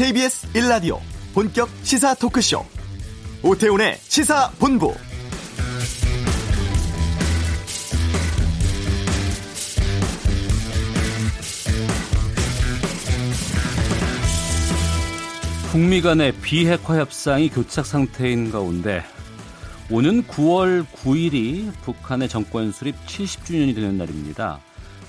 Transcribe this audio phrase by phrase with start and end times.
[0.00, 0.98] KBS 1라디오
[1.34, 2.64] 본격 시사 토크쇼
[3.42, 4.94] 오태훈의 시사본부
[15.70, 19.04] 북미 간의 비핵화 협상이 교착 상태인 가운데
[19.90, 24.60] 오는 9월 9일이 북한의 정권 수립 70주년이 되는 날입니다.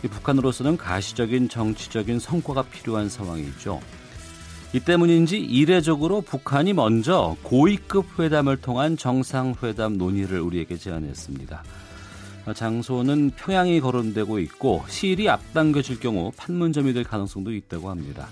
[0.02, 3.80] 북한으로서는 가시적인 정치적인 성과가 필요한 상황이죠.
[4.73, 11.62] 이 때문인지 이례적으로 북한이 먼저 고위급 회담을 통한 정상회담 논의를 우리에게 제안했습니다.
[12.55, 18.27] 장소는 평양이 거론되고 있고 시일이 앞당겨질 경우 판문점이 될 가능성도 있다고 합니다.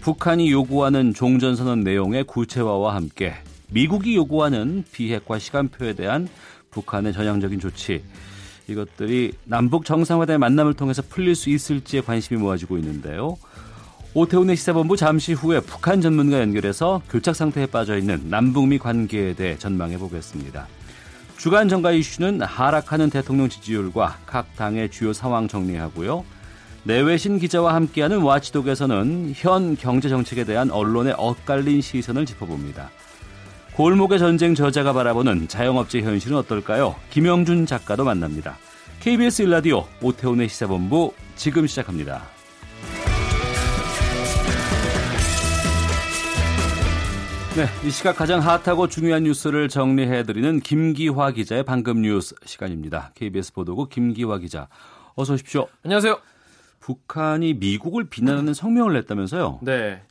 [0.00, 3.34] 북한이 요구하는 종전선언 내용의 구체화와 함께
[3.68, 6.28] 미국이 요구하는 비핵화 시간표에 대한
[6.70, 8.04] 북한의 전향적인 조치
[8.68, 13.36] 이것들이 남북 정상회담의 만남을 통해서 풀릴 수 있을지에 관심이 모아지고 있는데요.
[14.16, 19.98] 오태훈의 시사본부 잠시 후에 북한 전문가 연결해서 교착 상태에 빠져 있는 남북미 관계에 대해 전망해
[19.98, 20.68] 보겠습니다.
[21.36, 26.24] 주간 정가 이슈는 하락하는 대통령 지지율과 각 당의 주요 상황 정리하고요.
[26.84, 32.90] 내외신 기자와 함께하는 와치독에서는 현 경제 정책에 대한 언론의 엇갈린 시선을 짚어봅니다.
[33.74, 36.94] 골목의 전쟁 저자가 바라보는 자영업체 현실은 어떨까요?
[37.10, 38.58] 김영준 작가도 만납니다.
[39.00, 42.33] KBS 일라디오 오태훈의 시사본부 지금 시작합니다.
[47.56, 53.12] 네, 이 시각 가장 핫하고 중요한 뉴스를 정리해드리는 김기화 기자의 방금 뉴스 시간입니다.
[53.14, 54.66] KBS 보도국 김기화 기자,
[55.14, 55.68] 어서 오십시오.
[55.84, 56.18] 안녕하세요.
[56.80, 59.60] 북한이 미국을 비난하는 성명을 냈다면서요?
[59.62, 60.02] 네.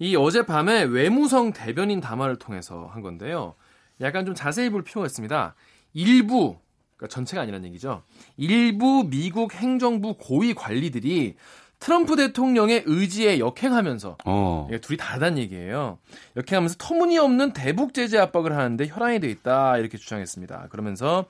[0.00, 3.54] 이 어젯밤에 외무성 대변인 담화를 통해서 한 건데요.
[4.00, 5.54] 약간 좀 자세히 볼 필요가 있습니다.
[5.94, 6.56] 일부,
[6.96, 8.02] 그러니까 전체가 아니라는 얘기죠.
[8.36, 11.36] 일부 미국 행정부 고위 관리들이
[11.80, 14.68] 트럼프 대통령의 의지에 역행하면서 어.
[14.70, 15.98] 예, 둘이 다르다는 얘기예요.
[16.36, 20.68] 역행하면서 터무니없는 대북 제재 압박을 하는데 혈안이 돼 있다 이렇게 주장했습니다.
[20.70, 21.24] 그러면서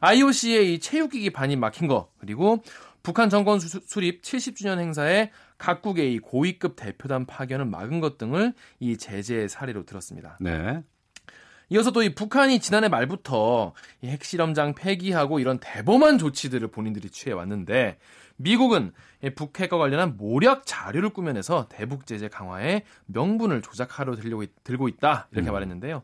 [0.00, 2.62] IOC의 이 체육기기 반입 막힌 거 그리고
[3.02, 9.48] 북한 정권 수립 70주년 행사에 각국의 이 고위급 대표단 파견을 막은 것 등을 이 제재의
[9.48, 10.38] 사례로 들었습니다.
[10.40, 10.82] 네.
[11.68, 13.72] 이어서 또 이 북한이 지난해 말부터
[14.02, 17.98] 이 핵실험장 폐기하고 이런 대범한 조치들을 본인들이 취해 왔는데
[18.36, 18.92] 미국은
[19.30, 25.52] 북핵과 관련한 모략 자료를 꾸며내서 대북 제재 강화에 명분을 조작하려 들려고, 들고 있다 이렇게 음.
[25.52, 26.02] 말했는데요.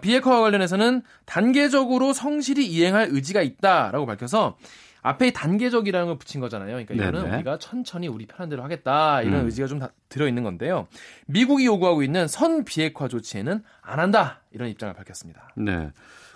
[0.00, 4.56] 비핵화와 관련해서는 단계적으로 성실히 이행할 의지가 있다라고 밝혀서
[5.02, 6.68] 앞에 단계적이라는 걸 붙인 거잖아요.
[6.68, 7.36] 그러니까 이거는 네네.
[7.36, 9.46] 우리가 천천히 우리 편한 대로 하겠다 이런 음.
[9.46, 10.88] 의지가 좀 들어 있는 건데요.
[11.26, 15.50] 미국이 요구하고 있는 선 비핵화 조치에는 안 한다 이런 입장을 밝혔습니다.
[15.56, 15.90] 네.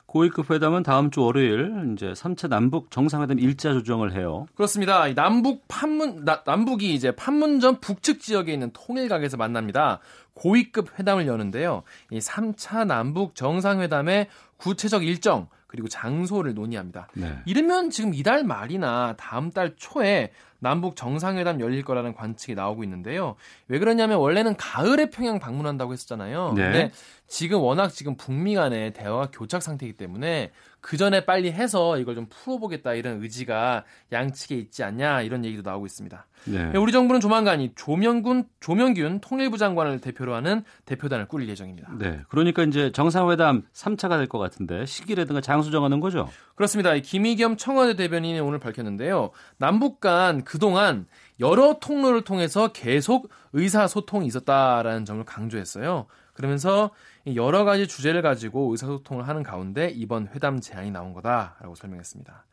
[0.08, 4.46] 고위급 회담은 다음 주 월요일 이제 3차 남북 정상회담 일자 조정을 해요.
[4.54, 5.06] 그렇습니다.
[5.12, 10.00] 남북 판문 나, 남북이 이제 판문점 북측 지역에 있는 통일각에서 만납니다.
[10.32, 11.82] 고위급 회담을 여는데요.
[12.10, 17.08] 이 3차 남북 정상회담의 구체적 일정 그리고 장소를 논의합니다.
[17.14, 17.38] 네.
[17.44, 23.36] 이르면 지금 이달 말이나 다음 달 초에 남북 정상회담 열릴 거라는 관측이 나오고 있는데요.
[23.68, 26.54] 왜 그러냐면 원래는 가을에 평양 방문한다고 했었잖아요.
[26.56, 26.62] 네.
[26.62, 26.90] 근데
[27.28, 30.50] 지금 워낙 지금 북미 간의 대화가 교착 상태이기 때문에
[30.80, 35.86] 그 전에 빨리 해서 이걸 좀 풀어보겠다 이런 의지가 양측에 있지 않냐 이런 얘기도 나오고
[35.86, 36.26] 있습니다.
[36.44, 36.72] 네.
[36.76, 41.92] 우리 정부는 조만간 이 조명군 조명균 통일부 장관을 대표로 하는 대표단을 꾸릴 예정입니다.
[41.98, 46.28] 네, 그러니까 이제 정상회담 3차가 될 것 같은데 시기라든가 장소 정하는 거죠?
[46.54, 46.94] 그렇습니다.
[46.94, 49.30] 김희겸 청와대 대변인이 오늘 밝혔는데요.
[49.56, 51.06] 남북 간 그동안
[51.40, 56.06] 여러 통로를 통해서 계속 의사소통이 있었다라는 점을 강조했어요.
[56.34, 56.90] 그러면서
[57.34, 62.44] 여러 가지 주제를 가지고 의사소통을 하는 가운데 이번 회담 제안이 나온 거다라고 설명했습니다.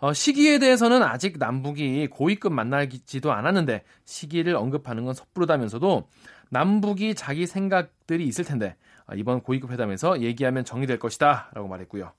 [0.00, 6.08] 어, 시기에 대해서는 아직 남북이 고위급 만나지도 않았는데 시기를 언급하는 건 섣부르다면서도
[6.50, 8.76] 남북이 자기 생각들이 있을 텐데
[9.06, 12.12] 어, 이번 고위급 회담에서 얘기하면 정리될 것이다라고 말했고요.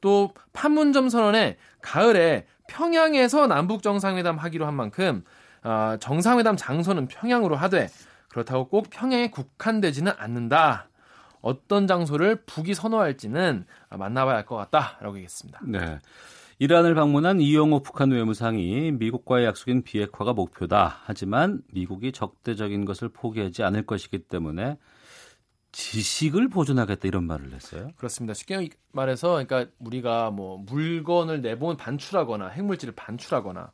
[0.00, 5.24] 또 판문점 선언에 가을에 평양에서 남북 정상회담 하기로 한 만큼
[5.62, 7.88] 어, 정상회담 장소는 평양으로 하되
[8.28, 10.89] 그렇다고 꼭 평양에 국한되지는 않는다.
[11.40, 15.60] 어떤 장소를 북이 선호할지는 만나봐야 할 것 같다라고 얘기했습니다.
[15.66, 15.98] 네.
[16.58, 20.98] 이란을 방문한 이영호 북한 외무상이 미국과의 약속인 비핵화가 목표다.
[21.04, 24.76] 하지만 미국이 적대적인 것을 포기하지 않을 것이기 때문에
[25.72, 27.90] 지식을 보존하겠다 이런 말을 했어요.
[27.96, 28.34] 그렇습니다.
[28.34, 33.70] 쉽게 말해서 그러니까 우리가 뭐 물건을 내본 반출하거나 핵물질을 반출하거나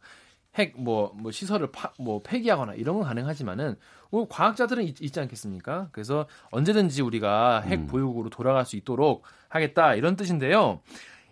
[0.56, 3.76] 핵 뭐뭐 뭐 시설을 파, 뭐 폐기하거나 이런 건 가능하지만은
[4.10, 5.88] 뭐 과학자들은 있, 지 않겠습니까?
[5.92, 7.86] 그래서 언제든지 우리가 핵 음.
[7.86, 10.80] 보유국으로 돌아갈 수 있도록 하겠다 이런 뜻인데요.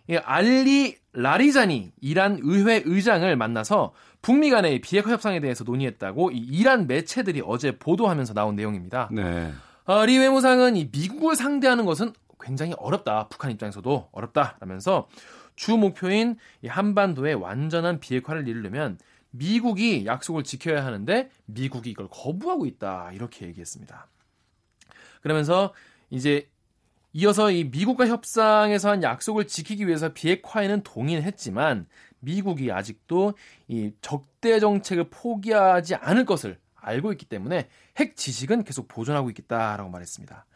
[0.09, 6.87] 이 알리 라리자니 이란 의회 의장을 만나서 북미 간의 비핵화 협상에 대해서 논의했다고 이 이란
[6.87, 9.09] 매체들이 어제 보도하면서 나온 내용입니다.
[9.13, 9.53] 네.
[9.85, 13.29] 어, 리 외무상은 이 미국을 상대하는 것은 굉장히 어렵다.
[13.29, 15.09] 북한 입장에서도 어렵다라면서
[15.57, 18.99] 주 목표인 이 한반도의 완전한 비핵화를 이루려면
[19.37, 23.11] 미국이 약속을 지켜야 하는데 미국이 이걸 거부하고 있다.
[23.13, 24.07] 이렇게 얘기했습니다.
[25.23, 25.75] 그러면서
[26.11, 26.49] 이제
[27.13, 31.87] 이어서 이 미국과 협상에서 한 약속을 지키기 위해서 비핵화에는 동의했지만
[32.21, 33.35] 미국이 아직도
[33.69, 40.47] 이 적대 정책을 포기하지 않을 것을 알고 있기 때문에 핵 지식은 계속 보존하고 있겠다라고 말했습니다.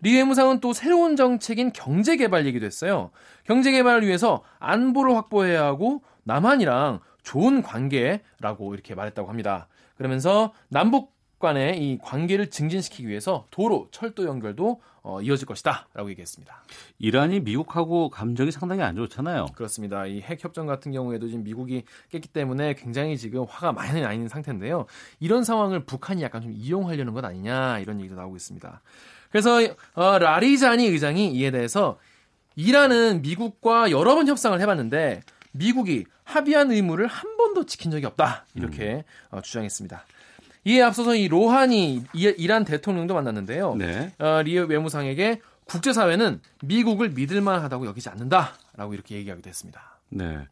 [0.00, 3.10] 리 외무상은 또 새로운 정책인 경제 개발 얘기도 했어요.
[3.44, 9.68] 경제 개발을 위해서 안보를 확보해야 하고 남한이랑 좋은 관계라고 이렇게 말했다고 합니다.
[9.98, 16.64] 그러면서 남북 간의 이 관계를 증진시키기 위해서 도로, 철도 연결도 어, 이어질 것이다라고 얘기했습니다.
[16.98, 19.46] 이란이 미국하고 감정이 상당히 안 좋잖아요.
[19.54, 20.06] 그렇습니다.
[20.06, 24.28] 이 핵 협정 같은 경우에도 지금 미국이 깼기 때문에 굉장히 지금 화가 많이 나 있는
[24.28, 24.86] 상태인데요.
[25.20, 28.80] 이런 상황을 북한이 약간 좀 이용하려는 것 아니냐 이런 얘기도 나오고 있습니다.
[29.30, 29.58] 그래서
[29.94, 31.98] 어, 라리자니 의장이 이에 대해서
[32.56, 35.20] 이란은 미국과 여러 번 협상을 해봤는데
[35.52, 39.36] 미국이 합의한 의무를 한 번도 지킨 적이 없다 이렇게 음.
[39.36, 40.04] 어, 주장했습니다.
[40.64, 43.74] 이에 앞서서 이 로하니 이란 대통령도 만났는데요.
[43.76, 44.12] 네.
[44.18, 49.98] 어, 리 외무상에게 국제사회는 미국을 믿을만하다고 여기지 않는다라고 이렇게 얘기하기도 했습니다.
[50.10, 50.46] 네.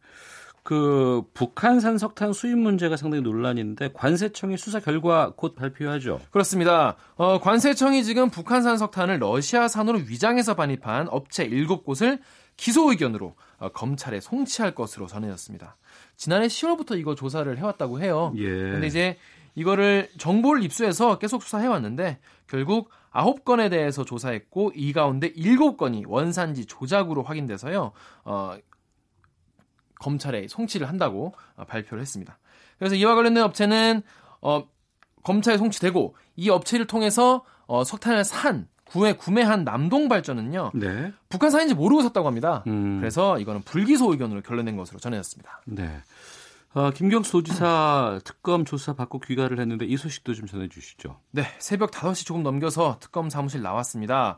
[0.63, 6.19] 그 북한산 석탄 수입 문제가 상당히 논란인데 관세청이 수사 결과 곧 발표하죠.
[6.29, 6.97] 그렇습니다.
[7.15, 12.19] 어, 관세청이 지금 북한산 석탄을 러시아산으로 위장해서 반입한 업체 7곳을
[12.57, 13.35] 기소 의견으로 어,
[13.73, 15.77] 검찰에 송치할 것으로 전해졌습니다.
[16.15, 18.33] 지난해 10월부터 이거 조사를 해왔다고 해요.
[18.37, 18.45] 예.
[18.47, 19.17] 근데 이제
[19.55, 27.23] 이거를 정보를 입수해서 계속 수사해 왔는데 결국 9건에 대해서 조사했고 이 가운데 7건이 원산지 조작으로
[27.23, 27.91] 확인돼서요.
[28.25, 28.57] 어,
[29.99, 32.37] 검찰에 송치를 한다고 어, 발표를 했습니다.
[32.77, 34.03] 그래서 이와 관련된 업체는
[34.41, 34.67] 어,
[35.23, 40.71] 검찰에 송치되고 이 업체를 통해서 어, 석탄을 산 구매 구매한 남동 발전은요.
[40.75, 41.13] 네.
[41.29, 42.63] 북한산인지 모르고 샀다고 합니다.
[42.67, 42.99] 음.
[42.99, 45.61] 그래서 이거는 불기소 의견으로 결론낸 것으로 전해졌습니다.
[45.65, 46.01] 네.
[46.73, 51.19] 어, 김경수 도지사 특검 조사 받고 귀가를 했는데 이 소식도 좀 전해주시죠.
[51.31, 54.37] 네, 새벽 5시 조금 넘겨서 특검 사무실 나왔습니다.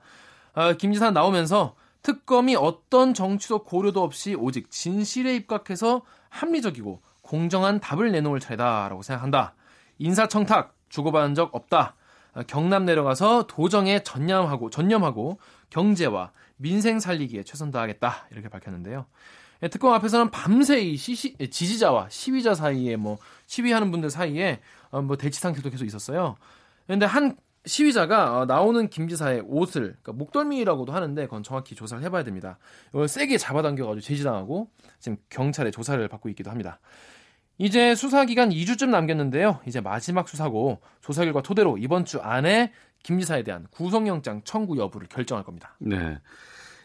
[0.53, 8.11] 어, 김 지사 나오면서 특검이 어떤 정치적 고려도 없이 오직 진실에 입각해서 합리적이고 공정한 답을
[8.11, 9.53] 내놓을 차례다라고 생각한다.
[9.97, 11.95] 인사청탁 주고받은 적 없다.
[12.47, 15.39] 경남 내려가서 도정에 전념하고 전념하고
[15.69, 19.05] 경제와 민생 살리기에 최선 다하겠다 이렇게 밝혔는데요.
[19.71, 24.61] 특검 앞에서는 밤새 이 시시, 지지자와 시위자 사이에 뭐 시위하는 분들 사이에
[24.91, 26.37] 어, 뭐 대치 상태도 계속 있었어요.
[26.85, 27.35] 그런데 한
[27.65, 32.57] 시위자가 어, 나오는 김 지사의 옷을 그러니까 목덜미라고도 하는데 그건 정확히 조사를 해봐야 됩니다.
[32.89, 36.79] 이걸 세게 잡아당겨가지고 제지당하고 지금 경찰에 조사를 받고 있기도 합니다.
[37.59, 39.59] 이제 수사 기간 2주쯤 남겼는데요.
[39.67, 42.71] 이제 마지막 수사고 조사 결과 토대로 이번 주 안에
[43.03, 45.75] 김 지사에 대한 구속영장 청구 여부를 결정할 겁니다.
[45.79, 46.17] 네.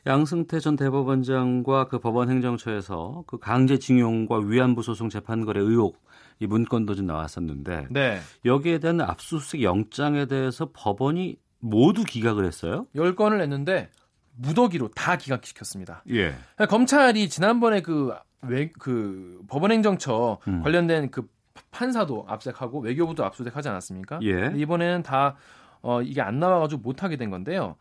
[0.07, 6.03] 양승태 전 대법원장과 그 법원 행정처에서 그 강제징용과 위안부 소송 재판 거래 의혹
[6.41, 8.19] 이 문건도 좀 나왔었는데 네.
[8.45, 12.85] 여기에 대한 압수수색 영장에 대해서 법원이 모두 기각을 했어요?
[12.97, 13.89] 10건을 냈는데
[14.37, 16.03] 무더기로 다 기각시켰습니다.
[16.11, 16.35] 예.
[16.69, 18.13] 검찰이 지난번에 그,
[18.49, 20.63] 외, 그 법원행정처 음.
[20.63, 21.29] 관련된 그
[21.71, 24.21] 판사도 압색하고 외교부도 압수수색하지 않았습니까?
[24.23, 24.53] 예.
[24.57, 25.37] 이번에는 다
[25.83, 27.77] 어, 이게 안 나와가지고 못하게 된 건데요.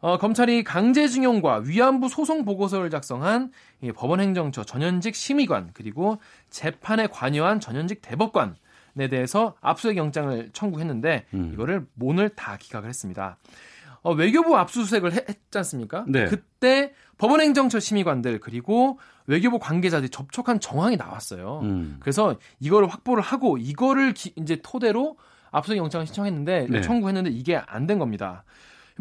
[0.00, 6.18] 어, 검찰이 강제징용과 위안부 소송 보고서를 작성한 이 법원행정처 전현직 심의관 그리고
[6.50, 8.56] 재판에 관여한 전현직 대법관
[8.98, 11.50] 에 대해서 압수수색 영장을 청구했는데 음.
[11.52, 13.36] 이거를 오늘 다 기각을 했습니다.
[14.00, 16.06] 어, 외교부 압수수색을 했, 지 않습니까?
[16.08, 16.24] 네.
[16.24, 21.60] 그때 법원 행정처 심의관들 그리고 외교부 관계자들이 접촉한 정황이 나왔어요.
[21.62, 21.96] 음.
[22.00, 25.16] 그래서 이거를 확보를 하고 이거를 기, 이제 토대로
[25.50, 26.80] 압수수색 영장을 신청했는데 네.
[26.82, 28.44] 청구했는데 이게 안 된 겁니다.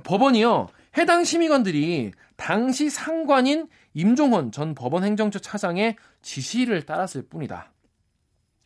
[0.04, 0.68] 법원이요.
[0.98, 7.72] 해당 심의관들이 당시 상관인 임종헌 전 법원 행정처 차장의 지시를 따랐을 뿐이다.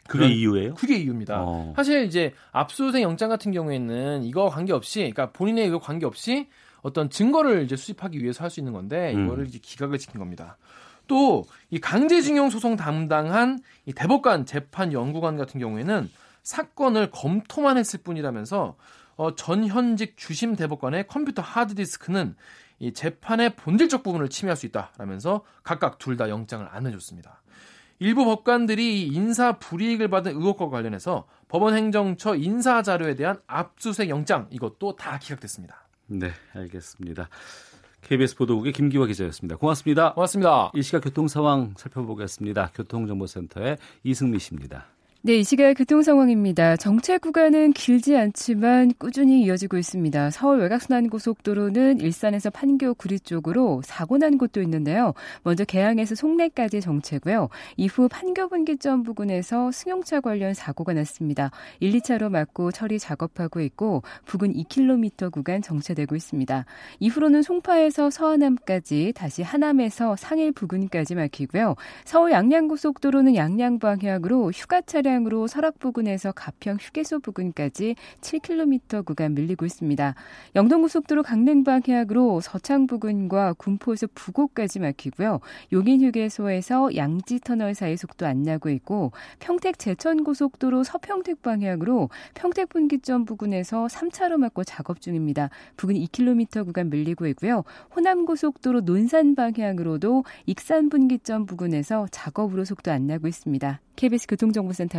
[0.08, 0.74] 그게 이유예요?
[0.74, 1.44] 그게 이유입니다.
[1.44, 1.74] 어.
[1.76, 6.48] 사실 이제 압수수색 영장 같은 경우에는 이거 관계없이, 그러니까 본인의 이거 관계없이
[6.82, 9.26] 어떤 증거를 이제 수집하기 위해서 할 수 있는 건데 음.
[9.26, 10.58] 이거를 이제 기각을 시킨 겁니다.
[11.08, 16.10] 또 이 강제징용 소송 담당한 이 대법관 재판 연구관 같은 경우에는
[16.44, 18.76] 사건을 검토만 했을 뿐이라면서
[19.18, 22.36] 어, 전현직 주심 대법관의 컴퓨터 하드디스크는
[22.80, 27.42] 이 재판의 본질적 부분을 침해할 수 있다라면서 각각 둘 다 영장을 안 해줬습니다.
[28.00, 34.96] 일부 법관들이 인사 불이익을 받은 의혹과 관련해서 법원 행정처 인사 자료에 대한 압수수색 영장 이것도
[34.96, 35.89] 다 기각됐습니다.
[36.10, 37.30] 네, 알겠습니다.
[38.02, 39.58] KBS 보도국의 김기화 기자였습니다.
[39.58, 40.14] 고맙습니다.
[40.14, 40.72] 고맙습니다.
[40.74, 42.72] 이 시각 교통 상황 살펴보겠습니다.
[42.74, 44.88] 교통정보센터의 이승미 씨입니다.
[45.22, 46.78] 네, 이 시각 교통 상황입니다.
[46.78, 50.32] 정체 구간은 길지 않지만 꾸준히 이어지고 있습니다.
[50.32, 55.14] 서울 외곽순환고속도로는 일산에서 판교 구리 쪽으로 사고 난 곳도 있는데요.
[55.44, 57.50] 먼저 개항에서 송내까지 정체고요.
[57.76, 61.52] 이후 판교 분기점 부근에서 승용차 관련 사고가 났습니다.
[61.82, 66.64] 1, 2차로 막고 처리 작업하고 있고 부근 2km 구간 정체되고 있습니다.
[67.02, 71.76] 이후로는 송파에서 서하남까지 다시 하남에서 상일 부근까지 막히고요.
[72.06, 79.66] 서울 양양고속도로는 양양 방향으로 휴가 차량 차량으로 설악 부근에서 가평 휴게소 부근까지 7km 구간 밀리고
[79.66, 80.14] 있습니다.
[80.56, 85.40] 영동고속도로 강릉 방향으로 서창 부근과 군포에서 부곡까지 막히고요.
[85.74, 92.70] 용인 휴게소에서 양지 터널 사이 속도 안 나고 있고 평택 제천 고속도로 서평택 방향으로 평택
[92.70, 95.50] 분기점 부근에서 3차로 막고 작업 중입니다.
[95.76, 97.64] 부근 2km 구간 밀리고 있고요.
[97.96, 103.82] 호남 고속도로 논산 방향으로도 익산 분기점 부근에서 작업으로 속도 안 나고 있습니다.
[104.00, 104.99] KBS 교통정보센터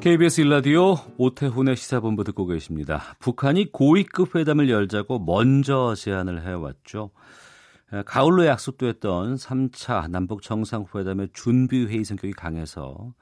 [0.00, 3.02] KBS 일라디오 오태훈의 시사본부 듣고 계십니다.
[3.18, 7.10] 북한이 고위급 회담을 열자고 먼저 제안을 해왔죠.
[8.06, 13.12] 가을로 약속됐던 3차 남북 정상회담의 준비 회의 성격이 강해서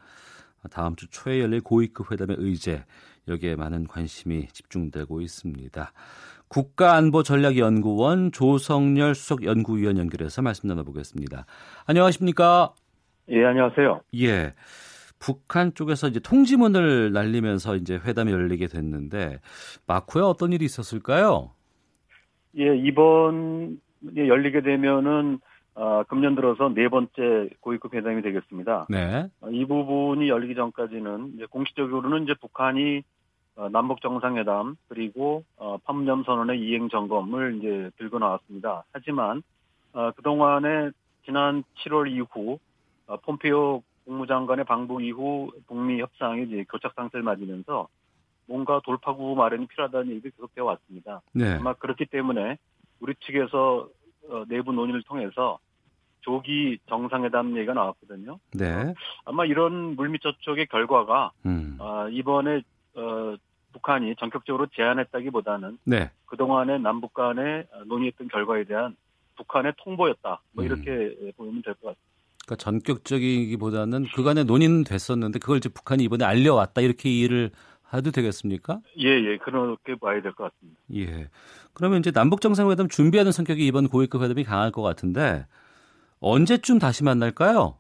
[0.71, 2.85] 다음 주 초에 열릴 고위급 회담의 의제
[3.27, 5.93] 여기에 많은 관심이 집중되고 있습니다.
[6.47, 11.45] 국가안보전략연구원 조성열 수석 연구위원 연결해서 말씀 나눠보겠습니다.
[11.87, 12.73] 안녕하십니까?
[13.31, 14.01] 예, 안녕하세요.
[14.21, 14.55] 예.
[15.19, 19.41] 북한 쪽에서 이제 통지문을 날리면서 이제 회담이 열리게 됐는데
[19.87, 21.51] 마쿠에 어떤 일이 있었을까요?
[22.59, 23.81] 예, 이번
[24.17, 25.41] 열리게 되면은
[25.75, 28.87] 어, 금년 들어서 네 번째 고위급 회담이 되겠습니다.
[28.91, 29.29] 네.
[29.41, 33.03] 어, 이 부분이 열리기 전까지는 이제 공식적으로는 이제 북한이
[33.55, 38.85] 어, 남북 정상회담 그리고 어, 판문점 선언의 이행 점검을 이제 들고 나왔습니다.
[38.93, 39.43] 하지만
[39.93, 40.91] 어, 그 동안에
[41.25, 42.59] 지난 7월 이후
[43.07, 47.89] 어, 폼페이오 국무장관의 방북 이후 북미 협상이 이제 교착 상태를 맞으면서
[48.47, 51.21] 뭔가 돌파구 마련이 필요하다는 얘기가 계속되어 왔습니다.
[51.35, 51.57] 네.
[51.57, 52.57] 아마 그렇기 때문에
[53.01, 53.87] 우리 측에서
[54.31, 55.59] 어, 내부 논의를 통해서
[56.23, 58.39] 조기 정상회담 얘기가 나왔거든요.
[58.55, 58.95] 네.
[59.27, 61.77] 아마 이런 물밑 저촉의 결과가 음.
[61.79, 62.63] 어, 이번에
[62.95, 63.37] 어,
[63.75, 66.11] 북한이 전격적으로 제안했다기보다는 네.
[66.25, 68.97] 그동안에 남북 간에 논의했던 결과에 대한
[69.37, 70.41] 북한의 통보였다.
[70.53, 70.67] 뭐 음.
[70.67, 72.18] 이렇게 보면 될 것 같습니다.
[72.49, 77.51] 그러니까 전격적이기보다는 그간에 논의는 됐었는데 그걸 이제 북한이 이번에 알려왔다 이렇게 이해를
[77.93, 78.81] 해도 되겠습니까?
[78.99, 80.81] 예, 예, 그렇게 봐야 될 것 같습니다.
[80.95, 81.29] 예.
[81.75, 85.47] 그러면 이제 남북 정상회담 준비하는 성격이 이번 고위급 회담이 강할 것 같은데
[86.21, 87.77] 언제쯤 다시 만날까요?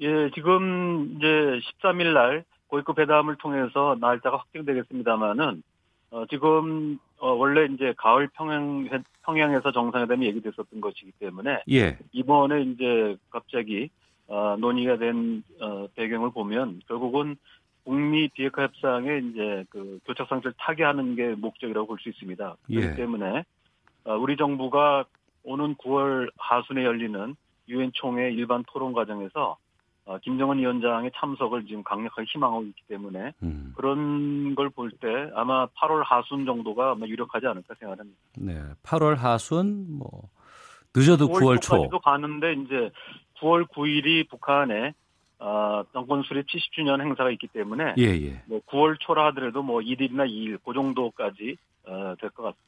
[0.00, 5.62] 예, 지금 이제 13일 날 고위급 회담을 통해서 날짜가 확정되겠습니다만은
[6.10, 8.88] 어, 지금 어, 원래 이제 가을 평양
[9.22, 11.98] 평양에서 정상회담이 얘기됐었던 것이기 때문에 예.
[12.12, 13.90] 이번에 이제 갑자기
[14.26, 17.36] 어, 논의가 된 어, 배경을 보면 결국은
[17.84, 22.56] 북미 비핵화 협상에 이제 그 교착 상태를 타개하는 게 목적이라고 볼 수 있습니다.
[22.66, 22.94] 그렇기 예.
[22.94, 23.44] 때문에
[24.04, 25.04] 어, 우리 정부가
[25.44, 27.34] 오는 9월 하순에 열리는
[27.68, 29.56] 유엔 총회 일반 토론 과정에서
[30.08, 33.74] 어, 김정은 위원장의 참석을 지금 강력하게 희망하고 있기 때문에 음.
[33.76, 38.18] 그런 걸 볼 때 아마 8월 하순 정도가 아마 유력하지 않을까 생각합니다.
[38.38, 38.58] 네.
[38.84, 40.30] 8월 하순 뭐
[40.96, 41.76] 늦어도 9월 초.
[41.76, 42.90] 초까지도 가는데 이제
[43.40, 44.94] 9월 9일이 북한에
[45.40, 48.42] 어, 정권 수립 70주년 행사가 있기 때문에 예, 예.
[48.46, 52.62] 뭐 9월 초라 하더라도 뭐 1일이나 2일 그 정도까지 어, 될 것 같습니다.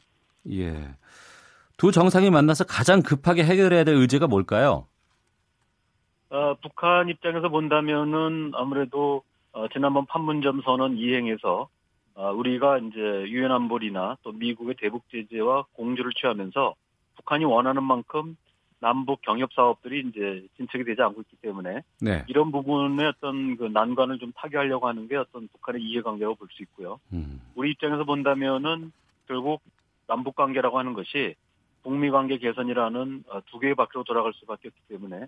[0.50, 0.94] 예.
[1.78, 4.86] 두 정상이 만나서 가장 급하게 해결해야 될 의제가 뭘까요?
[6.30, 9.22] 어, 북한 입장에서 본다면은 아무래도
[9.52, 11.68] 어, 지난번 판문점 선언 이행에서
[12.14, 16.74] 어, 우리가 이제 유엔 안보리나 또 미국의 대북 제재와 공조를 취하면서
[17.16, 18.36] 북한이 원하는 만큼
[18.78, 22.24] 남북 경협 사업들이 이제 진척이 되지 않고 있기 때문에 네.
[22.28, 26.98] 이런 부분의 어떤 그 난관을 좀 타개하려고 하는 게 어떤 북한의 이해관계라고 볼 수 있고요.
[27.12, 27.40] 음.
[27.56, 28.92] 우리 입장에서 본다면은
[29.26, 29.60] 결국
[30.06, 31.34] 남북 관계라고 하는 것이
[31.82, 35.26] 북미 관계 개선이라는 어, 두 개의 바퀴로 돌아갈 수밖에 없기 때문에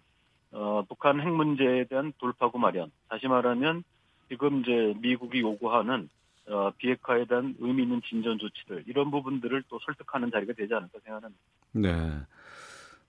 [0.52, 2.90] 어, 북한 핵 문제에 대한 돌파구 마련.
[3.09, 3.85] 다시 말하면
[4.28, 6.09] 지금 이제 미국이 요구하는
[6.49, 11.40] 어, 비핵화에 대한 의미 있는 진전 조치들 이런 부분들을 또 설득하는 자리가 되지 않을까 생각합니다.
[11.73, 11.90] 네.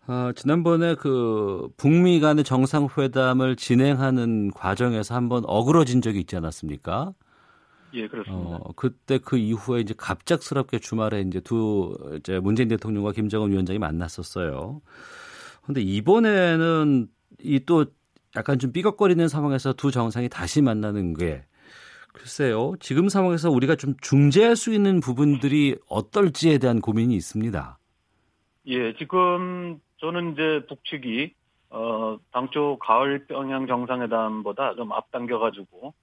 [0.05, 7.13] 아, 지난번에 그 북미 간의 정상회담을 진행하는 과정에서 한번 어그러진 적이 있지 않았습니까?
[7.93, 8.55] 예, 그렇습니다.
[8.55, 14.81] 어, 그때 그 이후에 이제 갑작스럽게 주말에 이제 두 이제 문재인 대통령과 김정은 위원장이 만났었어요.
[15.65, 17.07] 근데 이번에는
[17.39, 17.85] 이 또
[18.35, 21.43] 약간 좀 삐걱거리는 상황에서 두 정상이 다시 만나는 게
[22.13, 22.73] 글쎄요.
[22.79, 27.77] 지금 상황에서 우리가 좀 중재할 수 있는 부분들이 어떨지에 대한 고민이 있습니다.
[28.67, 31.33] 예, 지금 저는 이제 북측이
[31.71, 35.93] 어 당초 가을 평양 정상회담보다 좀 앞당겨-가지고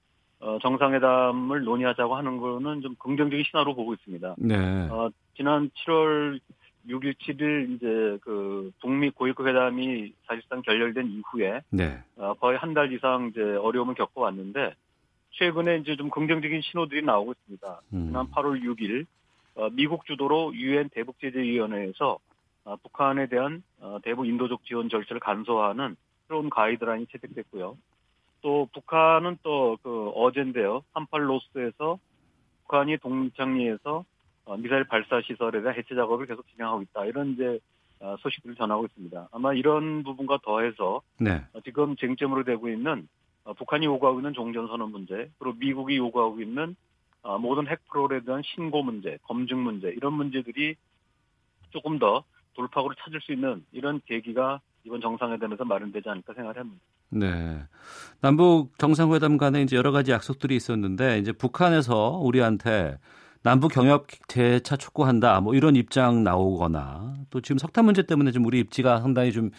[0.41, 4.35] 어 정상회담을 논의하자고 하는 거는 좀 긍정적인 신화로 보고 있습니다.
[4.39, 4.89] 네.
[4.91, 6.41] 어 지난 7월
[6.89, 12.03] 6일, 7일 이제 그 북미 고위급 회담이 사실상 결렬된 이후에 네.
[12.17, 14.75] 어, 거의 한 달 이상 이제 어려움을 겪어왔는데
[15.33, 17.81] 최근에 이제 좀 긍정적인 신호들이 나오고 있습니다.
[17.93, 18.07] 음.
[18.07, 19.07] 지난 8월 6일
[19.57, 22.19] 어, 미국 주도로 유엔 대북제재위원회에서
[22.65, 25.97] 어, 북한에 대한 어, 대북 인도적 지원 절차를 간소화하는
[26.29, 27.77] 새로운 가이드라인이 채택됐고요.
[28.43, 30.83] 또 북한은 또 그 어젠데요.
[30.95, 31.99] 38로스에서
[32.63, 34.05] 북한이 동창리에서 어,
[34.57, 37.05] 미사일 발사 시설에 대한 해체 작업을 계속 진행하고 있다.
[37.07, 37.59] 이런 이제
[38.01, 39.29] 어, 소식들을 전하고 있습니다.
[39.31, 41.45] 아마 이런 부분과 더해서 네.
[41.53, 43.07] 어, 지금 쟁점으로 되고 있는
[43.45, 46.77] 어, 북한이 요구하고 있는 종전선언 문제, 그리고 미국이 요구하고 있는
[47.23, 50.77] 어, 모든 핵 프로그램에 대한 신고 문제, 검증 문제 이런 문제들이
[51.71, 56.81] 조금 더 돌파구를 찾을 수 있는 이런 계기가 이번 정상회담에서 마련되지 않을까 생각합니다.
[57.11, 57.63] 네.
[58.23, 62.99] 남북 정상회담 간에 이제 여러 가지 약속들이 있었는데 이제 북한에서 우리한테
[63.43, 68.59] 남북 경협 재차 촉구한다 뭐 이런 입장 나오거나 또 지금 석탄 문제 때문에 좀 우리
[68.61, 69.51] 입지가 상당히 좀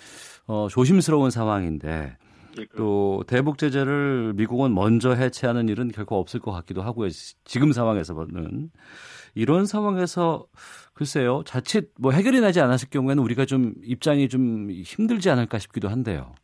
[0.48, 2.18] 어, 조심스러운 상황인데
[2.60, 7.10] 예, 그- 또 대북 제재를 미국은 먼저 해체하는 일은 결코 없을 것 같기도 하고요.
[7.46, 8.70] 지금 상황에서는
[9.36, 10.46] 이런 상황에서
[10.94, 11.44] 글쎄요.
[11.46, 16.36] 자칫 뭐 해결이 나지 않았을 경우에는 우리가 좀 입장이 좀 힘들지 않을까 싶기도 한데요.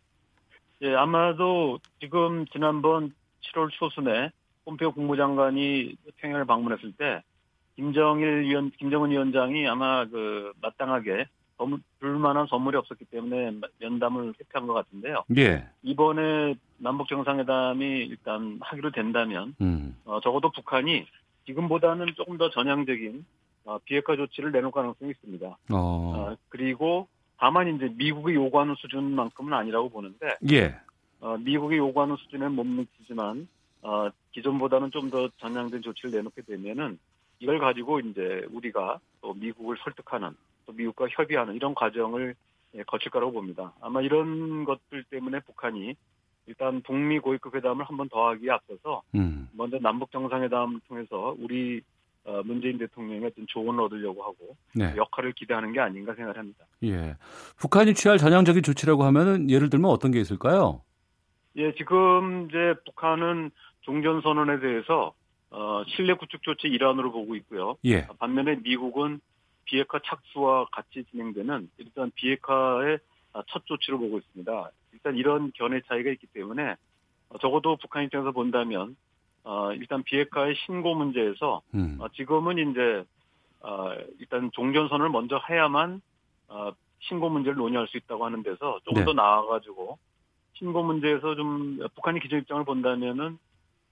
[0.81, 4.31] 예, 아마도 지금 지난번 7월 초순에
[4.67, 7.23] 폼페오 국무장관이 평양을 방문했을 때
[7.77, 11.27] 김정일 위원, 김정은 위원장이 아마 그 마땅하게
[11.57, 15.23] 선물, 줄 만한 선물이 없었기 때문에 면담을 회피한 것 같은데요.
[15.37, 15.65] 예.
[15.83, 19.95] 이번에 남북 정상회담이 일단 하기로 된다면 음.
[20.05, 21.05] 어, 적어도 북한이
[21.45, 23.25] 지금보다는 조금 더 전향적인
[23.65, 25.47] 어, 비핵화 조치를 내놓을 가능성이 있습니다.
[25.47, 25.57] 어.
[25.71, 30.75] 어, 그리고 다만 이제 미국이 요구하는 수준만큼은 아니라고 보는데 예.
[31.21, 33.47] 어, 미국이 요구하는 수준에 못 미치지만
[33.87, 36.99] 어, 기존보다는 좀 더 전향된 조치를 내놓게 되면은
[37.39, 40.31] 이걸 가지고 이제 우리가 또 미국을 설득하는
[40.65, 42.35] 또 미국과 협의하는 이런 과정을
[42.75, 43.71] 예, 거칠 거라고 봅니다.
[43.79, 45.95] 아마 이런 것들 때문에 북한이
[46.47, 49.47] 일단 북미 고위급 회담을 한 번 더 하기에 앞서서 음.
[49.53, 51.81] 먼저 남북 정상회담을 통해서 우리
[52.25, 54.93] 어, 문재인 대통령의 어떤 조언을 얻으려고 하고 네.
[54.97, 56.65] 역할을 기대하는 게 아닌가 생각을 합니다.
[56.83, 57.15] 예.
[57.57, 60.81] 북한이 취할 전향적인 조치라고 하면은 예를 들면 어떤 게 있을까요?
[61.55, 63.49] 예, 지금 이제 북한은
[63.87, 65.13] 종전 선언에 대해서
[65.49, 67.77] 어, 실내 구축 조치 일환으로 보고 있고요.
[67.85, 68.05] 예.
[68.19, 69.21] 반면에 미국은
[69.63, 72.99] 비핵화 착수와 같이 진행되는 일단 비핵화의
[73.31, 74.71] 아, 첫 조치로 보고 있습니다.
[74.91, 76.75] 일단 이런 견해 차이가 있기 때문에
[77.29, 78.97] 어, 적어도 북한 입장에서 본다면
[79.45, 81.97] 어, 일단 비핵화의 신고 문제에서 음.
[82.01, 83.05] 어, 지금은 이제
[83.61, 86.01] 어, 일단 종전선을 먼저 해야만
[86.49, 89.05] 어, 신고 문제를 논의할 수 있다고 하는 데서 조금 네.
[89.05, 89.97] 더 나아가지고
[90.55, 93.37] 신고 문제에서 좀 북한이 기존 입장을 본다면은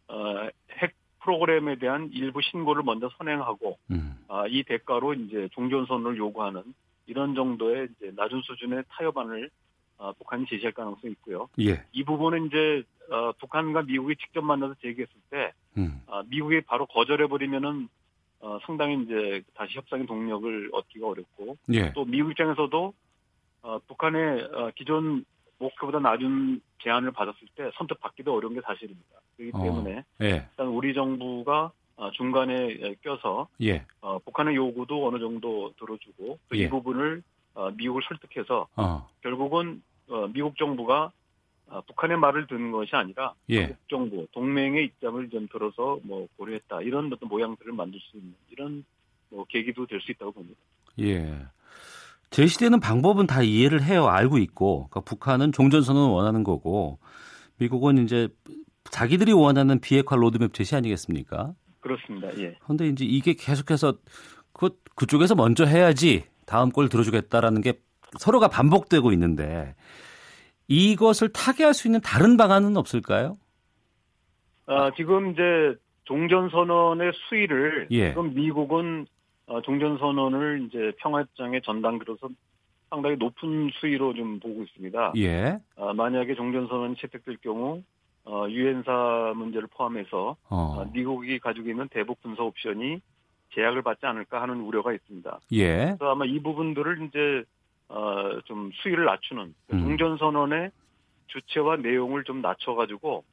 [0.08, 4.18] 어, 핵 프로그램에 대한 일부 신고를 먼저 선행하고 음.
[4.28, 6.64] 아, 이 대가로 이제 종전선을 요구하는
[7.08, 9.50] 이런 정도의 이제 낮은 수준의 타협안을
[9.98, 11.50] 아, 북한이 제시할 가능성이 있고요.
[11.62, 11.84] 예.
[11.94, 16.02] 이 부분은 이제 어, 북한과 미국이 직접 만나서 제기했을 때 음.
[16.08, 17.88] 아, 미국이 바로 거절해 버리면은
[18.40, 21.92] 어, 상당히 이제 다시 협상의 동력을 얻기가 어렵고 예.
[21.94, 22.94] 또 미국 입장에서도
[23.62, 25.26] 어, 북한의 어, 기존
[25.58, 29.20] 목표보다 낮은 제안을 받았을 때 선뜻 받기도 어려운 게 사실입니다.
[29.38, 29.64] 그렇기 어.
[29.64, 30.28] 때문에 예.
[30.50, 33.86] 일단 우리 정부가 어, 중간에 껴서 예.
[34.02, 36.70] 어, 북한의 요구도 어느 정도 들어주고 또이 예.
[36.70, 39.08] 부분을 어, 미국을 설득해서 어.
[39.22, 41.12] 결국은 어, 미국 정부가
[41.68, 43.68] 어, 북한의 말을 듣는 것이 아니라 예.
[43.68, 48.84] 미국 정부 동맹의 입장을 좀 들어서 뭐 고려했다 이런 어떤 모양들을 만들 수 있는 이런
[49.30, 50.60] 뭐 계기도 될 수 있다고 봅니다.
[51.00, 51.46] 예.
[52.32, 54.08] 제시되는 방법은 다 이해를 해요.
[54.08, 54.88] 알고 있고.
[54.90, 57.00] 그러니까 북한은 종전선언을 원하는 거고
[57.58, 58.30] 미국은 이제
[58.92, 61.54] 자기들이 원하는 비핵화 로드맵 제시 아니겠습니까?
[61.80, 62.28] 그렇습니다.
[62.40, 62.56] 예.
[62.64, 63.98] 그런데 이제 이게 계속해서
[64.54, 67.80] 그 그쪽에서 먼저 해야지 다음 걸 들어주겠다라는 게
[68.20, 69.76] 서로가 반복되고 있는데
[70.68, 73.38] 이것을 타개할 수 있는 다른 방안은 없을까요?
[74.68, 75.42] 아, 지금 이제
[76.06, 78.10] 종전선언의 수위를 예.
[78.10, 79.06] 지금 미국은
[79.48, 82.30] 어, 종전선언을 이제 평화협정의 전당으로서
[82.90, 85.14] 상당히 높은 수위로 좀 보고 있습니다.
[85.18, 85.60] 예.
[85.76, 87.84] 아, 만약에 종전선언이 채택될 경우
[88.24, 90.56] 어, 유엔사 문제를 포함해서 어.
[90.56, 93.02] 어, 미국이 가지고 있는 대북 군사 옵션이
[93.54, 95.40] 제약을 받지 않을까 하는 우려가 있습니다.
[95.54, 95.76] 예.
[95.86, 97.44] 그래서 아마 이 부분들을 이제
[97.88, 99.80] 어, 좀 수위를 낮추는 음.
[99.80, 100.72] 종전 선언의
[101.28, 103.24] 주체와 내용을 좀 낮춰가지고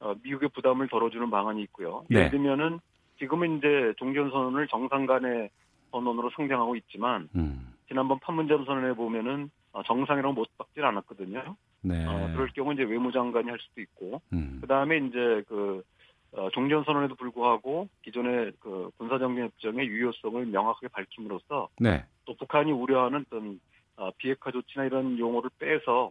[0.00, 2.04] 어, 미국의 부담을 덜어주는 방안이 있고요.
[2.08, 2.18] 네.
[2.18, 2.80] 예를 들면은
[3.22, 5.48] 지금은 이제 종전 선언을 정상 간의
[5.92, 7.72] 선언으로 상정하고 있지만 음.
[7.86, 11.56] 지난번 판문점 선언에 보면은 어, 정상이라고 못 박질 않았거든요.
[11.82, 12.04] 네.
[12.04, 14.58] 어, 그럴 경우 이제 외무장관이 할 수도 있고 음.
[14.60, 15.84] 그 다음에 이제 그
[16.32, 22.04] 어, 종전 선언에도 불구하고 기존의 그 군사정전 협정의 유효성을 명확하게 밝힘으로써 네.
[22.24, 23.60] 또 북한이 우려하는 어떤
[23.96, 26.10] 어, 비핵화 조치나 이런 용어를 빼서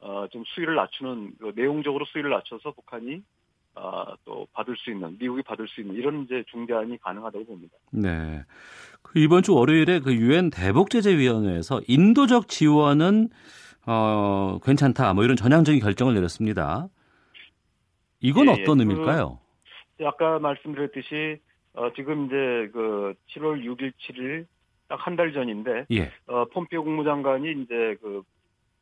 [0.00, 3.22] 어, 좀 수위를 낮추는 그 내용적으로 수위를 낮춰서 북한이
[3.80, 7.74] 어, 또 받을 수 있는 미국이 받을 수 있는 이런 이제 중대안이 가능하다고 봅니다.
[7.92, 8.42] 네.
[9.02, 13.28] 그 이번 주 월요일에 그 유엔 대북제재위원회에서 인도적 지원은
[13.86, 15.14] 어, 괜찮다.
[15.14, 16.88] 뭐 이런 전향적인 결정을 내렸습니다.
[18.20, 18.62] 이건 예, 예.
[18.62, 19.38] 어떤 그- 의미일까요?
[20.04, 21.38] 아까 말씀드렸듯이
[21.74, 24.46] 어, 지금 이제 그 7월 6일, 7일
[24.88, 26.10] 딱 한 달 전인데 예.
[26.26, 28.22] 어, 폼피오 국무장관이 이제 그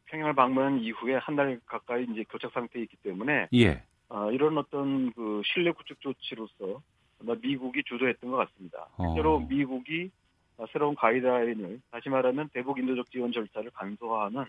[0.06, 3.82] 평양을 방문한 이후에 한 달 가까이 이제 교착 상태에 있기 때문에 예.
[4.08, 6.80] 어, 이런 어떤 그 신뢰 구축 조치로서
[7.20, 8.88] 아마 미국이 주도했던 것 같습니다.
[8.96, 9.08] 어.
[9.08, 10.10] 실제로 미국이
[10.58, 14.44] 어, 새로운 가이드라인을 다시 말하면 대북 인도적 지원 절차를 간소화하는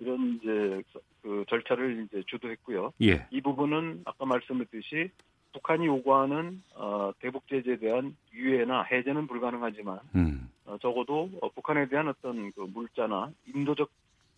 [0.00, 0.82] 이런 이제
[1.22, 2.92] 그 절차를 이제 주도했고요.
[3.02, 3.26] 예.
[3.30, 5.10] 이 부분은 아까 말씀드렸듯이
[5.52, 10.50] 북한이 요구하는 어, 대북 제재에 대한 유예나 해제는 불가능하지만 음.
[10.66, 13.90] 어, 적어도 어, 북한에 대한 어떤 그 물자나 인도적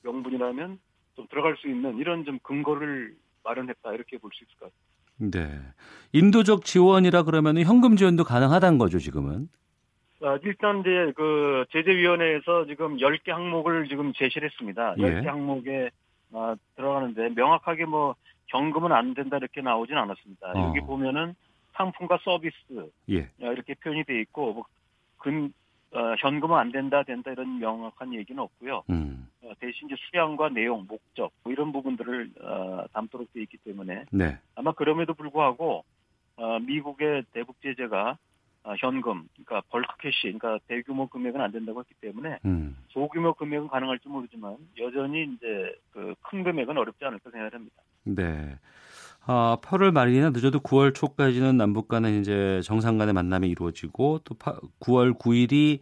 [0.03, 0.79] 명분이라면
[1.17, 3.17] 좀 들어갈 수 있는 이런 좀 근거를
[3.51, 5.39] 마련했다 이렇게 볼 수 있을 것 같습니다.
[5.39, 5.61] 네.
[6.13, 9.49] 인도적 지원이라 그러면 현금 지원도 가능하다는 거죠, 지금은.
[10.23, 14.95] 아, 일단 이제 그 제재위원회에서 지금 10개 항목을 지금 제시를 했습니다.
[14.99, 15.03] 예.
[15.03, 15.91] 10개 항목에
[16.33, 18.15] 아, 들어가는데 명확하게 뭐
[18.49, 20.53] 현금은 안 된다 이렇게 나오진 않았습니다.
[20.55, 20.69] 어.
[20.69, 21.35] 여기 보면은
[21.75, 22.57] 상품과 서비스
[23.11, 23.23] 예.
[23.43, 24.65] 아, 이렇게 표현이 돼 있고 뭐
[25.19, 25.53] 근,
[25.93, 28.83] 어, 현금은 안 된다 된다 이런 명확한 얘기는 없고요.
[28.91, 29.29] 음.
[29.43, 34.39] 어, 대신 이제 수량과 내용, 목적 뭐 이런 부분들을 어, 담도록 돼 있기 때문에 네.
[34.55, 35.85] 아마 그럼에도 불구하고
[36.37, 38.19] 어, 미국의 대북 제재가
[38.65, 42.77] 어, 현금, 그러니까 bulk cash, 그러니까 대규모 금액은 안 된다고 했기 때문에 음.
[42.89, 47.77] 소규모 금액은 가능할지 모르지만 여전히 이제 그 큰 금액은 어렵지 않을까 생각합니다.
[48.05, 48.59] 네.
[49.29, 55.19] 아, 8월 말이나 늦어도 9월 초까지는 남북 간의 이제 정상 간의 만남이 이루어지고 또 9월
[55.19, 55.81] 9일이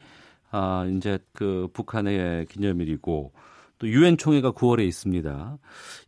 [0.51, 3.33] 아, 이제 그 북한의 기념일이고
[3.79, 5.59] 또 유엔 총회가 9월에 있습니다.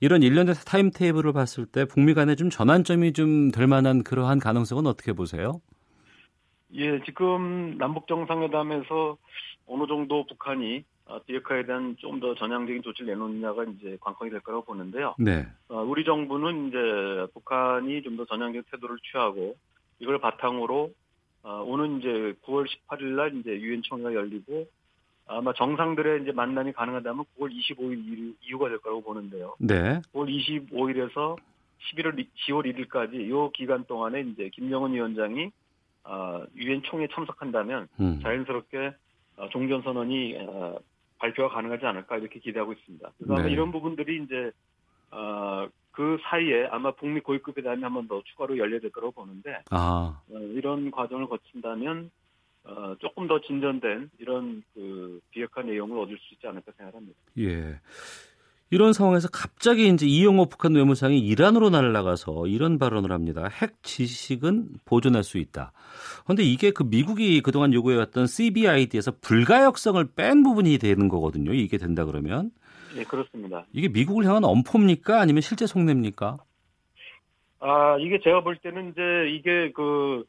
[0.00, 4.86] 이런 일련의 타임 테이블을 봤을 때 북미 간에 좀 전환점이 좀 될 만한 그러한 가능성은
[4.86, 5.60] 어떻게 보세요?
[6.74, 9.16] 예, 지금 남북 정상회담에서
[9.66, 14.64] 어느 정도 북한이 어, 비핵화에 대한 좀 더 전향적인 조치를 내놓느냐가 이제 관건이 될 거라고
[14.64, 15.14] 보는데요.
[15.18, 15.46] 네.
[15.68, 19.56] 어, 우리 정부는 이제 북한이 좀 더 전향적 태도를 취하고
[20.00, 20.90] 이걸 바탕으로
[21.42, 24.66] 어, 오는 이제 9월 18일 날 이제 유엔 총회가 열리고
[25.28, 29.54] 아마 정상들의 이제 만남이 가능하다면 9월 25일 이후가 될 거라고 보는데요.
[29.58, 30.00] 네.
[30.12, 31.36] 9월 25일에서
[31.94, 35.50] 11월 10월 1일까지 이 기간 동안에 이제 김정은 위원장이
[36.04, 38.20] 어, 유엔 총회 에 참석한다면 음.
[38.22, 38.92] 자연스럽게
[39.36, 40.78] 어, 종전 선언이 어,
[41.18, 43.10] 발표가 가능하지 않을까 이렇게 기대하고 있습니다.
[43.16, 43.52] 그래서 아마 네.
[43.52, 44.50] 이런 부분들이 이제
[45.10, 49.62] 어, 그 사이에 아마 북미 고위급 회담이 한 번 더 추가로 열려야 될 거라고 보는데
[49.70, 52.10] 아, 어, 이런 과정을 거친다면
[52.64, 57.18] 어, 조금 더 진전된 이런 그 비핵화 내용을 얻을 수 있지 않을까 생각합니다.
[57.38, 57.80] 예.
[58.70, 63.48] 이런 상황에서 갑자기 이제 이영호 북한 외무상이 이란으로 날아가서 이런 발언을 합니다.
[63.48, 65.72] 핵 지식은 보존할 수 있다.
[66.24, 71.52] 그런데 이게 그 미국이 그동안 요구해왔던 CBID에서 불가역성을 뺀 부분이 되는 거거든요.
[71.52, 72.50] 이게 된다 그러면
[72.96, 73.66] 예, 그렇습니다.
[73.72, 75.20] 이게 미국을 향한 엄포입니까?
[75.20, 76.38] 아니면 실제 속내입니까?
[77.60, 79.00] 아, 이게 제가 볼 때는 이제
[79.30, 80.24] 이게 그,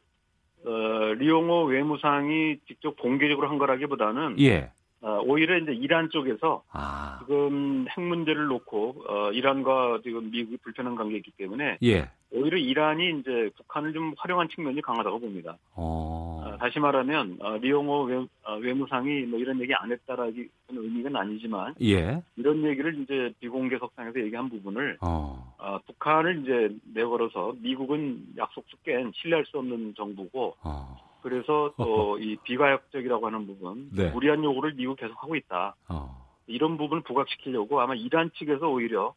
[0.65, 4.71] 어, 리용호 외무상이 직접 공개적으로 한 거라기보다는, 예.
[5.01, 10.95] 어, 오히려 이제 이란 쪽에서 아, 지금 핵 문제를 놓고, 어, 이란과 지금 미국이 불편한
[10.95, 12.09] 관계이기 때문에, 예.
[12.31, 15.57] 오히려 이란이 이제 북한을 좀 활용한 측면이 강하다고 봅니다.
[15.75, 21.15] 어, 어, 다시 말하면, 어, 리용호 외, 어, 외무상이 뭐 이런 얘기 안 했다라기 의미는
[21.15, 22.21] 아니지만, 예.
[22.35, 29.11] 이런 얘기를 이제 비공개 석상에서 얘기한 부분을, 어, 아, 북한을 이제 내걸어서 미국은 약속 숙깬
[29.13, 30.95] 신뢰할 수 없는 정부고 어,
[31.29, 34.09] 그래서 또 이 비가역적이라고 하는 부분 네.
[34.11, 36.25] 무리한 요구를 미국 계속 하고 있다 어.
[36.47, 39.13] 이런 부분을 부각시키려고 아마 이란 측에서 오히려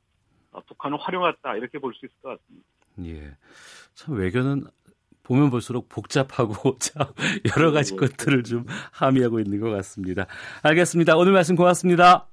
[0.53, 2.67] 어, 북한을 활용했다 이렇게 볼 수 있을 것 같습니다.
[3.05, 3.37] 예.
[3.95, 4.65] 참 외교는
[5.23, 7.07] 보면 볼수록 복잡하고 참
[7.57, 8.07] 여러 가지 네.
[8.07, 10.27] 것들을 좀 함의하고 있는 것 같습니다.
[10.63, 11.17] 알겠습니다.
[11.17, 12.27] 오늘 말씀 고맙습니다.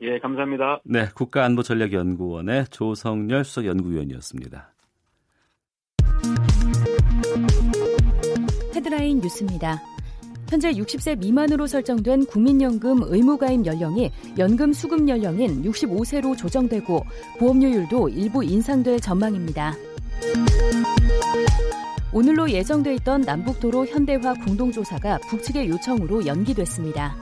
[0.00, 0.80] 예, 감사합니다.
[0.84, 4.72] 네, 국가안보전략연구원의 조성열 수석연구위원이었습니다.
[9.08, 9.82] CNA 뉴스입니다.
[10.48, 17.04] 현재 60세 미만으로 설정된 국민연금 의무가입 연령이 연금 수급 연령인 65세로 조정되고
[17.38, 19.74] 보험료율도 일부 인상될 전망입니다.
[22.12, 27.16] 오늘로 예정돼 있던 남북도로 현대화 공동조사가 북측의 요청으로 연기됐습니다.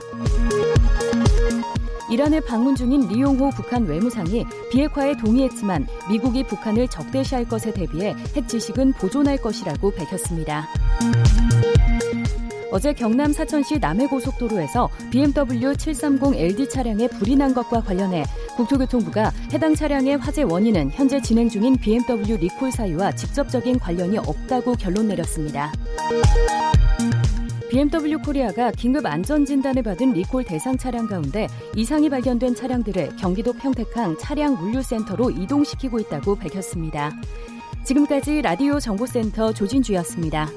[2.09, 8.93] 이란에 방문 중인 리용호 북한 외무상이 비핵화에 동의했지만 미국이 북한을 적대시할 것에 대비해 핵 지식은
[8.93, 10.69] 보존할 것이라고 밝혔습니다.
[12.71, 18.25] 어제 경남 사천시 남해고속도로에서 BMW 730 LD 차량에 불이 난 것과 관련해
[18.57, 25.07] 국토교통부가 해당 차량의 화재 원인은 현재 진행 중인 BMW 리콜 사유와 직접적인 관련이 없다고 결론
[25.07, 25.71] 내렸습니다.
[27.69, 34.17] BMW 코리아가 긴급 안전 진단을 받은 리콜 대상 차량 가운데 이상이 발견된 차량들을 경기도 평택항
[34.17, 37.11] 차량 물류센터로 이동시키고 있다고 밝혔습니다.
[37.85, 40.49] 지금까지 라디오 정보센터 조진주였습니다.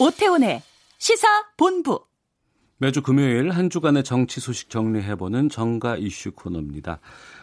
[0.00, 0.62] 오태훈의
[0.98, 2.04] 시사 본부.
[2.78, 7.00] 매주 금요일 한 주간의 정치 소식 정리해보는 정가 이슈 코너입니다.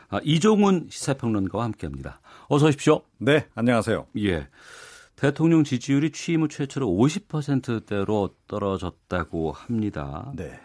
[0.10, 2.22] 아, 이종훈 시사평론가와 함께합니다.
[2.48, 3.02] 어서 오십시오.
[3.18, 4.08] 네, 안녕하세요.
[4.20, 4.48] 예.
[5.15, 10.32] 대통령 지지율이 취임 후 최초로 50%대로 떨어졌다고 합니다.
[10.36, 10.60] 네.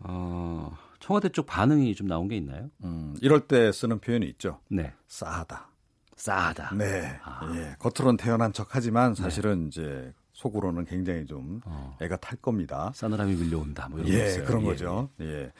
[0.00, 2.70] 어, 청와대 쪽 반응이 좀 나온 게 있나요?
[2.84, 4.60] 음, 이럴 때 쓰는 표현이 있죠.
[4.68, 4.92] 네.
[5.08, 5.68] 싸하다.
[6.14, 6.74] 싸하다.
[6.76, 7.18] 네.
[7.24, 7.52] 아.
[7.56, 7.74] 예.
[7.80, 9.22] 겉으로는 태어난 척 하지만 네.
[9.22, 12.92] 사실은 이제 속으로는 굉장히 좀 어, 애가 탈 겁니다.
[12.94, 13.88] 싸늘함이 밀려온다.
[13.88, 14.44] 뭐 이런 거 예, 있어요.
[14.44, 14.66] 그런 예.
[14.66, 15.10] 거죠.
[15.20, 15.52] 예.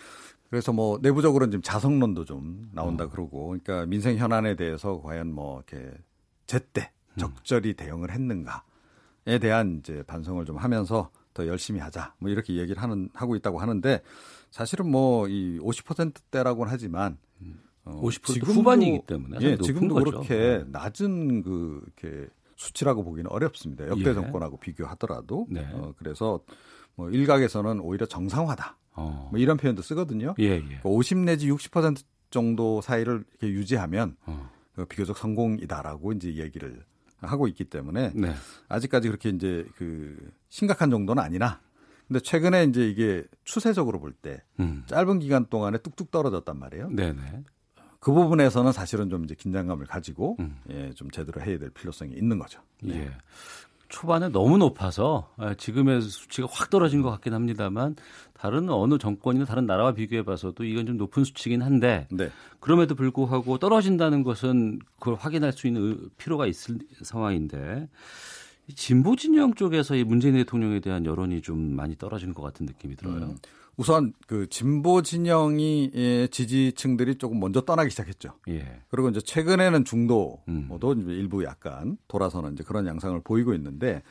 [0.48, 3.08] 그래서 뭐 내부적으로는 지금 자성론도 좀 나온다 어.
[3.08, 5.92] 그러고, 그러니까 민생 현안에 대해서 과연 뭐 이렇게
[6.46, 7.18] 제때 음.
[7.18, 12.14] 적절히 대응을 했는가에 대한 이제 반성을 좀 하면서 더 열심히 하자.
[12.18, 14.02] 뭐 이렇게 얘기를 하는 하고 있다고 하는데
[14.52, 17.16] 사실은 뭐 이 50%대라고는 하지만
[17.84, 20.04] 어, 50% 지금도- 후반이기 때문에 예, 지금도 거죠.
[20.04, 20.64] 그렇게 네.
[20.68, 23.88] 낮은 그 이렇게 수치라고 보기는 어렵습니다.
[23.88, 24.14] 역대 예.
[24.14, 25.66] 정권하고 비교하더라도 네.
[25.72, 26.38] 어, 그래서
[26.94, 28.76] 뭐 일각에서는 오히려 정상화다.
[28.94, 29.28] 어.
[29.32, 30.34] 뭐 이런 표현도 쓰거든요.
[30.38, 30.60] 예, 예.
[30.60, 34.48] 그러니까 50 내지 60% 정도 사이를 이렇게 유지하면 어.
[34.74, 36.84] 그 비교적 성공이다라고 이제 얘기를
[37.20, 38.32] 하고 있기 때문에 네.
[38.68, 40.16] 아직까지 그렇게 이제 그
[40.50, 41.60] 심각한 정도는 아니나
[42.12, 44.82] 근데 최근에 이제 이게 추세적으로 볼때 음.
[44.86, 46.90] 짧은 기간 동안에 뚝뚝 떨어졌단 말이에요.
[46.90, 47.42] 네네.
[48.00, 50.58] 그 부분에서는 사실은 좀 이제 긴장감을 가지고 음.
[50.68, 52.60] 예, 좀 제대로 해야 될 필요성이 있는 거죠.
[52.82, 52.96] 네.
[53.06, 53.10] 예.
[53.88, 57.96] 초반에 너무 높아서 아, 지금의 수치가 확 떨어진 것 같긴 합니다만
[58.34, 62.30] 다른 어느 정권이나 다른 나라와 비교해 봐서도 이건 좀 높은 수치긴 한데 네.
[62.60, 67.88] 그럼에도 불구하고 떨어진다는 것은 그걸 확인할 수 있는 의- 필요가 있을 상황인데 이
[68.74, 73.24] 진보 진영 쪽에서 이 문재인 대통령에 대한 여론이 좀 많이 떨어지는 것 같은 느낌이 들어요.
[73.24, 73.36] 음,
[73.76, 78.34] 우선 그 진보 진영이 예, 지지층들이 조금 먼저 떠나기 시작했죠.
[78.48, 78.82] 예.
[78.88, 80.68] 그리고 이제 최근에는 중도도 음.
[81.08, 84.02] 일부 약간 돌아서는 이제 그런 양상을 보이고 있는데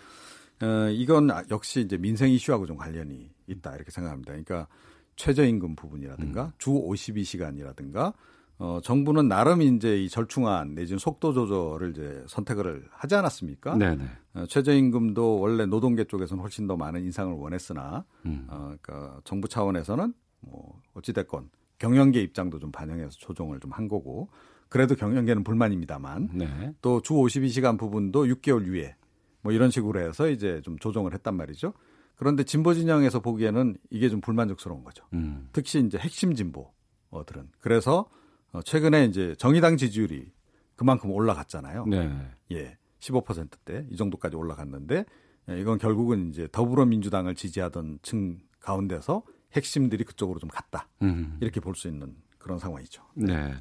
[0.61, 4.31] 어, 이건 아- 역시 이제 민생 이슈하고 좀 관련이 있다 이렇게 생각합니다.
[4.31, 4.67] 그러니까
[5.15, 6.51] 최저임금 부분이라든가 음.
[6.57, 8.13] 주 52시간이라든가
[8.61, 13.75] 어, 정부는 나름 이제 이 절충안 내지는 속도 조절을 이제 선택을 하지 않았습니까?
[13.75, 14.03] 네네.
[14.35, 18.45] 어, 최저임금도 원래 노동계 쪽에서는 훨씬 더 많은 인상을 원했으나 음.
[18.49, 24.29] 어, 그러니까 정부 차원에서는 뭐 어찌됐건 경영계 입장도 좀 반영해서 조정을 좀 한 거고
[24.69, 26.73] 그래도 경영계는 불만입니다만 네.
[26.83, 28.95] 또주 52시간 부분도 6개월 유예
[29.41, 31.73] 뭐 이런 식으로 해서 이제 좀 조정을 했단 말이죠.
[32.15, 35.03] 그런데 진보 진영에서 보기에는 이게 좀 불만족스러운 거죠.
[35.13, 35.49] 음.
[35.51, 38.20] 특히 이제 핵심 진보들은 그래서 어,
[38.63, 40.31] 최근에 이제 정의당 지지율이
[40.75, 41.85] 그만큼 올라갔잖아요.
[41.85, 42.11] 네.
[42.51, 45.05] 예, 15%대 이 정도까지 올라갔는데
[45.49, 51.37] 예, 이건 결국은 이제 더불어민주당을 지지하던 층 가운데서 핵심들이 그쪽으로 좀 갔다 음.
[51.41, 53.03] 이렇게 볼 수 있는 그런 상황이죠.
[53.15, 53.53] 네.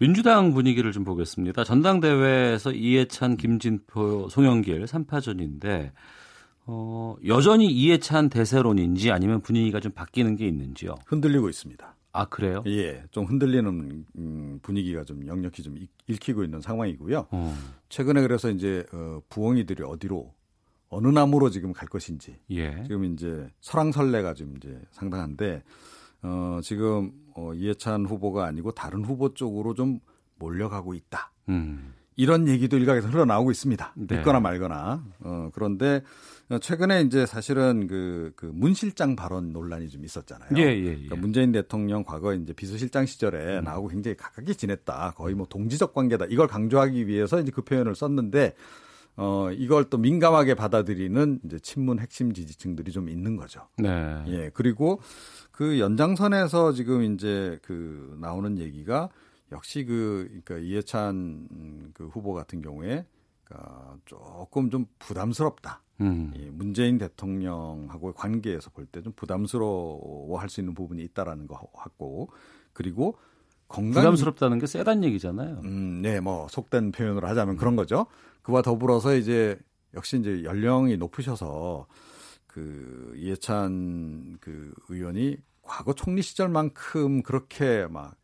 [0.00, 1.62] 민주당 분위기를 좀 보겠습니다.
[1.64, 5.92] 전당대회에서 이해찬, 김진표, 송영길 3파전인데
[6.66, 10.94] 어, 여전히 이해찬 대세론인지 아니면 분위기가 좀 바뀌는 게 있는지요?
[11.06, 11.93] 흔들리고 있습니다.
[12.16, 12.62] 아 그래요?
[12.66, 17.26] 예, 좀 흔들리는 음, 분위기가 좀 역력히 좀 읽- 읽히고 있는 상황이고요.
[17.30, 17.54] 어,
[17.88, 20.32] 최근에 그래서 이제 어, 부엉이들이 어디로
[20.90, 22.82] 어느 나무로 지금 갈 것인지 예.
[22.84, 25.64] 지금 이제 설왕설래가 좀 이제 상당한데
[26.22, 29.98] 어, 지금 어, 이해찬 후보가 아니고 다른 후보 쪽으로 좀
[30.38, 31.32] 몰려가고 있다.
[31.48, 31.94] 음.
[32.16, 33.92] 이런 얘기도 일각에서 흘러나오고 있습니다.
[33.96, 34.16] 네.
[34.16, 35.04] 믿거나 말거나.
[35.20, 36.02] 어, 그런데
[36.50, 40.50] 어, 최근에 이제 사실은 그, 그 문실장 발언 논란이 좀 있었잖아요.
[40.56, 40.94] 예, 예, 예.
[40.94, 43.64] 그러니까 문재인 대통령 과거에 이제 비서실장 시절에 음.
[43.64, 45.14] 나하고 굉장히 가깝게 지냈다.
[45.16, 46.26] 거의 뭐 동지적 관계다.
[46.28, 48.54] 이걸 강조하기 위해서 이제 그 표현을 썼는데
[49.16, 53.68] 어, 이걸 또 민감하게 받아들이는 이제 친문 핵심 지지층들이 좀 있는 거죠.
[53.78, 54.22] 네.
[54.26, 54.50] 예.
[54.52, 55.00] 그리고
[55.50, 59.08] 그 연장선에서 지금 이제 그 나오는 얘기가
[59.52, 63.06] 역시 그 그러니까 이해찬 그 후보 같은 경우에
[63.44, 65.82] 그러니까 조금 좀 부담스럽다.
[66.00, 66.32] 음.
[66.34, 72.30] 이 문재인 대통령하고의 관계에서 볼 때 좀 부담스러워할 수 있는 부분이 있다라는 거 같고
[72.72, 73.16] 그리고
[73.68, 75.60] 건강 부담스럽다는 게 세단 얘기잖아요.
[75.64, 78.06] 음, 네, 뭐 속된 표현으로 하자면 그런 거죠.
[78.42, 79.58] 그와 더불어서 이제
[79.94, 81.86] 역시 이제 연령이 높으셔서
[82.46, 88.14] 그 이해찬 그 의원이 과거 총리 시절만큼 그렇게 막 어,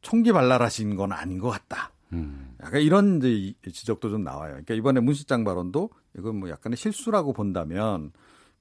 [0.00, 1.92] 총기 발랄하신 건 아닌 것 같다.
[2.12, 2.54] 음.
[2.62, 4.50] 약간 이런 이제 지적도 좀 나와요.
[4.52, 8.12] 그러니까 이번에 문 실장 발언도 이건 뭐 약간의 실수라고 본다면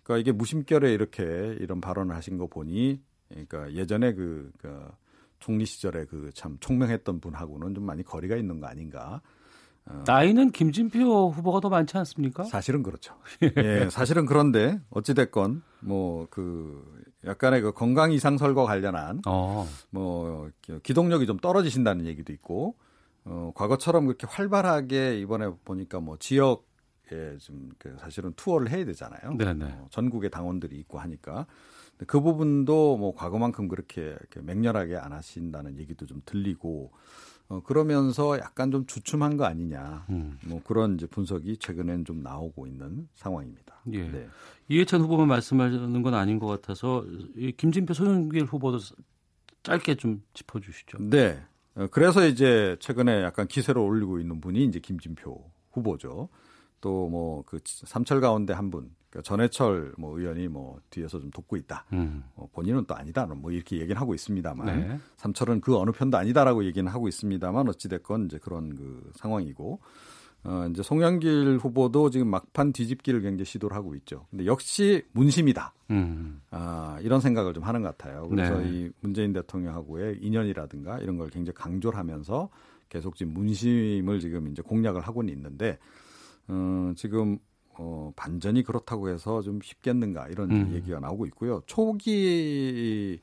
[0.03, 1.23] 그러니까 이게 무심결에 이렇게
[1.59, 4.89] 이런 발언을 하신 거 보니 그러니까 예전에 그, 그
[5.39, 9.21] 총리 시절에 그 참 총명했던 분하고는 좀 많이 거리가 있는 거 아닌가.
[9.85, 10.03] 어.
[10.05, 12.43] 나이는 김진표 후보가 더 많지 않습니까?
[12.43, 13.15] 사실은 그렇죠.
[13.57, 19.67] 예, 사실은 그런데 어찌 됐건 뭐 그 약간의 그 건강 이상 설과 관련한 어.
[19.89, 20.49] 뭐
[20.83, 22.75] 기동력이 좀 떨어지신다는 얘기도 있고
[23.25, 26.69] 어 과거처럼 그렇게 활발하게 이번에 보니까 뭐 지역
[27.11, 29.35] 에 좀그 사실은 투어를 해야 되잖아요.
[29.37, 29.65] 네네.
[29.65, 31.45] 어, 전국의 당원들이 있고 하니까
[32.07, 36.91] 그 부분도 뭐 과거만큼 그렇게 맹렬하게 안 하신다는 얘기도 좀 들리고
[37.51, 40.05] 어, 그러면서 약간 좀 주춤한 거 아니냐.
[40.09, 40.39] 음.
[40.45, 43.75] 뭐 그런 이제 분석이 최근엔 좀 나오고 있는 상황입니다.
[43.91, 44.09] 예.
[44.09, 44.27] 네.
[44.69, 48.79] 이해찬 후보만 말씀하는 건 아닌 것 같아서 이 김진표 손흥길 후보도
[49.63, 51.09] 짧게 좀 짚어주시죠.
[51.09, 51.43] 네.
[51.75, 56.29] 어, 그래서 이제 최근에 약간 기세를 올리고 있는 분이 이제 김진표 후보죠.
[56.79, 61.57] 또 뭐 그 삼철 가운데 한 분, 그러니까 전해철 뭐 의원이 뭐 뒤에서 좀 돕고
[61.57, 61.85] 있다.
[61.93, 62.23] 음.
[62.35, 63.25] 어, 본인은 또 아니다.
[63.25, 64.99] 뭐 이렇게 얘기는 하고 있습니다만 네.
[65.17, 69.79] 삼철은 그 어느 편도 아니다라고 얘기는 하고 있습니다만 어찌 됐건 이제 그런 그 상황이고
[70.43, 74.25] 어, 이제 송영길 후보도 지금 막판 뒤집기를 굉장히 시도를 하고 있죠.
[74.31, 75.73] 근데 역시 문심이다.
[75.91, 76.41] 음.
[76.49, 78.27] 아, 이런 생각을 좀 하는 것 같아요.
[78.29, 78.69] 그래서 네.
[78.69, 82.49] 이 문재인 대통령하고의 인연이라든가 이런 걸 굉장히 강조를 하면서
[82.87, 85.77] 계속 지금 문심을 지금 이제 공략을 하고는 있는데
[86.47, 87.37] 어, 지금
[87.73, 90.73] 어, 반전이 그렇다고 해서 좀 쉽겠는가 이런 음.
[90.73, 91.61] 얘기가 나오고 있고요.
[91.65, 93.21] 초기에는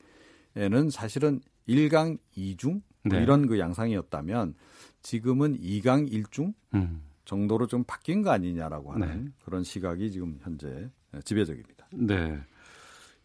[0.91, 3.23] 사실은 1강 2중 뭐 네.
[3.23, 4.55] 이런 그 양상이었다면
[5.01, 7.01] 지금은 2강 1중 음.
[7.25, 9.31] 정도로 좀 바뀐 거 아니냐라고 하는 네.
[9.45, 10.89] 그런 시각이 지금 현재
[11.23, 11.87] 지배적입니다.
[11.93, 12.39] 네.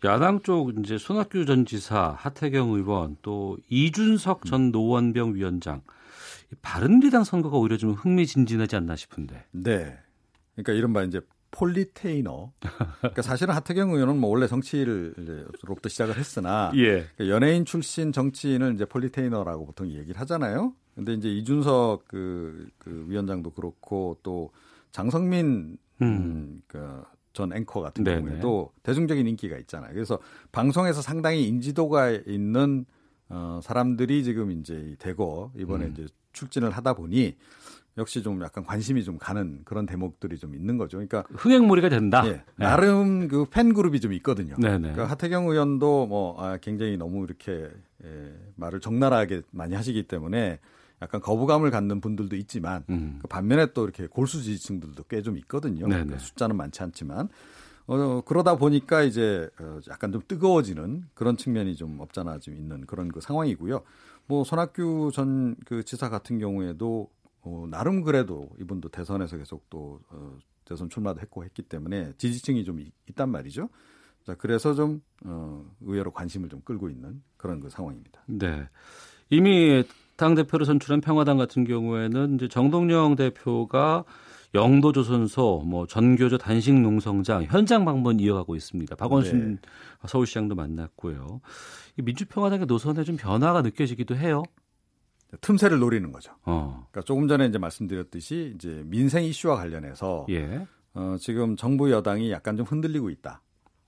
[0.05, 5.81] 야당 쪽 이제 손학규 전 지사, 하태경 의원, 또 이준석 전 노원병 위원장,
[6.61, 9.45] 바른미래당 선거가 오히려 좀 흥미진진하지 않나 싶은데.
[9.53, 9.99] 네.
[10.55, 11.21] 그러니까 이른바 이제
[11.55, 12.53] 폴리테이너.
[12.99, 17.07] 그러니까 사실은 하태경 의원은 뭐 원래 정치를로부터 시작을 했으나 예.
[17.17, 20.75] 그러니까 연예인 출신 정치인을 이제 폴리테이너라고 보통 얘기를 하잖아요.
[20.95, 24.51] 근데 이제 이준석 그, 그 위원장도 그렇고 또
[24.93, 26.07] 장성민 음.
[26.07, 28.21] 음 그전 앵커 같은 네네.
[28.21, 29.93] 경우에도 대중적인 인기가 있잖아요.
[29.93, 30.19] 그래서
[30.51, 32.85] 방송에서 상당히 인지도가 있는
[33.29, 35.93] 어 사람들이 지금 이제 대거 이번에 음.
[35.93, 37.37] 이제 출진을 하다 보니
[37.97, 40.97] 역시 좀 약간 관심이 좀 가는 그런 대목들이 좀 있는 거죠.
[40.99, 42.27] 그러니까 흥행몰이가 된다.
[42.27, 42.43] 예, 네.
[42.57, 44.57] 나름 그팬 그룹이 좀 있거든요.
[44.57, 44.79] 네네.
[44.79, 47.71] 그러니까 하태경 의원도 뭐 아, 굉장히 너무 이렇게
[48.05, 50.59] 예, 말을 적나라하게 많이 하시기 때문에
[51.03, 53.19] 약간 거부감을 갖는 분들도 있지만 음.
[53.23, 55.87] 그 반면에 또 이렇게 골수 지지층들도 꽤 좀 있거든요.
[55.87, 57.29] 그러니까 숫자는 많지 않지만
[57.87, 63.09] 어, 그러다 보니까 이제 어, 약간 좀 뜨거워지는 그런 측면이 좀 없잖아 좀 있는 그런
[63.13, 63.83] 그 상황이고요.
[64.27, 67.09] 뭐 손학규 전 그 지사 같은 경우에도
[67.45, 72.81] 어, 나름 그래도 이분도 대선에서 계속 또 어, 대선 출마도 했고 했기 때문에 지지층이 좀
[72.81, 73.69] 있, 단 말이죠.
[74.25, 78.23] 자, 그래서 좀 어, 의외로 관심을 좀 끌고 있는 그런 그 상황입니다.
[78.27, 78.69] 네.
[79.29, 79.85] 이미
[80.17, 84.05] 당 대표로 선출한 평화당 같은 경우에는 이제 정동영 대표가
[84.55, 88.95] 영도조선소, 뭐 전교조 단식 농성장 현장 방문 이어가고 있습니다.
[88.95, 89.61] 박원순 네.
[90.07, 91.41] 서울시장도 만났고요.
[91.97, 94.45] 민주평화당의 노선에 좀 변화가 느껴지기도 해요.
[95.41, 96.33] 틈새를 노리는 거죠.
[96.45, 96.87] 어.
[96.91, 100.67] 그러니까 조금 전에 이제 말씀드렸듯이 이제 민생 이슈와 관련해서 예.
[100.95, 103.43] 어, 지금 정부 여당이 약간 좀 흔들리고 있다.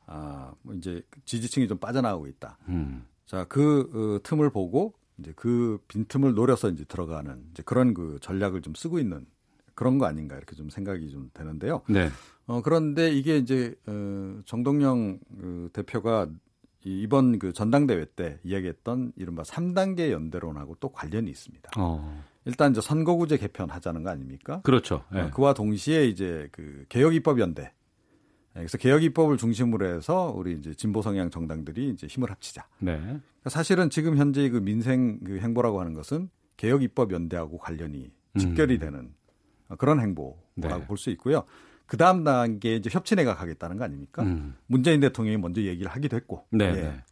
[0.07, 2.59] 아, 뭐 이제 지지층이 좀 빠져나가고 있다.
[2.69, 3.05] 음.
[3.27, 8.63] 자, 그 어, 틈을 보고 이제 그 빈틈을 노려서 이제 들어가는 이제 그런 그 전략을
[8.63, 9.27] 좀 쓰고 있는
[9.75, 11.83] 그런 거 아닌가 이렇게 좀 생각이 좀 되는데요.
[11.89, 12.09] 네.
[12.47, 16.29] 어, 그런데 이게 이제 어, 정동영 그 대표가
[16.87, 21.71] 이번 그 전당대회 때 이야기했던 이른바 3단계 연대론하고 또 관련이 있습니다.
[21.77, 22.25] 어.
[22.45, 24.61] 일단 이제 선거구제 개편하자는 거 아닙니까?
[24.63, 25.03] 그렇죠.
[25.13, 25.29] 네.
[25.31, 27.73] 그와 동시에 이제 그 개혁입법 연대.
[28.55, 32.69] 예, 그래서 개혁 입법을 중심으로 해서 우리 이제 진보 성향 정당들이 이제 힘을 합치자.
[32.79, 32.97] 네.
[32.97, 38.75] 그러니까 사실은 지금 현재 그 민생 그 행보라고 하는 것은 개혁 입법 연대하고 관련이 직결이
[38.75, 38.79] 음.
[38.79, 39.15] 되는
[39.77, 40.87] 그런 행보라고 네.
[40.87, 41.45] 볼수 있고요.
[41.87, 44.23] 그 다음 단계 이제 협치내가 가겠다는 거 아닙니까?
[44.23, 44.57] 음.
[44.67, 46.47] 문재인 대통령이 먼저 얘기를 하기도 했고.
[46.51, 46.65] 네.
[46.65, 47.03] 예.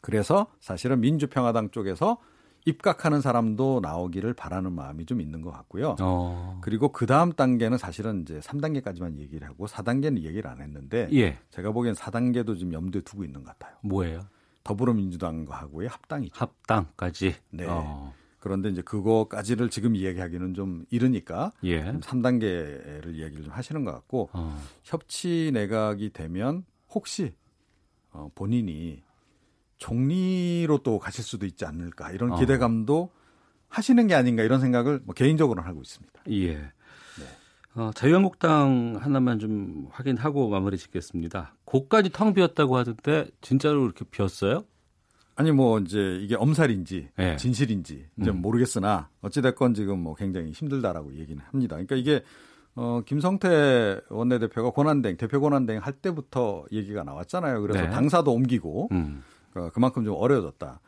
[0.00, 2.18] 그래서 사실은 민주평화당 쪽에서
[2.66, 5.96] 입각하는 사람도 나오기를 바라는 마음이 좀 있는 것 같고요.
[6.00, 6.58] 어.
[6.62, 11.38] 그리고 그 다음 단계는 사실은 이제 3단계까지만 얘기를 하고 4단계는 얘기를 안 했는데 예.
[11.50, 13.76] 제가 보기엔 4단계도 지금 염두에 두고 있는 것 같아요.
[13.82, 14.20] 뭐예요?
[14.62, 16.34] 더불어민주당과 하고의 합당이죠.
[16.36, 17.34] 합당까지.
[17.50, 17.66] 네.
[17.66, 18.12] 어.
[18.40, 21.84] 그런데 이제 그거까지를 지금 이야기하기는 좀 이르니까 예.
[21.84, 24.60] 3단계를 얘기를 좀 하시는 것 같고 어.
[24.82, 27.34] 협치 내각이 되면 혹시
[28.12, 29.02] 어, 본인이
[29.76, 32.36] 총리로 또 가실 수도 있지 않을까 이런 어.
[32.36, 33.10] 기대감도
[33.68, 36.22] 하시는 게 아닌가 이런 생각을 뭐 개인적으로는 하고 있습니다.
[36.30, 36.56] 예.
[36.56, 36.70] 네.
[37.74, 41.54] 어, 자유한국당 하나만 좀 확인하고 마무리 짓겠습니다.
[41.64, 44.64] 곳까지 텅 비었다고 하던데 진짜로 이렇게 비었어요?
[45.36, 47.36] 아니 뭐 이제 이게 엄살인지 네.
[47.36, 48.42] 진실인지 이제 음.
[48.42, 51.76] 모르겠으나 어찌 됐건 지금 뭐 굉장히 힘들다라고 얘기는 합니다.
[51.76, 52.22] 그러니까 이게
[52.74, 57.60] 어 김성태 원내대표가 권한대행 대표 권한대행 할 때부터 얘기가 나왔잖아요.
[57.62, 57.90] 그래서 네.
[57.90, 59.22] 당사도 옮기고 음.
[59.50, 60.80] 그러니까 그만큼 좀 어려워졌다.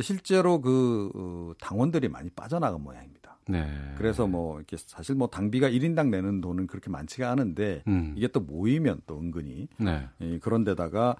[0.00, 3.38] 실제로 그 어, 당원들이 많이 빠져나간 모양입니다.
[3.48, 3.66] 네.
[3.96, 8.14] 그래서 뭐 이렇게 사실 뭐 당비가 1인당 내는 돈은 그렇게 많지가 않은데 음.
[8.16, 10.08] 이게 또 모이면 또 은근히 네.
[10.40, 11.16] 그런 데다가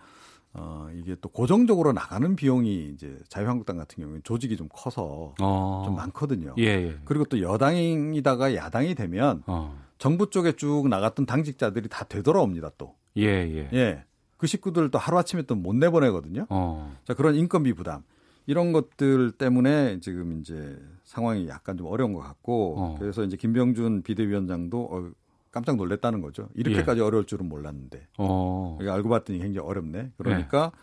[0.53, 5.83] 어, 이게 또 고정적으로 나가는 비용이 이제 자유한국당 같은 경우는 조직이 좀 커서 어.
[5.85, 6.55] 좀 많거든요.
[6.59, 6.99] 예, 예.
[7.05, 9.79] 그리고 또 여당이다가 야당이 되면 어.
[9.99, 12.95] 정부 쪽에 쭉 나갔던 당직자들이 다 되돌아옵니다 또.
[13.17, 13.69] 예, 예.
[13.73, 14.05] 예.
[14.37, 16.47] 그 식구들 도 하루아침에 또 못 내보내거든요.
[16.49, 16.97] 어.
[17.05, 18.03] 자, 그런 인건비 부담.
[18.47, 22.97] 이런 것들 때문에 지금 이제 상황이 약간 좀 어려운 것 같고 어.
[22.99, 25.11] 그래서 이제 김병준 비대위원장도 어,
[25.51, 26.49] 깜짝 놀랐다는 거죠.
[26.55, 27.05] 이렇게까지 예.
[27.05, 28.07] 어려울 줄은 몰랐는데.
[28.19, 28.77] 어.
[28.79, 30.13] 그러니까 알고 봤더니 굉장히 어렵네.
[30.17, 30.81] 그러니까 예.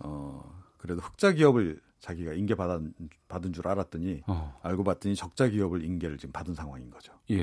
[0.00, 2.92] 어 그래도 흑자 기업을 자기가 인계 받은
[3.28, 4.58] 받은 줄 알았더니 어.
[4.62, 7.12] 알고 봤더니 적자 기업을 인계를 지금 받은 상황인 거죠.
[7.30, 7.42] 예.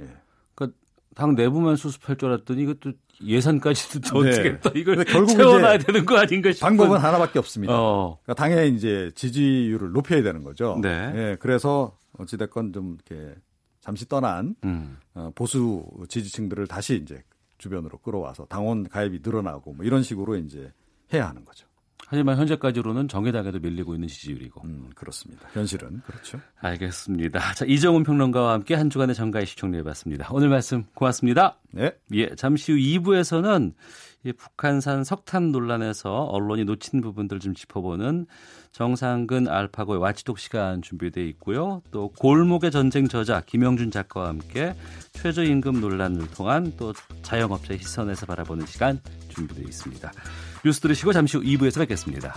[0.00, 0.16] 예.
[0.54, 0.78] 그러니까
[1.14, 2.92] 당 내부만 수습할 줄 알았더니 이것도
[3.22, 4.30] 예산까지도 네.
[4.30, 7.72] 어떻게 또 이걸 결국 채워놔야 되는 거 아닌가 싶은 방법은 하나밖에 없습니다.
[7.74, 8.18] 어.
[8.24, 10.78] 그러니까 당에 이제 지지율을 높여야 되는 거죠.
[10.82, 11.12] 네.
[11.14, 11.36] 예.
[11.38, 13.34] 그래서 어찌 됐건 좀 이렇게
[13.80, 14.98] 잠시 떠난 음.
[15.14, 17.22] 어, 보수 지지층들을 다시 이제
[17.58, 20.72] 주변으로 끌어와서 당원 가입이 늘어나고 뭐 이런 식으로 이제
[21.12, 21.66] 해야 하는 거죠.
[22.08, 24.62] 하지만 현재까지로는 정의당에도 밀리고 있는 지지율이고.
[24.64, 25.48] 음, 그렇습니다.
[25.52, 26.40] 현실은 그렇죠.
[26.60, 27.54] 알겠습니다.
[27.54, 30.28] 자, 이정훈 평론가와 함께 한 주간의 정가의 시청해봤습니다.
[30.32, 31.56] 오늘 말씀 고맙습니다.
[31.70, 31.92] 네.
[32.14, 33.74] 예, 잠시 후 2부에서는
[34.24, 38.26] 이 북한산 석탄 논란에서 언론이 놓친 부분들 좀 짚어보는
[38.72, 41.80] 정상근 알파고의 와치독 시간 준비되어 있고요.
[41.90, 44.74] 또 골목의 전쟁 저자 김영준 작가와 함께
[45.14, 46.92] 최저임금 논란을 통한 또
[47.22, 50.12] 자영업자의 시선에서 바라보는 시간 준비되어 있습니다.
[50.64, 52.36] 뉴스 들으시고 잠시 후 2부에서 뵙겠습니다.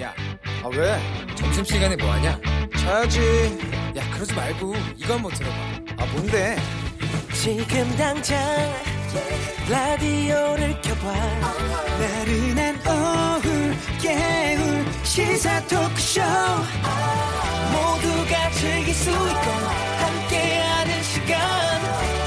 [0.00, 0.14] 야,
[0.62, 1.34] 아 왜?
[1.34, 2.40] 점심시간에 뭐하냐?
[2.78, 3.20] 자야지.
[3.96, 5.56] 야, 그러지 말고 이거 한번 들어봐.
[5.98, 6.56] 아, 뭔데?
[7.34, 8.38] 지금 당장
[9.70, 11.12] 라디오를 켜봐.
[12.00, 13.48] 나른한 오후
[14.00, 16.22] 깨울 시사 토크쇼.
[17.72, 19.50] 모두가 즐길 수 있고
[20.00, 21.38] 함께하는 시간.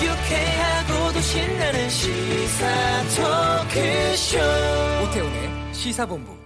[0.04, 2.68] 유쾌하고도 신나는 시사
[3.16, 4.38] 토크쇼.
[5.04, 6.42] 오태훈의 시사본부.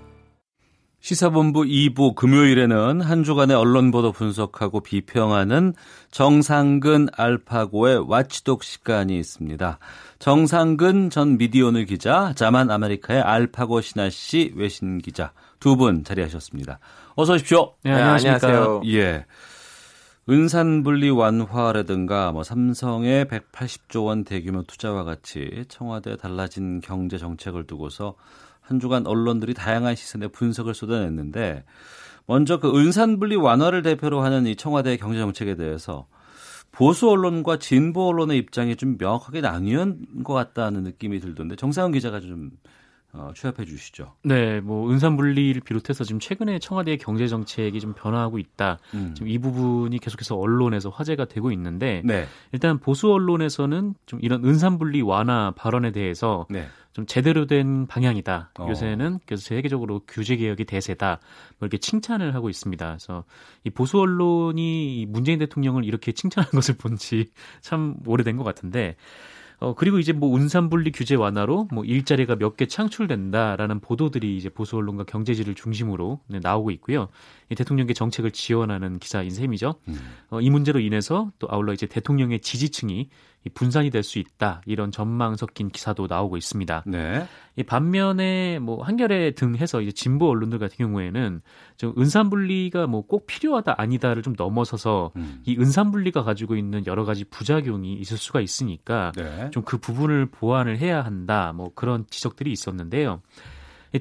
[1.02, 5.76] 시사본부 2부 금요일에는 한 주간의 언론 보도 분석하고 비평하는
[6.10, 9.78] 정상근 알파고의 watchdog 시간이 있습니다.
[10.20, 16.80] 정상근 전 미디어오늘 기자, 자만 아메리카의 알파고 신하 씨 외신 기자 두 분 자리하셨습니다.
[17.16, 17.74] 어서 오십시오.
[17.84, 18.82] 네, 안녕하세요.
[18.88, 19.26] 예.
[20.28, 28.16] 은산분리 완화라든가 뭐 삼성의 180조 원 대규모 투자와 같이 청와대 달라진 경제 정책을 두고서
[28.62, 31.64] 한 주간 언론들이 다양한 시선에 분석을 쏟아냈는데
[32.26, 36.08] 먼저 그 은산분리 완화를 대표로 하는 이 청와대 경제 정책에 대해서
[36.76, 42.52] 보수 언론과 진보 언론의 입장이 좀 명확하게 나뉘는 것 같다는 느낌이 들던데 정상훈 기자가 좀
[43.18, 44.14] 어, 취합해 주시죠.
[44.24, 48.78] 네, 뭐 은산 분리를 비롯해서 지금 최근에 청와대의 경제 정책이 좀 변화하고 있다.
[48.94, 49.14] 음.
[49.16, 52.26] 지금 이 부분이 계속해서 언론에서 화제가 되고 있는데 네.
[52.52, 56.68] 일단 보수 언론에서는 좀 이런 은산 분리 완화 발언에 대해서 네.
[56.96, 58.52] 좀 제대로 된 방향이다.
[58.58, 58.68] 어.
[58.70, 61.20] 요새는 그래서 세계적으로 규제 개혁이 대세다.
[61.60, 62.88] 뭐 이렇게 칭찬을 하고 있습니다.
[62.88, 63.26] 그래서
[63.66, 67.26] 이 보수 언론이 문재인 대통령을 이렇게 칭찬한 것을 본 지
[67.62, 68.96] 참 오래된 것 같은데
[69.60, 74.78] 어, 그리고 이제 뭐 운산분리 규제 완화로 뭐 일자리가 몇 개 창출된다라는 보도들이 이제 보수
[74.78, 77.08] 언론과 경제지를 중심으로 네, 나오고 있고요.
[77.50, 79.76] 이 대통령의 정책을 지원하는 기사인 셈이죠.
[79.90, 80.00] 음.
[80.30, 83.10] 어, 이 문제로 인해서 또 아울러 이제 대통령의 지지층이
[83.50, 86.84] 분산이 될 수 있다 이런 전망 섞인 기사도 나오고 있습니다.
[86.88, 87.28] 네.
[87.56, 91.42] 이 반면에 뭐 한겨레 등 해서 이제 진보 언론들 같은 경우에는
[91.78, 95.42] 좀 은산 분리가 뭐 꼭 필요하다 아니다를 좀 넘어서서 음.
[95.46, 99.50] 이 은산 분리가 가지고 있는 여러 가지 부작용이 있을 수가 있으니까 네.
[99.52, 103.22] 좀그 부분을 보완을 해야 한다 뭐 그런 지적들이 있었는데요.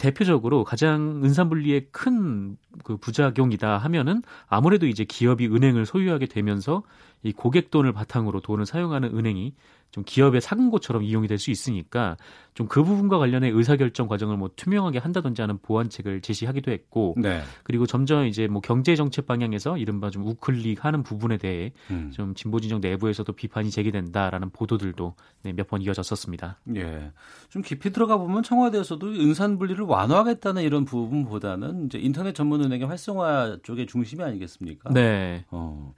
[0.00, 6.82] 대표적으로 가장 은산분리의 큰 그 부작용이다 하면은 아무래도 이제 기업이 은행을 소유하게 되면서
[7.24, 9.54] 이 고객 돈을 바탕으로 돈을 사용하는 은행이
[9.94, 12.16] 좀 기업의 사금고처럼 이용이 될 수 있으니까
[12.54, 17.42] 좀 그 부분과 관련해 의사결정 과정을 뭐 투명하게 한다든지 하는 보완책을 제시하기도 했고 네.
[17.64, 22.10] 그리고 점점 이제 뭐 경제 정책 방향에서 이른바 좀 우클릭하는 부분에 대해 음.
[22.12, 26.60] 좀 진보 진영 내부에서도 비판이 제기된다라는 보도들도 네, 몇 번 이어졌었습니다.
[26.76, 27.10] 예.
[27.48, 33.58] 좀 깊이 들어가 보면 청와대에서도 은산 분리를 완화하겠다는 이런 부분보다는 이제 인터넷 전문 은행의 활성화
[33.62, 34.92] 쪽의 중심이 아니겠습니까?
[34.92, 35.44] 네.
[35.50, 35.94] 어.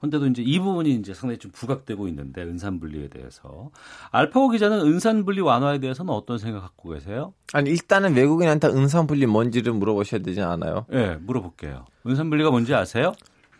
[0.00, 3.35] 근데도 이제 이 부분이 이제 상당히 좀 부각되고 있는데 은산 분리에 대해서
[4.10, 7.32] 알파고 기자는 은산 분리 완화에 대해서는 어떤 생각 갖고 계세요?
[7.52, 10.86] 아니 일단은 외국인한테 은산 분리 뭔지를 물어보셔야 되지 않아요?
[10.92, 11.84] 예, 네, 물어볼게요.
[12.06, 13.12] 은산 분리가 뭔지 아세요?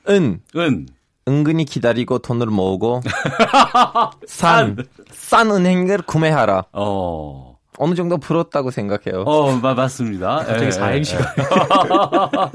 [0.09, 0.41] 은.
[0.57, 0.87] 은.
[1.29, 3.01] 은근히 기다리고 돈을 모으고
[4.27, 4.77] 산,
[5.11, 6.67] 싼 은행을 구매하라.
[6.73, 7.57] 어.
[7.79, 9.23] 어느 정도 풀었다고 생각해요.
[9.27, 10.37] 어, 맞습니다.
[10.37, 11.35] 갑자기 사행시가.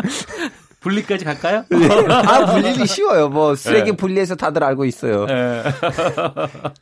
[0.82, 1.64] 분리까지 갈까요?
[1.70, 1.88] 네.
[2.10, 3.30] 아, 분리는 쉬워요.
[3.30, 3.96] 뭐, 쓰레기 네.
[3.98, 5.26] 분리해서 다들 알고 있어요.
[5.28, 5.64] 네.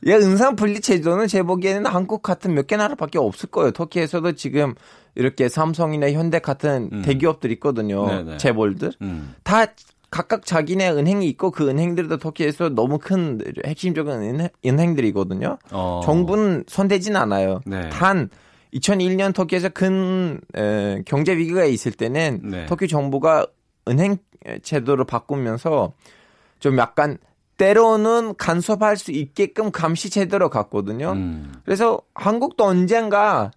[0.07, 3.71] 예, 은산 분리 제도는 제 보기에는 한국 같은 몇 개 나라밖에 없을 거예요.
[3.71, 4.75] 터키에서도 지금
[5.15, 7.01] 이렇게 삼성이나 현대 같은 음.
[7.01, 8.05] 대기업들 있거든요.
[8.07, 8.37] 네네.
[8.37, 8.91] 재벌들.
[9.01, 9.33] 음.
[9.43, 9.65] 다
[10.11, 16.01] 각각 자기네 은행이 있고 그 은행들도 터키에서 너무 큰 핵심적인 은행, 들이거든요 어.
[16.03, 17.61] 정부는 손대진 않아요.
[17.65, 17.89] 네.
[17.89, 18.29] 단
[18.73, 22.65] 2001년 터키에서 큰 에, 경제 위기가 있을 때는 네.
[22.67, 23.47] 터키 정부가
[23.89, 24.17] 은행
[24.61, 25.93] 제도를 바꾸면서
[26.59, 27.17] 좀 약간
[27.57, 31.11] 때로는 간섭할 수 있게끔 감시 제도로 갔거든요.
[31.11, 31.53] 음.
[31.65, 33.51] 그래서 한국도 언젠가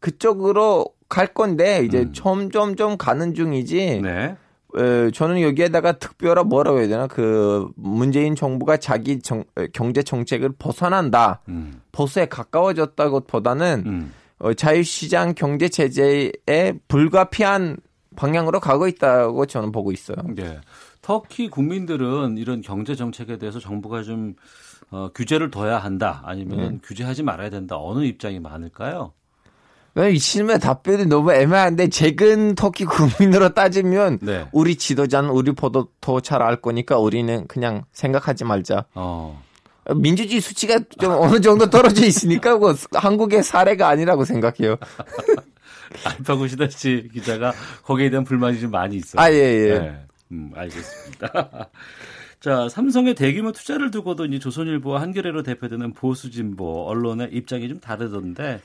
[0.00, 2.12] 그쪽으로 갈 건데 이제 음.
[2.12, 4.00] 점점점 가는 중이지.
[4.02, 4.36] 네.
[4.76, 11.40] 에, 저는 여기에다가 특별한 뭐라고 해야 되나 그 문재인 정부가 자기 정, 경제 정책을 벗어난다,
[11.48, 11.80] 음.
[11.92, 14.12] 보수에 가까워졌다고보다는 음.
[14.38, 17.78] 어, 자유시장 경제 체제에 불가피한
[18.16, 20.16] 방향으로 가고 있다고 저는 보고 있어요.
[20.34, 20.58] 네.
[21.02, 24.34] 터키 국민들은 이런 경제 정책에 대해서 정부가 좀
[24.90, 26.80] 어, 규제를 둬야 한다 아니면 음.
[26.82, 29.12] 규제하지 말아야 된다 어느 입장이 많을까요?
[30.12, 34.46] 이 질문의 답변이 너무 애매한데 최근 터키 국민으로 따지면 네.
[34.52, 38.84] 우리 지도자는 우리 보도 더잘 알 거니까 우리는 그냥 생각하지 말자.
[38.94, 39.42] 어.
[39.94, 44.76] 민주주의 수치가 좀 어느 정도 떨어져 있으니까 뭐 한국의 사례가 아니라고 생각해요.
[46.04, 47.52] 알파고 시다시 기자가
[47.84, 49.20] 거기에 대한 불만이 좀 많이 있어요.
[49.20, 49.78] 아, 예, 예.
[49.78, 50.06] 네.
[50.32, 51.70] 음, 알겠습니다.
[52.40, 58.60] 자, 삼성의 대규모 투자를 두고도 이 조선일보와 한겨레로 대표되는 보수 진보 언론의 입장이 좀 다르던데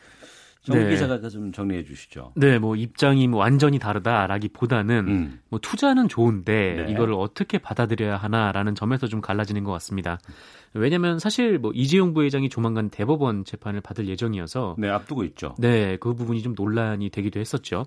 [0.63, 0.89] 정 네.
[0.89, 2.33] 기자가 좀 정리해 주시죠.
[2.35, 5.39] 네, 뭐 입장이 뭐 완전히 다르다라기보다는 음.
[5.49, 6.91] 뭐 투자는 좋은데 네.
[6.91, 10.19] 이거를 어떻게 받아들여야 하나라는 점에서 좀 갈라지는 것 같습니다.
[10.73, 15.55] 왜냐하면 사실 뭐 이재용 부회장이 조만간 대법원 재판을 받을 예정이어서 네 앞두고 있죠.
[15.57, 17.85] 네, 그 부분이 좀 논란이 되기도 했었죠.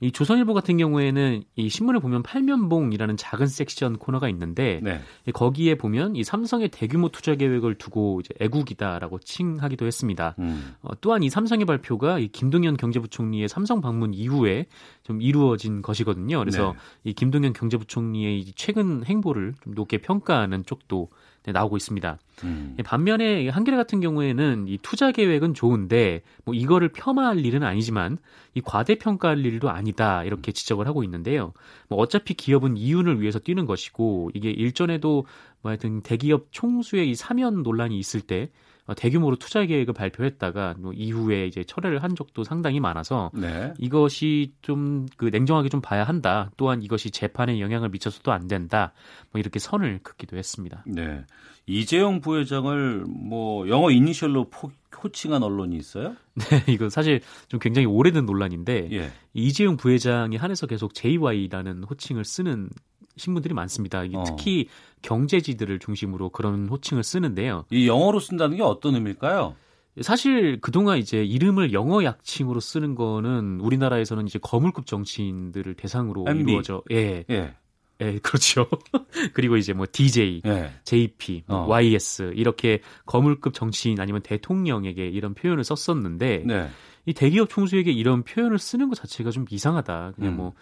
[0.00, 5.00] 이 조선일보 같은 경우에는 이 신문을 보면 팔면봉이라는 작은 섹션 코너가 있는데 네.
[5.32, 10.36] 거기에 보면 이 삼성의 대규모 투자 계획을 두고 이제 애국이다라고 칭하기도 했습니다.
[10.38, 10.74] 음.
[10.82, 14.66] 어, 또한 이 삼성의 발표가 이 김동연 경제부총리의 삼성 방문 이후에
[15.02, 16.38] 좀 이루어진 것이거든요.
[16.38, 17.10] 그래서 네.
[17.10, 22.18] 이 김동연 경제부총리의 최근 행보를 좀 높게 평가하는 쪽도 네, 나오고 있습니다.
[22.44, 22.76] 음.
[22.84, 28.18] 반면에 한겨레 같은 경우에는 이 투자 계획은 좋은데 뭐 이거를 폄하할 일은 아니지만
[28.54, 31.52] 이 과대평가할 일도 아니다 이렇게 지적을 하고 있는데요.
[31.88, 35.26] 뭐 어차피 기업은 이윤을 위해서 뛰는 것이고 이게 일전에도
[35.62, 40.92] 뭐 하여튼 대기업 총수의 이 사면 논란이 있을 때 어, 대규모로 투자 계획을 발표했다가 뭐
[40.92, 43.72] 이후에 이제 철회를 한 적도 상당히 많아서 네.
[43.78, 46.50] 이것이 좀 그 냉정하게 좀 봐야 한다.
[46.56, 48.92] 또한 이것이 재판에 영향을 미쳐서도 안 된다.
[49.32, 50.84] 뭐 이렇게 선을 긋기도 했습니다.
[50.86, 51.24] 네.
[51.66, 54.70] 이재용 부회장을 뭐 영어 이니셜로 포,
[55.02, 56.16] 호칭한 언론이 있어요?
[56.34, 59.10] 네, 이거 사실 좀 굉장히 오래된 논란인데 예.
[59.34, 62.70] 이재용 부회장이 한해서 계속 JY라는 호칭을 쓰는
[63.18, 64.02] 신문들이 많습니다.
[64.14, 64.24] 어.
[64.26, 64.68] 특히
[65.02, 67.64] 경제지들을 중심으로 그런 호칭을 쓰는데요.
[67.70, 69.54] 이 영어로 쓴다는 게 어떤 의미일까요?
[70.00, 76.52] 사실 그동안 이제 이름을 영어 약칭으로 쓰는 거는 우리나라에서는 이제 거물급 정치인들을 대상으로 MB.
[76.52, 77.24] 이루어져 예.
[77.30, 77.54] 예.
[78.00, 78.68] 예, 그렇죠.
[79.34, 80.70] 그리고 이제 뭐 DJ, 예.
[80.84, 81.66] JP, 뭐 어.
[81.66, 86.68] YS 이렇게 거물급 정치인 아니면 대통령에게 이런 표현을 썼었는데 네.
[87.06, 90.12] 이 대기업 총수에게 이런 표현을 쓰는 것 자체가 좀 이상하다.
[90.14, 90.36] 그냥 음.
[90.36, 90.52] 뭐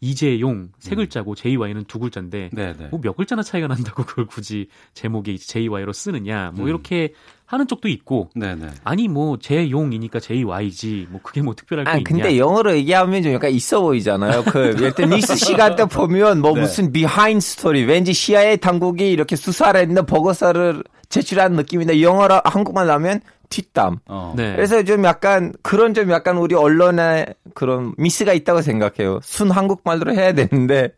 [0.00, 0.96] 이재용 세 음.
[0.96, 2.50] 글자고 JY는 두 글자인데
[2.90, 6.68] 뭐 몇 글자나 차이가 난다고 그걸 굳이 제목에 JY로 쓰느냐 뭐 음.
[6.68, 7.12] 이렇게
[7.44, 8.68] 하는 쪽도 있고 네네.
[8.82, 13.32] 아니 뭐 재용이니까 JY지 뭐 그게 뭐 특별할 게 아, 있냐 근데 영어로 얘기하면 좀
[13.32, 16.62] 약간 있어 보이잖아요 그 일단 뉴스 시간 때 보면 뭐 네.
[16.62, 23.20] 무슨 behind story 왠지 CIA의 당국이 이렇게 수사를 했는데 보고서를 제출한 느낌인데 영어로 한국말 하면
[23.48, 23.98] 뒷담.
[24.06, 24.34] 어.
[24.36, 24.54] 네.
[24.54, 29.20] 그래서 좀 약간 그런 좀 약간 우리 언론에 그런 미스가 있다고 생각해요.
[29.22, 30.92] 순 한국말로 해야 되는데.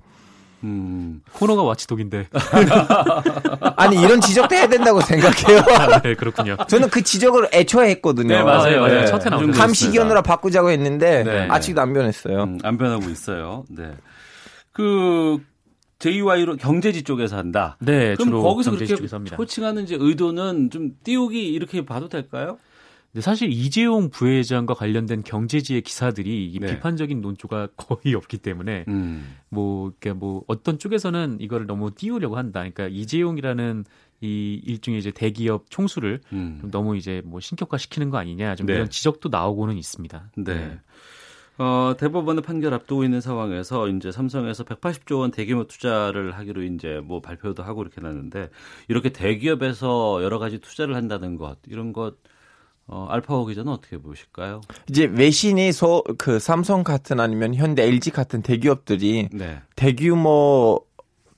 [0.64, 2.26] 음, 코너가 watchdog인데.
[3.76, 5.60] 아니, 이런 지적도 해야 된다고 생각해요.
[5.78, 6.56] 아, 네, 그렇군요.
[6.68, 8.38] 저는 그 지적을 애초에 했거든요.
[8.38, 9.00] 네, 맞아요, 맞아요.
[9.00, 9.06] 네.
[9.06, 11.46] 첫 회 나온 감시견으로 바꾸자고 했는데, 네.
[11.48, 12.42] 아직도 안 변했어요.
[12.42, 13.64] 음, 안 변하고 있어요.
[13.68, 13.92] 네.
[14.72, 15.38] 그,
[15.98, 17.76] JY로 경제지 쪽에서 한다.
[17.80, 18.94] 네, 그럼 거기서 그렇게
[19.36, 22.58] 코칭하는 이제 의도는 좀 띄우기 이렇게 봐도 될까요?
[23.12, 26.74] 근데 사실 이재용 부회장과 관련된 경제지의 기사들이 네.
[26.74, 29.36] 비판적인 논조가 거의 없기 때문에 음.
[29.48, 32.60] 뭐, 그러니까 뭐 어떤 쪽에서는 이거를 너무 띄우려고 한다.
[32.60, 33.84] 그러니까 이재용이라는
[34.20, 36.60] 이 일종의 이제 대기업 총수를 음.
[36.70, 38.74] 너무 이제 뭐 신격화 시키는 거 아니냐 좀 네.
[38.74, 40.32] 이런 지적도 나오고는 있습니다.
[40.36, 40.54] 네.
[40.54, 40.78] 네.
[41.58, 47.20] 어, 대법원의 판결 앞두고 있는 상황에서 이제 삼성에서 180조 원 대규모 투자를 하기로 이제 뭐
[47.20, 48.48] 발표도 하고 이렇게 났는데
[48.86, 52.14] 이렇게 대기업에서 여러 가지 투자를 한다는 것 이런 것
[52.86, 54.62] 어, 알파고 기자는 어떻게 보실까요?
[54.88, 59.60] 이제 외신이 소, 그 삼성 같은 아니면 현대 LG 같은 대기업들이 네.
[59.76, 60.80] 대규모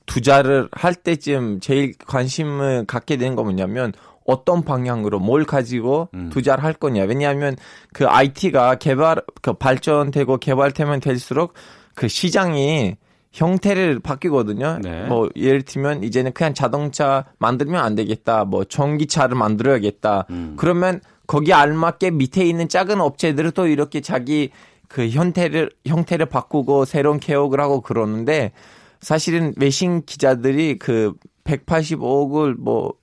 [0.07, 3.93] 투자를 할 때쯤 제일 관심을 갖게 되는 거 뭐냐면
[4.31, 6.31] 어떤 방향으로 뭘 가지고 음.
[6.33, 7.03] 투자를 할 거냐.
[7.05, 7.57] 왜냐하면
[7.93, 11.55] 그 IT가 개발, 그 발전되고 개발되면 될수록
[11.95, 12.97] 그 시장이
[13.33, 14.79] 형태를 바뀌거든요.
[14.83, 15.05] 네.
[15.07, 18.45] 뭐 예를 들면 이제는 그냥 자동차 만들면 안 되겠다.
[18.45, 20.27] 뭐 전기차를 만들어야겠다.
[20.31, 20.55] 음.
[20.57, 24.51] 그러면 거기 알맞게 밑에 있는 작은 업체들은 또 이렇게 자기
[24.89, 28.53] 그 형태를 형태를 바꾸고 새로운 개혁을 하고 그러는데
[29.01, 31.15] 사실은 외신 기자들이 그
[31.45, 32.95] 185억을 뭐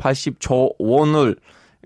[0.00, 1.36] 180조 원을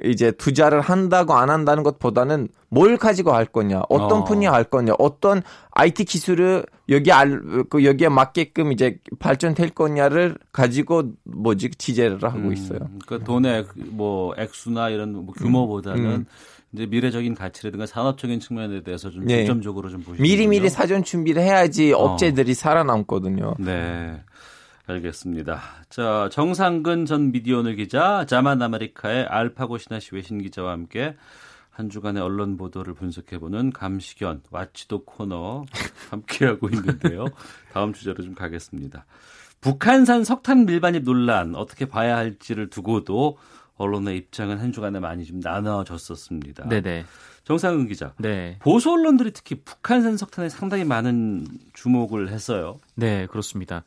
[0.02, 4.24] 이제 투자를 한다고 안 한다는 것보다는 뭘 가지고 할 거냐, 어떤 어.
[4.24, 7.40] 분야 할 거냐, 어떤 IT 기술을 여기 알,
[7.70, 12.80] 그 여기에 맞게끔 이제 발전될 거냐를 가지고 뭐지 취재를 하고 음, 있어요.
[13.06, 16.26] 그 돈의 뭐 액수나 이런 뭐 규모보다는 음.
[16.72, 19.44] 이제 미래적인 가치라든가 산업적인 측면에 대해서 좀 네.
[19.44, 21.98] 중점적으로 좀 보시는 미리미리 사전 준비를 해야지 어.
[21.98, 22.54] 업체들이 어.
[22.54, 23.54] 살아남거든요.
[23.60, 24.20] 네.
[24.87, 25.61] 알겠습니다.
[25.89, 31.16] 자, 정상근 전 미디어오늘 기자, 자만 아메리카의 알파고 시나시 외신 기자와 함께
[31.70, 35.64] 한 주간의 언론 보도를 분석해보는 감시견 와치도 코너
[36.11, 37.26] 함께하고 있는데요.
[37.72, 39.07] 다음 주제로 좀 가겠습니다.
[39.61, 43.39] 북한산 석탄 밀반입 논란 어떻게 봐야 할지를 두고도
[43.76, 46.68] 언론의 입장은 한 주간에 많이 좀 나눠졌었습니다.
[46.68, 47.05] 네네.
[47.45, 48.14] 정상근 기자.
[48.18, 48.57] 네.
[48.61, 52.80] 보수 언론들이 특히 북한산 석탄에 상당히 많은 주목을 했어요.
[52.95, 53.85] 네, 그렇습니다.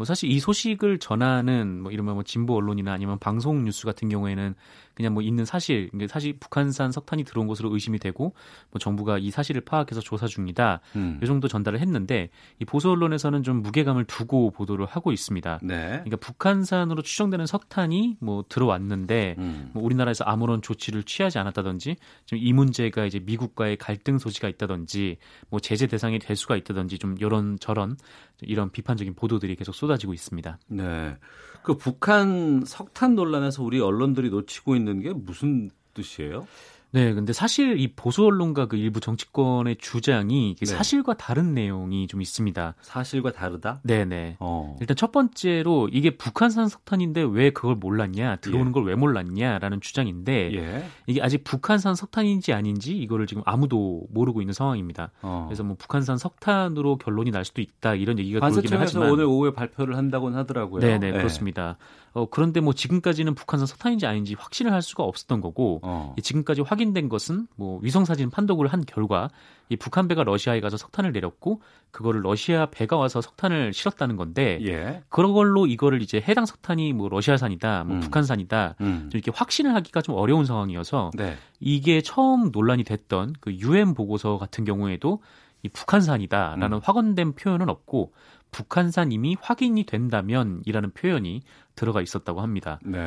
[0.00, 4.54] 뭐 사실 이 소식을 전하는 뭐 이러면 뭐 진보 언론이나 아니면 방송 뉴스 같은 경우에는
[4.94, 8.34] 그냥 뭐 있는 사실, 사실 북한산 석탄이 들어온 것으로 의심이 되고
[8.70, 10.80] 뭐 정부가 이 사실을 파악해서 조사 중이다.
[10.96, 11.20] 음.
[11.22, 12.28] 이 정도 전달을 했는데
[12.58, 15.60] 이 보수 언론에서는 좀 무게감을 두고 보도를 하고 있습니다.
[15.62, 15.76] 네.
[15.88, 19.70] 그러니까 북한산으로 추정되는 석탄이 뭐 들어왔는데 음.
[19.72, 25.16] 뭐 우리나라에서 아무런 조치를 취하지 않았다든지 지금 이 문제가 이제 미국과의 갈등 소지가 있다든지
[25.48, 27.96] 뭐 제재 대상이 될 수가 있다든지 좀 이런 저런
[28.42, 30.58] 이런 비판적인 보도들이 계속 쏟아지고 있습니다.
[30.68, 31.16] 네.
[31.62, 36.46] 그 북한 석탄 논란에서 우리 언론들이 놓치고 있는 게 무슨 뜻이에요?
[36.92, 40.66] 네, 근데 사실 이 보수 언론과 그 일부 정치권의 주장이 네.
[40.66, 42.74] 사실과 다른 내용이 좀 있습니다.
[42.80, 43.80] 사실과 다르다?
[43.84, 44.36] 네, 네.
[44.40, 44.76] 어.
[44.80, 48.72] 일단 첫 번째로 이게 북한산 석탄인데 왜 그걸 몰랐냐, 들어오는 예.
[48.72, 50.84] 걸왜 몰랐냐라는 주장인데 예.
[51.06, 55.12] 이게 아직 북한산 석탄인지 아닌지 이거를 지금 아무도 모르고 있는 상황입니다.
[55.22, 55.44] 어.
[55.48, 59.96] 그래서 뭐 북한산 석탄으로 결론이 날 수도 있다 이런 얘기가 돌기는 하지만 오늘 오후에 발표를
[59.96, 60.80] 한다고는 하더라고요.
[60.80, 61.76] 네, 네, 그렇습니다.
[62.12, 66.14] 어, 그런데 뭐 지금까지는 북한산 석탄인지 아닌지 확신을 할 수가 없었던 거고 어.
[66.20, 69.28] 지금까지 확인된 것은 뭐 위성 사진 판독을 한 결과
[69.68, 75.02] 이 북한 배가 러시아에 가서 석탄을 내렸고 그거를 러시아 배가 와서 석탄을 실었다는 건데 예.
[75.08, 78.00] 그런 걸로 이거를 이제 해당 석탄이 뭐 러시아산이다, 뭐 음.
[78.00, 79.08] 북한산이다 음.
[79.10, 81.36] 좀 이렇게 확신을 하기가 좀 어려운 상황이어서 네.
[81.60, 85.22] 이게 처음 논란이 됐던 그 유엔 보고서 같은 경우에도
[85.62, 86.80] 이 북한산이다라는 음.
[86.82, 88.12] 확언된 표현은 없고
[88.50, 91.42] 북한산 이미 확인이 된다면이라는 표현이
[91.80, 92.78] 들어가 있었다고 합니다.
[92.84, 92.98] 네.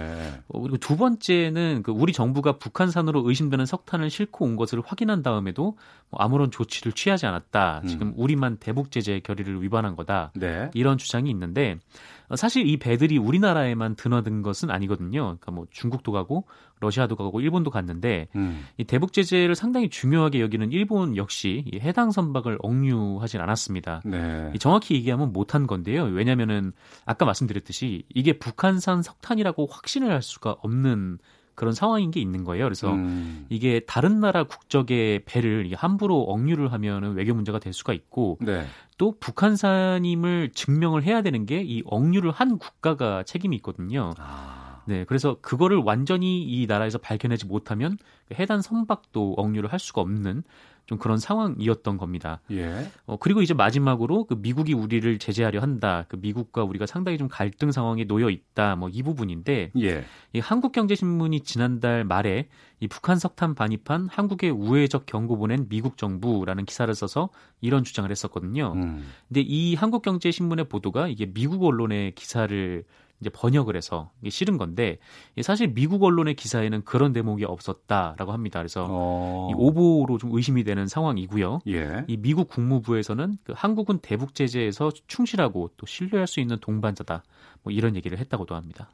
[0.47, 5.78] 어, 그리고 두 번째는 그 우리 정부가 북한산으로 의심되는 석탄을 싣고 온 것을 확인한 다음에도
[6.09, 7.82] 뭐 아무런 조치를 취하지 않았다.
[7.84, 7.88] 음.
[7.88, 10.32] 지금 우리만 대북 제재 결의를 위반한 거다.
[10.36, 10.71] 네.
[10.74, 11.78] 이런 주장이 있는데
[12.22, 15.22] 어, 사실 이 배들이 우리나라에만 드나든 것은 아니거든요.
[15.22, 16.46] 그러니까 뭐 중국도 가고
[16.80, 18.66] 러시아도 가고 일본도 갔는데 음.
[18.78, 24.02] 이 대북 제재를 상당히 중요하게 여기는 일본 역시 이 해당 선박을 억류하진 않았습니다.
[24.06, 24.52] 네.
[24.60, 26.04] 정확히 얘기하면 못한 건데요.
[26.04, 26.72] 왜냐하면은
[27.06, 31.20] 아까 말씀드렸듯이 이게 북한산 석탄이라고 확신을 할 수가 없는
[31.56, 32.66] 그런 상황인 게 있는 거예요.
[32.66, 33.45] 그래서 음.
[33.49, 38.66] 이게 다른 나라 국적의 배를 함부로 억류를 하면은 외교 문제가 될 수가 있고 네.
[38.97, 44.14] 또 북한산임을 증명을 해야 되는 게 이 억류를 한 국가가 책임이 있거든요.
[44.18, 44.82] 아.
[44.86, 47.97] 네, 그래서 그거를 완전히 이 나라에서 밝혀내지 못하면
[48.34, 50.43] 해당 선박도 억류를 할 수가 없는
[50.86, 52.40] 좀 그런 상황이었던 겁니다.
[52.52, 52.90] 예.
[53.06, 56.06] 어, 그리고 이제 마지막으로 그 미국이 우리를 제재하려 한다.
[56.08, 58.76] 그 미국과 우리가 상당히 좀 갈등 상황에 놓여 있다.
[58.78, 60.06] 뭐 이 부분인데 예.
[60.34, 62.48] 이 한국경제신문이 지난달 말에
[62.80, 67.30] 이 북한 석탄 반입한 한국의 우회적 경고 보낸 미국 정부라는 기사를 써서
[67.62, 68.74] 이런 주장을 했었거든요.
[68.76, 69.04] 음.
[69.28, 72.84] 근데 이 한국경제신문의 보도가 이게 미국 언론의 기사를
[73.24, 74.99] 이제 번역을 해서 이게 싫은 건데
[75.41, 78.59] 사실 미국 언론의 기사에는 그런 대목이 없었다라고 합니다.
[78.59, 79.47] 그래서 어.
[79.49, 81.61] 이 오보로 좀 의심이 되는 상황이고요.
[81.69, 82.03] 예.
[82.07, 87.24] 이 미국 국무부에서는 그 한국은 대북 제재에서 충실하고 또 신뢰할 수 있는 동반자다.
[87.63, 88.89] 뭐 이런 얘기를 했다고도 합니다.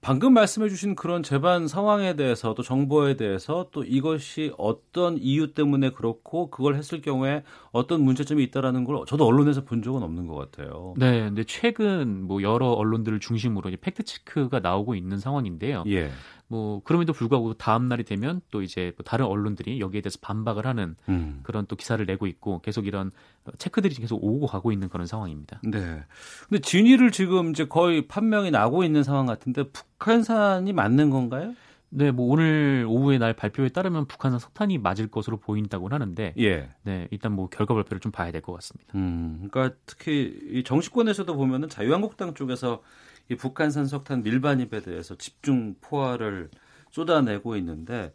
[0.00, 5.90] 방금 말씀해 주신 그런 재반 상황에 대해서 또 정보에 대해서 또 이것이 어떤 이유 때문에
[5.90, 7.42] 그렇고 그걸 했을 경우에
[7.72, 10.94] 어떤 문제점이 있다라는 걸 저도 언론에서 본 적은 없는 것 같아요.
[10.96, 15.82] 네, 근데 최근 뭐 여러 언론들을 중심으로 팩트 체크가 나오고 있는 상황인데요.
[15.88, 16.10] 예.
[16.48, 20.96] 뭐 그럼에도 불구하고 다음 날이 되면 또 이제 뭐 다른 언론들이 여기에 대해서 반박을 하는
[21.08, 21.40] 음.
[21.42, 23.10] 그런 또 기사를 내고 있고 계속 이런
[23.58, 25.60] 체크들이 계속 오고 가고 있는 그런 상황입니다.
[25.62, 26.02] 네.
[26.48, 31.54] 근데 진위를 지금 이제 거의 판명이 나고 있는 상황 같은데 북한산이 맞는 건가요?
[31.90, 37.08] 네, 뭐 오늘 오후에 날 발표에 따르면 북한산 석탄이 맞을 것으로 보인다고 하는데, 예, 네,
[37.10, 38.92] 일단 뭐 결과 발표를 좀 봐야 될 것 같습니다.
[38.94, 42.82] 음, 그러니까 특히 이 정치권에서도 보면은 자유한국당 쪽에서
[43.30, 46.50] 이 북한산 석탄 밀반입에 대해서 집중 포화를
[46.90, 48.12] 쏟아내고 있는데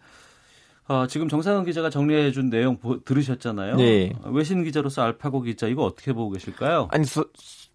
[0.87, 3.77] 어, 지금 정상은 기자가 정리해 준 내용 보, 들으셨잖아요.
[3.77, 4.11] 네.
[4.23, 6.89] 어, 외신 기자로서 알파고 기자 이거 어떻게 보고 계실까요?
[6.91, 7.23] 아니 서,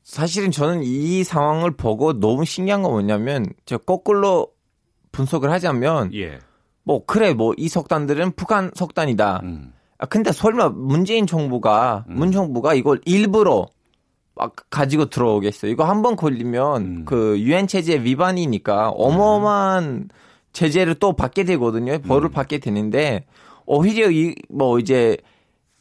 [0.03, 4.49] 사실은 저는 이 상황을 보고 너무 신기한 건 뭐냐면 저 거꾸로
[5.13, 6.39] 분석을 하자면 예.
[6.83, 9.41] 뭐 그래 뭐 이 석탄들은 북한 석탄이다.
[9.45, 9.73] 음.
[9.99, 12.15] 아 근데 설마 문재인 정부가 음.
[12.17, 13.67] 문 정부가 이걸 일부러
[14.39, 15.71] 막 가지고 들어오겠어요.
[15.71, 17.05] 이거 한 번 걸리면 음.
[17.05, 20.09] 그 유엔 체제 위반이니까 어마어마한 음.
[20.53, 21.99] 제재를 또 받게 되거든요.
[22.01, 22.33] 벌을 음.
[22.33, 23.27] 받게 되는데
[23.67, 25.17] 오히려 이 뭐 이제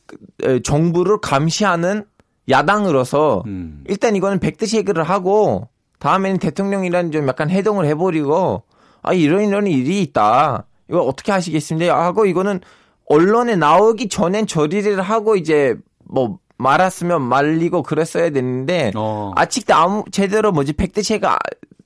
[0.05, 2.05] 그, 정부를 감시하는
[2.49, 3.83] 야당으로서 음.
[3.87, 5.67] 일단 이거는 백드쉐이크를 하고
[5.99, 8.63] 다음에는 대통령이라는 좀 약간 해동을 해버리고
[9.01, 10.65] 아 이런 이런 일이 있다.
[10.89, 12.05] 이거 어떻게 하시겠습니까?
[12.05, 12.61] 하고 이거는
[13.09, 19.31] 언론에 나오기 전엔 처리를 하고 이제 뭐 말았으면 말리고 그랬어야 되는데 어.
[19.35, 21.37] 아직도 아무 제대로 뭐지 팩트체가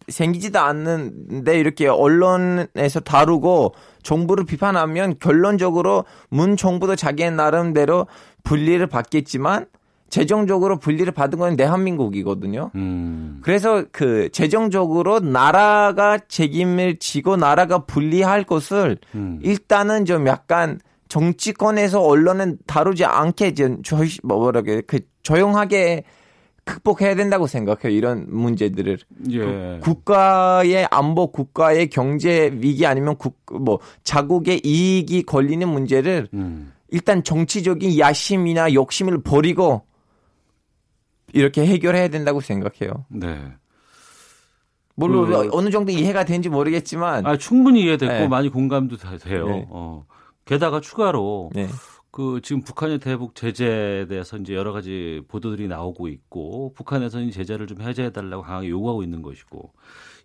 [0.07, 8.07] 생기지도 않는데 이렇게 언론에서 다루고 정부를 비판하면 결론적으로 문 정부도 자기의 나름대로
[8.43, 9.67] 분리를 받겠지만
[10.09, 12.71] 재정적으로 분리를 받은 건 대한민국이거든요.
[12.75, 13.39] 음.
[13.41, 19.39] 그래서 그 재정적으로 나라가 책임을 지고 나라가 분리할 것을 음.
[19.41, 20.79] 일단은 좀 약간
[21.11, 23.53] 정치권에서 언론은 다루지 않게
[23.83, 26.05] 저, 뭐 뭐라게 그 조용하게
[26.63, 27.89] 극복해야 된다고 생각해요.
[27.89, 28.97] 이런 문제들을
[29.31, 29.37] 예.
[29.37, 36.71] 그 국가의 안보, 국가의 경제 위기 아니면 국 뭐 자국의 이익이 걸리는 문제를 음.
[36.87, 39.81] 일단 정치적인 야심이나 욕심을 버리고
[41.33, 43.05] 이렇게 해결해야 된다고 생각해요.
[43.09, 43.53] 네.
[44.95, 48.27] 물론 그, 어느 정도 이해가 되는지 모르겠지만 아, 충분히 이해됐고 네.
[48.29, 49.47] 많이 공감도 돼요.
[49.47, 49.67] 네.
[49.69, 50.05] 어.
[50.51, 51.69] 게다가 추가로 네.
[52.11, 57.81] 그 지금 북한의 대북 제재에 대해서 이제 여러 가지 보도들이 나오고 있고 북한에서는 제재를 좀
[57.81, 59.71] 해제해 달라고 강하게 요구하고 있는 것이고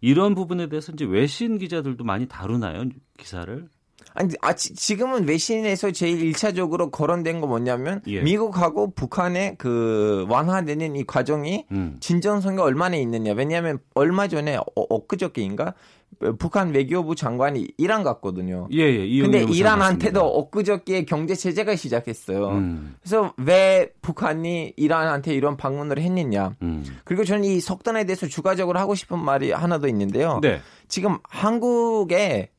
[0.00, 3.68] 이런 부분에 대해서 이제 외신 기자들도 많이 다루나요 기사를?
[4.14, 8.22] 아니, 아, 지, 금은 외신에서 제일 일차적으로 거론된 거 뭐냐면 예.
[8.22, 11.98] 미국하고 북한의 그 완화되는 이 과정이 음.
[12.00, 13.32] 진정성이 얼마나 있느냐.
[13.32, 15.74] 왜냐하면 얼마 전에 어, 엊그저께인가
[16.38, 18.68] 북한 외교부 장관이 이란 갔거든요.
[18.72, 19.20] 예, 예.
[19.20, 22.48] 근데 이란한테도 엊그저께 경제 제재가 시작했어요.
[22.48, 22.96] 음.
[23.02, 26.54] 그래서 왜 북한이 이란한테 이런 방문을 했느냐.
[26.62, 26.84] 음.
[27.04, 30.40] 그리고 저는 이 석탄에 대해서 주가적으로 하고 싶은 말이 하나 더 있는데요.
[30.42, 30.60] 네.
[30.88, 32.50] 지금 한국에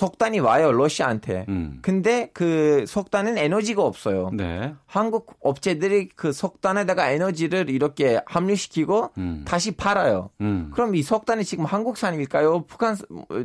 [0.00, 1.44] 석탄이 와요 러시아한테.
[1.50, 1.78] 음.
[1.82, 4.30] 근데 그 석탄은 에너지가 없어요.
[4.32, 4.74] 네.
[4.86, 9.44] 한국 업체들이 그 석탄에다가 에너지를 이렇게 합류시키고 음.
[9.46, 10.30] 다시 팔아요.
[10.40, 10.70] 음.
[10.72, 12.64] 그럼 이 석탄이 지금 한국산일까요?
[12.66, 12.96] 북한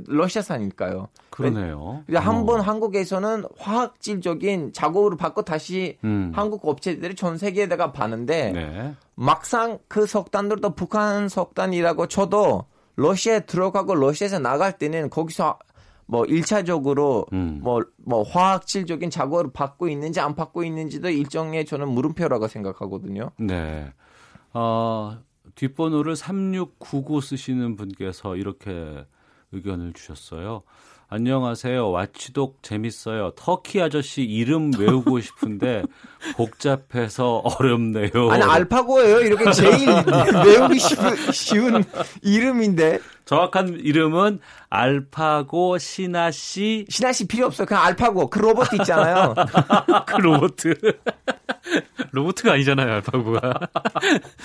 [0.08, 1.10] 러시아산일까요?
[1.30, 2.06] 그러네요.
[2.14, 2.64] 한번 어.
[2.64, 6.32] 한국에서는 화학질적인 작업으로 바꿔 다시 음.
[6.34, 8.94] 한국 업체들이 전 세계에다가 파는데 네.
[9.16, 12.64] 막상 그 석탄들도 북한 석탄이라고 쳐도
[12.96, 15.60] 러시아에 들어가고 러시아에서 나갈 때는 거기서
[16.08, 17.60] 뭐 1차적으로 음.
[17.64, 23.32] 뭐, 뭐 화학질적인 작업을 받고 있는지 안 받고 있는지도 일정의 저는 물음표라고 생각하거든요.
[23.38, 23.92] 네.
[24.54, 25.18] 어,
[25.56, 29.06] 뒷번호를 3699 쓰시는 분께서 이렇게
[29.52, 30.64] 의견을 주셨어요.
[31.08, 31.92] 안녕하세요.
[31.92, 33.32] 와치독 재밌어요.
[33.36, 35.84] 터키 아저씨 이름 외우고 싶은데
[36.36, 38.30] 복잡해서 어렵네요.
[38.32, 39.20] 아니 알파고예요.
[39.22, 39.88] 이렇게 제일
[40.46, 40.80] 외우기
[41.32, 41.84] 쉬운
[42.24, 43.00] 이름인데.
[43.26, 44.40] 정확한 이름은
[44.70, 46.86] 알파고 시나씨.
[46.90, 47.68] 시나씨 필요 없어요.
[47.68, 48.30] 그냥 알파고.
[48.30, 49.34] 그 로봇 있잖아요.
[50.08, 50.56] 그 로봇.
[52.12, 53.60] 로봇가 아니잖아요, 알파고가.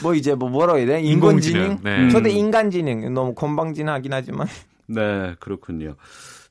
[0.02, 1.00] 뭐 이제 뭐 뭐라고 해야 돼?
[1.02, 1.78] 인공지능?
[1.82, 2.08] 네.
[2.10, 3.12] 저도 인간지능.
[3.12, 4.46] 너무 건방진하긴 하지만.
[4.86, 5.94] 네, 그렇군요.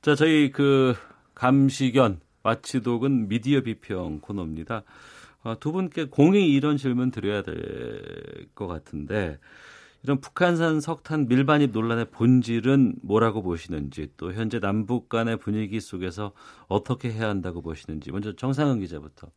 [0.10, 0.96] 자, 저희 그
[1.36, 4.82] 감시견 와치독은 미디어 비평 코너입니다.
[5.44, 9.38] 어, 두 분께 공이 이런 질문 드려야 될 것 같은데
[10.04, 16.32] 이런 북한산 석탄 밀반입 논란의 본질은 뭐라고 보시는지 또 현재 남북 간의 분위기 속에서
[16.68, 19.28] 어떻게 해야 한다고 보시는지 먼저 정상은 기자부터.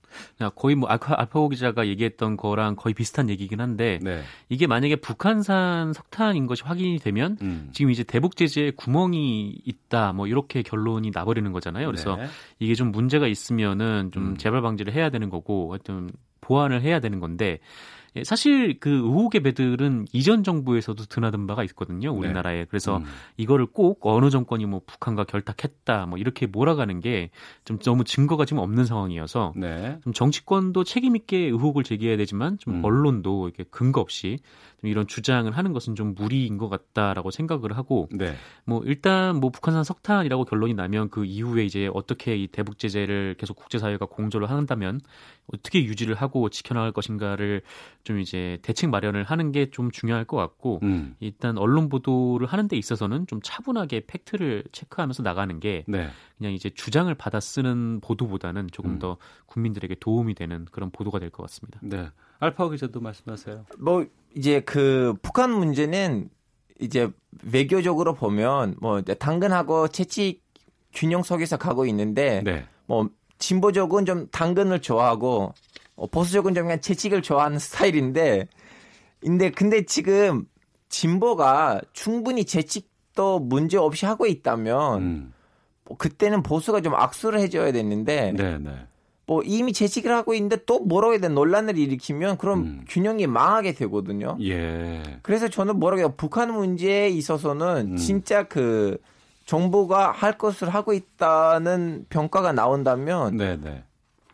[0.54, 4.22] 거의 뭐 알파, 알파고 기자가 얘기했던 거랑 거의 비슷한 얘기긴 한데 네.
[4.48, 7.70] 이게 만약에 북한산 석탄인 것이 확인이 되면 음.
[7.72, 11.86] 지금 이제 대북 제재에 구멍이 있다 뭐 이렇게 결론이 나버리는 거잖아요.
[11.86, 12.26] 그래서 네.
[12.60, 14.36] 이게 좀 문제가 있으면은 좀 음.
[14.36, 16.10] 재발 방지를 해야 되는 거고 하여튼
[16.40, 17.58] 보완을 해야 되는 건데
[18.16, 22.12] 예, 사실 그 의혹의 배들은 이전 정부에서도 드나든 바가 있거든요.
[22.12, 22.60] 우리나라에.
[22.60, 22.66] 네.
[22.68, 23.04] 그래서 음.
[23.36, 27.30] 이거를 꼭 어느 정권이 뭐 북한과 결탁했다 뭐 이렇게 몰아가는 게
[27.64, 29.98] 좀 너무 증거가 지금 없는 상황이어서 네.
[30.02, 32.84] 좀 정치권도 책임 있게 의혹을 제기해야 되지만 좀 음.
[32.84, 34.38] 언론도 이렇게 근거 없이
[34.80, 38.34] 좀 이런 주장을 하는 것은 좀 무리인 것 같다라고 생각을 하고 네.
[38.64, 43.56] 뭐 일단 뭐 북한산 석탄이라고 결론이 나면 그 이후에 이제 어떻게 이 대북 제재를 계속
[43.56, 45.00] 국제사회가 공조를 한다면
[45.52, 47.62] 어떻게 유지를 하고 지켜나갈 것인가를
[48.04, 51.14] 좀 이제 대책 마련을 하는 게 좀 중요할 것 같고 음.
[51.20, 56.08] 일단 언론 보도를 하는 데 있어서는 좀 차분하게 팩트를 체크하면서 나가는 게 네.
[56.36, 58.98] 그냥 이제 주장을 받아 쓰는 보도보다는 조금 음.
[58.98, 61.78] 더 국민들에게 도움이 되는 그런 보도가 될 것 같습니다.
[61.82, 62.08] 네.
[62.40, 63.66] 알파 기자도 말씀하세요.
[63.78, 64.04] 뭐
[64.36, 66.28] 이제 그 북한 문제는
[66.80, 67.08] 이제
[67.44, 70.42] 외교적으로 보면 뭐 당근하고 채찍
[70.92, 72.66] 균형 속에서 가고 있는데 네.
[72.86, 75.54] 뭐 진보적은 좀 당근을 좋아하고 어,
[76.06, 78.48] 보수적은 좀 그냥 채찍을 좋아하는 스타일인데
[79.20, 80.46] 근데 근데 지금
[80.88, 85.32] 진보가 충분히 채찍도 문제 없이 하고 있다면 음.
[85.84, 88.70] 뭐 그때는 보수가 좀 악수를 해줘야 됐는데 네, 네.
[89.26, 92.84] 뭐 이미 채찍을 하고 있는데 또 뭐라고 해야 돼 논란을 일으키면 그럼 음.
[92.88, 94.36] 균형이 망하게 되거든요.
[94.42, 95.02] 예.
[95.22, 97.96] 그래서 저는 뭐라고 해요 북한 문제에 있어서는 음.
[97.96, 98.98] 진짜 그
[99.46, 103.84] 정부가 할 것을 하고 있다는 평가가 나온다면 네네.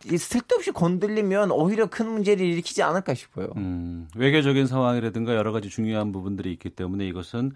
[0.05, 3.49] 이 쓸데없이 건들리면 오히려 큰 문제를 일으키지 않을까 싶어요.
[3.57, 7.51] 음, 외교적인 상황이라든가 여러 가지 중요한 부분들이 있기 때문에 이것은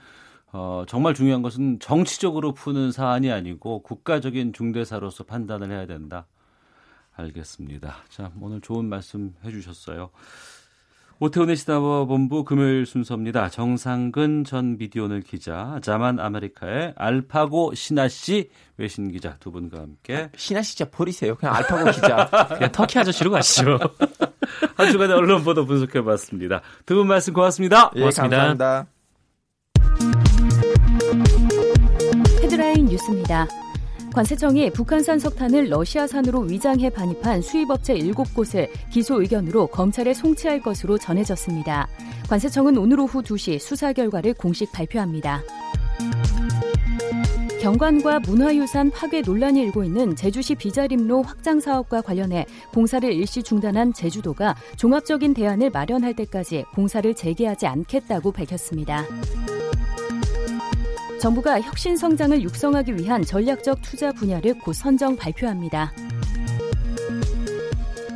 [0.52, 6.28] 어, 정말 중요한 것은 정치적으로 푸는 사안이 아니고 국가적인 중대사로서 판단을 해야 된다.
[7.16, 7.96] 알겠습니다.
[8.10, 10.10] 자, 오늘 좋은 말씀 해주셨어요.
[11.24, 13.48] 오태훈의 시사본부 금요일 순서입니다.
[13.48, 20.62] 정상근 전 미디어오늘 기자, 자만 아메리카의 알파고 신하 씨 외신 기자 두 분과 함께 신하
[20.62, 21.36] 씨 진짜 버리세요.
[21.36, 22.30] 그냥 알파고 기자.
[22.54, 23.80] 그냥 터키 아저씨로 가시죠.
[24.76, 26.62] 한 주간의 언론 보도 분석해봤습니다.
[26.86, 27.92] 두 분 말씀 고맙습니다.
[27.96, 28.38] 예, 고맙습니다.
[28.56, 28.88] 감사합니다.
[32.42, 33.48] 헤드라인 뉴스입니다.
[34.14, 41.88] 관세청이 북한산 석탄을 러시아산으로 위장해 반입한 수입업체 7곳을 기소 의견으로 검찰에 송치할 것으로 전해졌습니다.
[42.30, 45.42] 관세청은 오늘 오후 2시 수사 결과를 공식 발표합니다.
[47.60, 54.54] 경관과 문화유산 파괴 논란이 일고 있는 제주시 비자림로 확장 사업과 관련해 공사를 일시 중단한 제주도가
[54.76, 59.06] 종합적인 대안을 마련할 때까지 공사를 재개하지 않겠다고 밝혔습니다.
[61.24, 65.94] 정부가 혁신 성장을 육성하기 위한 전략적 투자 분야를 곧 선정 발표합니다.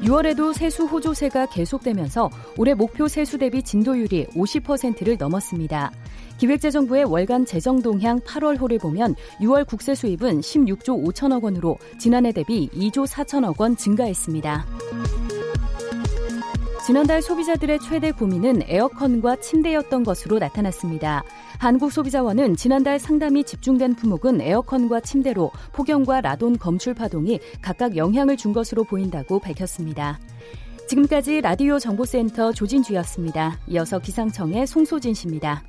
[0.01, 5.89] 6월에도 세수 호조세가 계속되면서 올해 목표 세수 대비 진도율이 50%를 넘었습니다.
[6.37, 13.07] 기획재정부의 월간 재정 동향 8월호를 보면 6월 국세 수입은 16조 5천억 원으로 지난해 대비 2조
[13.07, 14.65] 4천억 원 증가했습니다.
[16.87, 21.21] 지난달 소비자들의 최대 고민은 에어컨과 침대였던 것으로 나타났습니다.
[21.59, 28.85] 한국소비자원은 지난달 상담이 집중된 품목은 에어컨과 침대로 폭염과 라돈 검출 파동이 각각 영향을 준 것으로
[28.85, 30.17] 보인다고 밝혔습니다.
[30.87, 33.59] 지금까지 라디오 정보센터 조진주였습니다.
[33.67, 35.63] 이어서 기상청의 송소진 씨입니다.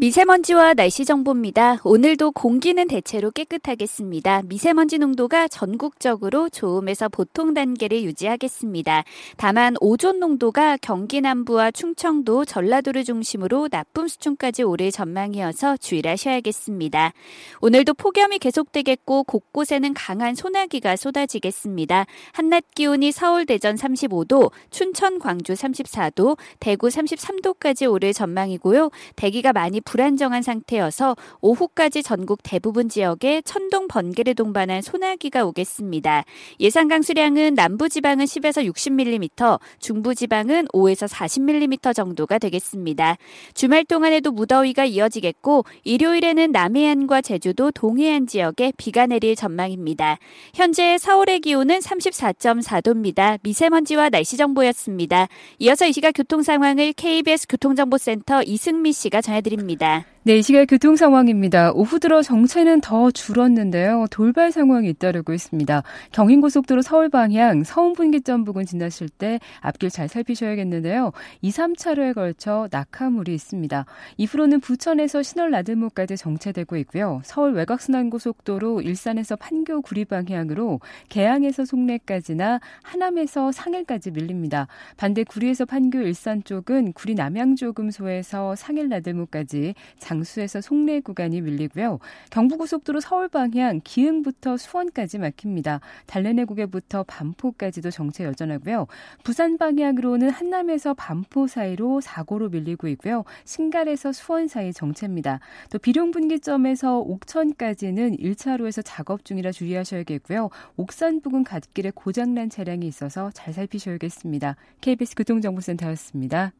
[0.00, 1.80] 미세먼지와 날씨 정보입니다.
[1.84, 4.40] 오늘도 공기는 대체로 깨끗하겠습니다.
[4.46, 9.04] 미세먼지 농도가 전국적으로 좋음에서 보통 단계를 유지하겠습니다.
[9.36, 17.12] 다만 오존 농도가 경기 남부와 충청도, 전라도를 중심으로 나쁨 수준까지 오를 전망이어서 주의를 하셔야겠습니다.
[17.60, 22.06] 오늘도 폭염이 계속되겠고 곳곳에는 강한 소나기가 쏟아지겠습니다.
[22.32, 28.88] 한낮 기온이 서울, 대전 35도, 춘천, 광주 34도, 대구 33도까지 오를 전망이고요.
[29.16, 36.24] 대기가 많이 불안정한 상태여서 오후까지 전국 대부분 지역에 천둥 번개를 동반한 소나기가 오겠습니다.
[36.60, 43.18] 예상 강수량은 남부지방은 10에서 60mm, 중부지방은 5에서 40mm 정도가 되겠습니다.
[43.52, 50.16] 주말 동안에도 무더위가 이어지겠고 일요일에는 남해안과 제주도 동해안 지역에 비가 내릴 전망입니다.
[50.54, 53.38] 현재 서울의 기온은 34.4도입니다.
[53.42, 55.28] 미세먼지와 날씨 정보였습니다.
[55.58, 60.04] 이어서 이 시각 교통 상황을 KBS 교통정보센터 이승미 씨가 전해 드립니다.
[60.22, 61.72] 네, 이 시각 교통 상황입니다.
[61.72, 64.04] 오후 들어 정체는 더 줄었는데요.
[64.10, 65.82] 돌발 상황이 잇따르고 있습니다.
[66.12, 71.12] 경인고속도로 서울 방향 서운분기점 부근 지나실 때 앞길 잘 살피셔야겠는데요.
[71.40, 73.86] 2, 3차로에 걸쳐 낙하물이 있습니다.
[74.18, 77.22] 이후로는 부천에서 신월 나들목까지 정체되고 있고요.
[77.24, 84.66] 서울 외곽순환고속도로 일산에서 판교 구리 방향으로 개항에서 송내까지나 하남에서 상일까지 밀립니다.
[84.98, 89.72] 반대 구리에서 판교 일산 쪽은 구리 남양조금소에서 상일 나들목까지
[90.10, 92.00] 장수에서 송내 구간이 밀리고요.
[92.30, 95.80] 경부고속도로 서울 방향 기흥부터 수원까지 막힙니다.
[96.06, 98.88] 달래내국에부터 반포까지도 정체 여전하고요.
[99.22, 103.24] 부산 방향으로는 한남에서 반포 사이로 사고로 밀리고 있고요.
[103.44, 105.38] 신갈에서 수원 사이 정체입니다.
[105.70, 110.50] 또 비룡 분기점에서 옥천까지는 1차로에서 작업 중이라 주의하셔야겠고요.
[110.76, 114.56] 옥산 부근 갓길에 고장난 차량이 있어서 잘 살피셔야겠습니다.
[114.80, 116.52] KBS 교통정보센터였습니다.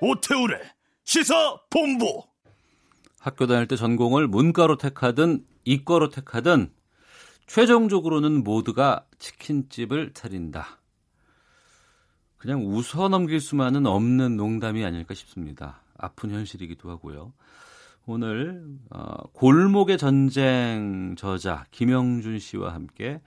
[0.00, 0.58] 오태우래
[1.04, 2.22] 시사 본부.
[3.18, 6.72] 학교 다닐 때 전공을 문과로 택하든 이과로 택하든
[7.46, 10.80] 최종적으로는 모두가 치킨집을 차린다.
[12.38, 15.82] 그냥 웃어 넘길 수만은 없는 농담이 아닐까 싶습니다.
[15.98, 17.34] 아픈 현실이기도 하고요.
[18.06, 23.20] 오늘 어, 골목의 전쟁 저자 김영준 씨와 함께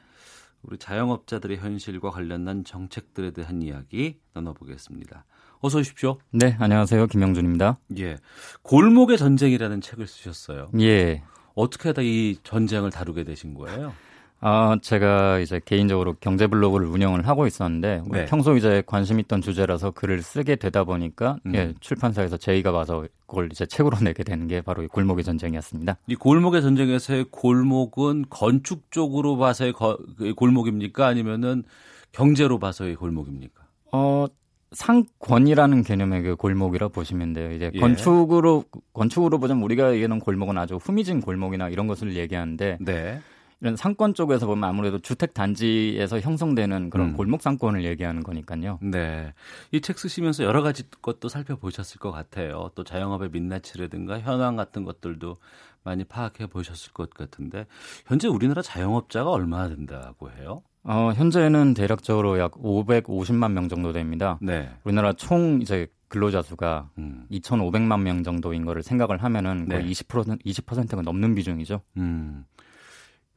[0.64, 5.26] 우리 자영업자들의 현실과 관련된 정책들에 대한 이야기 나눠보겠습니다.
[5.66, 6.18] 어서 오십시오.
[6.32, 7.08] 네, 안녕하세요.
[7.08, 7.78] 김영준입니다.
[7.98, 8.18] 예.
[8.64, 10.70] 골목의 전쟁이라는 책을 쓰셨어요.
[10.82, 11.24] 예.
[11.56, 13.94] 어떻게 하다 이 전쟁을 다루게 되신 거예요?
[14.42, 18.26] 아, 제가 이제 개인적으로 경제 블로그를 운영을 하고 있었는데 네.
[18.26, 21.56] 평소 이제 관심 있던 주제라서 글을 쓰게 되다 보니까 음.
[21.56, 25.96] 예, 출판사에서 제의가 와서 그걸 이제 책으로 내게 되는 게 바로 이 골목의 전쟁이었습니다.
[26.08, 31.08] 이 골목의 전쟁에서의 골목은 건축 적으로 봐서의 거, 그 골목입니까?
[31.08, 31.64] 아니면은
[32.12, 33.64] 경제로 봐서의 골목입니까?
[33.94, 34.26] 어,
[34.74, 37.52] 상권이라는 개념의 그 골목이라 보시면 돼요.
[37.52, 37.80] 이제 예.
[37.80, 43.22] 건축으로 건축으로 보자면 우리가 얘기하는 골목은 아주 후미진 골목이나 이런 것을 얘기하는데 네.
[43.62, 47.14] 이런 상권 쪽에서 보면 아무래도 주택 단지에서 형성되는 그런 음.
[47.14, 48.78] 골목 상권을 얘기하는 거니까요.
[48.82, 49.34] 네.
[49.72, 52.72] 이 책 쓰시면서 여러 가지 것도 살펴보셨을 것 같아요.
[52.76, 55.38] 또 자영업의 민낯이라든가 현황 같은 것들도
[55.84, 57.66] 많이 파악해 보셨을 것 같은데
[58.06, 60.62] 현재 우리나라 자영업자가 얼마나 된다고 해요?
[60.84, 64.38] 어, 현재는 대략적으로 약 550만 명 정도 됩니다.
[64.42, 64.70] 네.
[64.84, 67.26] 우리나라 총 이제 근로자 수가 음.
[67.32, 69.92] 2,500만 명 정도인 거를 생각을 하면은 거의 네.
[69.92, 71.82] 20% 20%가 넘는 비중이죠.
[71.98, 72.46] 음.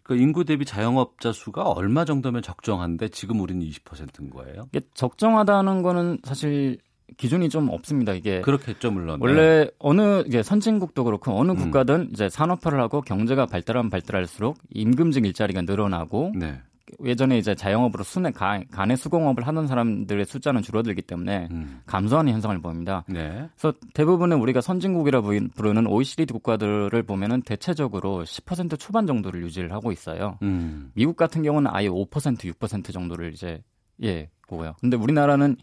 [0.03, 4.69] 그 인구 대비 자영업자 수가 얼마 정도면 적정한데 지금 우리는 20%인 거예요?
[4.73, 6.79] 이게 적정하다는 거는 사실
[7.17, 8.13] 기준이 좀 없습니다.
[8.13, 9.19] 이게 그렇겠죠, 물론.
[9.21, 9.71] 원래 네.
[9.79, 11.57] 어느 이제 선진국도 그렇고 어느 음.
[11.57, 16.61] 국가든 이제 산업화를 하고 경제가 발달하면 발달할수록 임금직 일자리가 늘어나고 네.
[17.05, 21.80] 예전에 이제 자영업으로 순회 가, 간의 수공업을 하는 사람들의 숫자는 줄어들기 때문에 음.
[21.87, 23.05] 감소하는 현상을 보입니다.
[23.09, 23.49] 네.
[23.57, 25.22] 그래서 대부분의 우리가 선진국이라
[25.55, 30.39] 부르는 OECD 국가들을 보면은 대체적으로 10% 초반 정도를 유지를 하고 있어요.
[30.43, 30.91] 음.
[30.95, 33.62] 미국 같은 경우는 아예 5% 6% 정도를 이제
[34.03, 34.74] 예 보고요.
[34.80, 35.57] 근데 우리나라는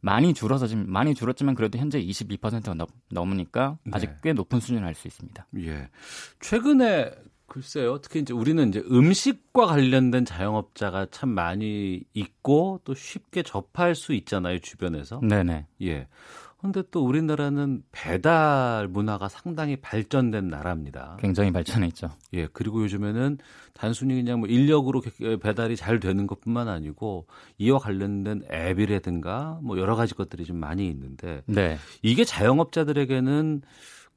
[0.00, 4.16] 많이 줄어서 지금 많이 줄었지만 그래도 현재 22%가 넘, 넘으니까 아직 네.
[4.22, 5.46] 꽤 높은 수준을 할수 있습니다.
[5.60, 5.88] 예.
[6.40, 7.10] 최근에
[7.46, 7.98] 글쎄요.
[7.98, 14.58] 특히 이제 우리는 이제 음식과 관련된 자영업자가 참 많이 있고 또 쉽게 접할 수 있잖아요,
[14.60, 15.20] 주변에서.
[15.20, 15.66] 네네.
[15.82, 16.08] 예.
[16.64, 21.18] 근데 또 우리나라는 배달 문화가 상당히 발전된 나라입니다.
[21.20, 22.08] 굉장히 발전해 있죠.
[22.32, 23.36] 예, 그리고 요즘에는
[23.74, 25.02] 단순히 그냥 뭐 인력으로
[25.42, 27.26] 배달이 잘 되는 것뿐만 아니고
[27.58, 31.76] 이와 관련된 앱이라든가 뭐 여러 가지 것들이 좀 많이 있는데 네.
[32.00, 33.60] 이게 자영업자들에게는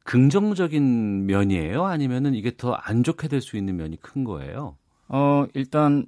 [0.07, 1.85] 긍정적인 면이에요?
[1.85, 4.77] 아니면은 이게 더 안 좋게 될 수 있는 면이 큰 거예요?
[5.09, 6.05] 어, 일단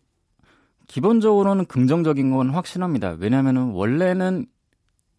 [0.88, 3.16] 기본적으로는 긍정적인 건 확실합니다.
[3.20, 4.46] 왜냐하면은 원래는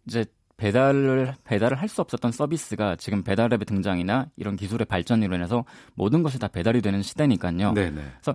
[0.07, 0.25] 이제
[0.57, 5.65] 배달을 배달을 할 수 없었던 서비스가 지금 배달앱의 등장이나 이런 기술의 발전으로 인해서
[5.95, 7.73] 모든 것이 다 배달이 되는 시대니까요.
[7.73, 8.03] 네네.
[8.21, 8.35] 그래서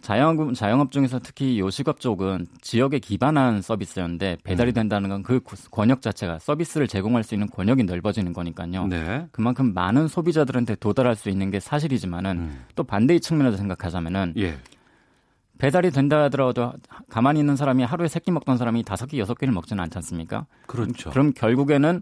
[0.00, 4.74] 자영업 자영업 중에서 특히 요식업 쪽은 지역에 기반한 서비스였는데 배달이 음.
[4.74, 5.40] 된다는 건 그
[5.70, 8.86] 권역 자체가 서비스를 제공할 수 있는 권역이 넓어지는 거니까요.
[8.86, 9.26] 네.
[9.32, 12.64] 그만큼 많은 소비자들한테 도달할 수 있는 게 사실이지만은 음.
[12.74, 14.56] 또 반대의 측면에서 생각하자면은 예.
[15.58, 16.72] 배달이 된다 하더라도
[17.08, 20.46] 가만히 있는 사람이 하루에 세 끼 먹던 사람이 다섯 끼 여섯 끼를 먹지는 않지 않습니까?
[20.66, 21.10] 그렇죠.
[21.10, 22.00] 그럼 결국에는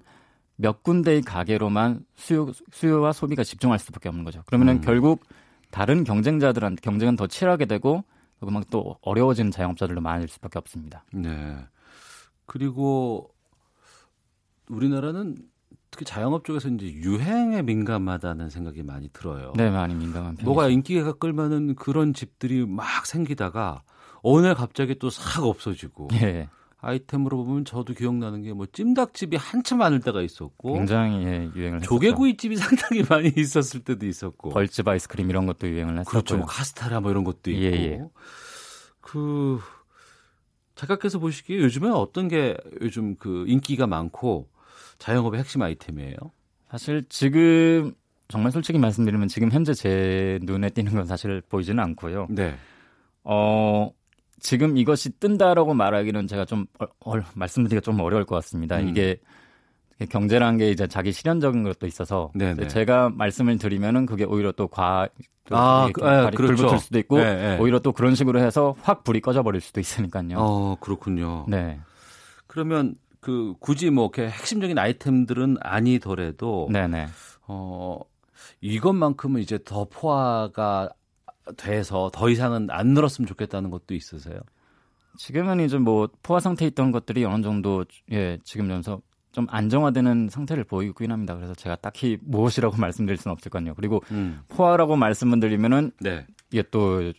[0.56, 4.42] 몇 군데의 가게로만 수요, 수요와 소비가 집중할 수밖에 없는 거죠.
[4.46, 4.80] 그러면은 음.
[4.82, 5.24] 결국
[5.70, 8.04] 다른 경쟁자들한테 경쟁은 더 치열하게 되고
[8.40, 11.04] 그만 또 어려워지는 자영업자들도 많을 수밖에 없습니다.
[11.12, 11.56] 네.
[12.46, 13.30] 그리고
[14.68, 15.36] 우리나라는
[15.90, 19.52] 특히 자영업 쪽에서 이제 유행에 민감하다는 생각이 많이 들어요.
[19.56, 20.44] 네, 많이 민감한 편이죠.
[20.44, 23.82] 뭐가 인기가 끌면은 그런 집들이 막 생기다가
[24.22, 26.08] 어느 날 갑자기 또 싹 없어지고.
[26.14, 26.48] 예.
[26.80, 31.80] 아이템으로 보면 저도 기억나는 게 뭐 찜닭집이 한참 많을 때가 있었고 굉장히 예, 유행을.
[31.80, 36.36] 조개구이집이 상당히 많이 있었을 때도 있었고 벌집 아이스크림 이런 것도 유행을 했었고 그렇죠.
[36.36, 38.04] 뭐 카스테라 뭐 이런 것도 있고 예, 예.
[39.00, 39.58] 그
[40.74, 44.48] 작가께서 보시기에 요즘에 어떤 게 요즘 그 인기가 많고
[44.98, 46.16] 자영업의 핵심 아이템이에요?
[46.70, 47.94] 사실 지금
[48.28, 52.26] 정말 솔직히 말씀드리면 지금 현재 제 눈에 띄는 건 사실 보이지는 않고요.
[52.30, 52.56] 네.
[53.24, 53.90] 어,
[54.46, 58.78] 지금 이것이 뜬다라고 말하기는 제가 좀 어, 어, 말씀드리기가 좀 어려울 것 같습니다.
[58.78, 58.88] 음.
[58.88, 59.18] 이게
[60.08, 62.68] 경제라는 게 이제 자기 실현적인 것도 있어서 네네.
[62.68, 65.08] 제가 말씀을 드리면은 그게 오히려 또 과,
[65.50, 66.54] 아, 그, 아, 그렇죠.
[66.54, 67.58] 불 붙을 수도 있고 네, 네.
[67.58, 70.36] 오히려 또 그런 식으로 해서 확 불이 꺼져 버릴 수도 있으니까요.
[70.38, 71.46] 어, 그렇군요.
[71.48, 71.80] 네.
[72.46, 77.08] 그러면 그 굳이 뭐 이렇게 핵심적인 아이템들은 아니더라도 네네.
[77.48, 77.98] 어
[78.60, 80.90] 이것만큼은 이제 더 포화가
[81.56, 84.40] 돼서 더 이상은 안 늘었으면 좋겠다는 것도 있으세요?
[85.18, 89.00] 지금은 이제 뭐 포화 상태에 있던 것들이 어느 정도 예 지금 연서
[89.32, 91.34] 좀 안정화되는 상태를 보이고 있긴 합니다.
[91.34, 94.40] 그래서 제가 딱히 무엇이라고 말씀드릴 수는 없을 거요 그리고 음.
[94.48, 96.26] 포화라고 말씀을 드리면은 네.
[96.50, 97.12] 이게 또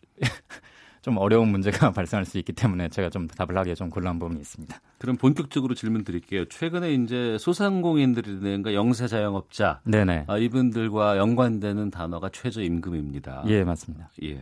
[1.08, 4.78] 좀 어려운 문제가 발생할 수 있기 때문에 제가 좀 답을 하기에 좀 곤란한 부분이 있습니다.
[4.98, 6.44] 그럼 본격적으로 질문 드릴게요.
[6.50, 10.26] 최근에 이제 소상공인들이든가 영세 자영업자 네네.
[10.28, 13.46] 아, 이분들과 연관되는 단어가 최저임금입니다.
[13.48, 14.10] 예, 맞습니다.
[14.24, 14.42] 예.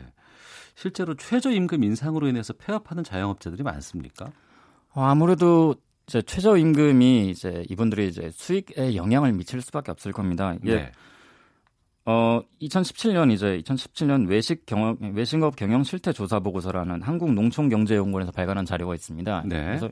[0.74, 4.32] 실제로 최저임금 인상으로 인해서 폐업하는 자영업자들이 많습니까?
[4.96, 5.76] 어, 아무래도
[6.08, 10.56] 이제 최저임금이 이제 이분들이 이제 수익에 영향을 미칠 수밖에 없을 겁니다.
[10.66, 10.76] 예.
[10.76, 10.92] 네.
[12.06, 18.94] 어, 2017년 이제 2017년 외식 경영 외식업 경영 실태 조사 보고서라는 한국 농촌경제연구원에서 발간한 자료가
[18.94, 19.44] 있습니다.
[19.48, 19.66] 네.
[19.66, 19.90] 그래서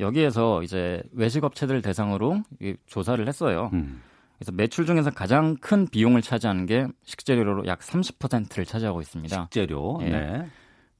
[0.00, 2.42] 여기에서 이제 외식업체들 대상으로
[2.86, 3.70] 조사를 했어요.
[3.72, 4.02] 음.
[4.38, 9.42] 그래서 매출 중에서 가장 큰 비용을 차지하는 게 식재료로 약 30%를 차지하고 있습니다.
[9.42, 9.98] 식재료.
[10.00, 10.10] 네.
[10.10, 10.46] 네.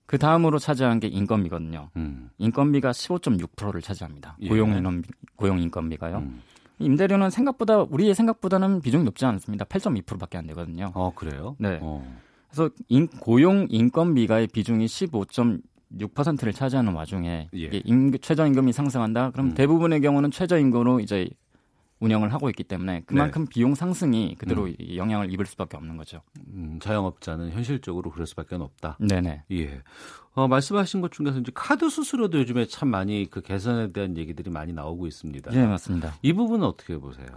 [0.07, 1.91] 그 다음으로 차지하는 게 인건비거든요.
[1.97, 2.31] 음.
[2.39, 4.37] 인건비가 15.6%를 차지합니다.
[4.41, 4.49] 예.
[4.49, 5.03] 고용 인원
[5.35, 6.19] 고용 인건비가요.
[6.19, 6.43] 음.
[6.79, 9.65] 임대료는 생각보다 우리의 생각보다는 비중이 높지 않습니다.
[9.65, 10.93] 8.2%밖에 안 되거든요.
[10.95, 11.57] 어 그래요?
[11.59, 11.79] 네.
[11.81, 12.05] 어.
[12.51, 17.71] 그래서 인, 고용 인건비가의 비중이 15.6%를 차지하는 와중에 예.
[17.85, 19.31] 임, 최저임금이 상승한다.
[19.31, 19.55] 그럼 음.
[19.55, 21.29] 대부분의 경우는 최저임금으로 이제
[22.01, 23.49] 운영을 하고 있기 때문에 그만큼 네.
[23.51, 24.75] 비용 상승이 그대로 음.
[24.97, 26.21] 영향을 입을 수밖에 없는 거죠.
[26.49, 28.99] 음, 자영업자는 현실적으로 그럴 수밖에 없다.
[29.01, 29.45] 네네.
[29.53, 29.83] 예.
[30.35, 34.73] 어, 말씀하신 것 중에서 이제 카드 수수료도 요즘에 참 많이 그 개선에 대한 얘기들이 많이
[34.73, 35.53] 나오고 있습니다.
[35.55, 36.15] 예, 맞습니다.
[36.23, 37.29] 이 부분은 어떻게 보세요?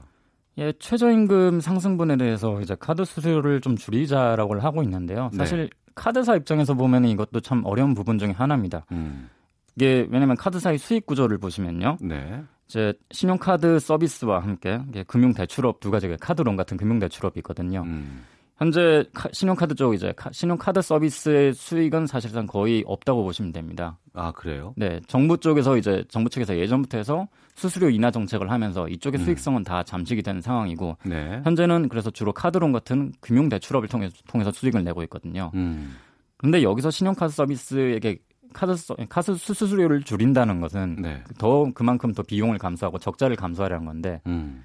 [0.58, 5.30] 예, 최저임금 상승분에 대해서 이제 카드 수수료를 좀 줄이자라고 하고 있는데요.
[5.32, 5.38] 네.
[5.38, 5.70] 사실 네.
[5.94, 8.86] 카드사 입장에서 보면 이것도 참 어려운 부분 중에 하나입니다.
[8.92, 9.30] 음.
[9.76, 11.98] 이게 왜냐하면 카드사의 수익 구조를 보시면요.
[12.02, 12.44] 네.
[12.68, 17.84] 이제 신용카드 서비스와 함께 금융 대출업 두 가지 카드론 같은 금융 대출업이 있거든요.
[17.86, 18.24] 음.
[18.58, 23.98] 현재 신용카드 쪽 이제 신용카드 서비스의 수익은 사실상 거의 없다고 보시면 됩니다.
[24.14, 24.74] 아 그래요?
[24.76, 29.26] 네, 정부 쪽에서 이제 정부 측에서 예전부터 해서 수수료 인하 정책을 하면서 이쪽의 음.
[29.26, 31.42] 수익성은 다 잠식이 된 상황이고 네.
[31.44, 35.52] 현재는 그래서 주로 카드론 같은 금융 대출업을 통해서 통해서 수익을 내고 있거든요.
[35.54, 35.96] 음.
[36.38, 38.18] 근데 여기서 신용카드 서비스에게
[38.54, 38.76] 카드
[39.10, 41.24] 카드 수수료를 줄인다는 것은 네.
[41.38, 44.64] 더 그만큼 더 비용을 감소하고 적자를 감소하려는 건데 음.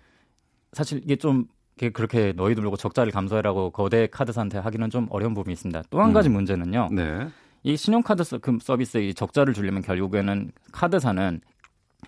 [0.73, 1.47] 사실 이게 좀
[1.93, 5.83] 그렇게 너희들 보고 적자를 감소해라고 거대 카드사한테 하기는 좀 어려운 부분이 있습니다.
[5.91, 6.35] 또한 가지 음.
[6.35, 6.89] 문제는요.
[6.93, 7.29] 네.
[7.65, 11.41] 이 신용카드 그 서비스의 적자를 줄이면 결국에는 카드사는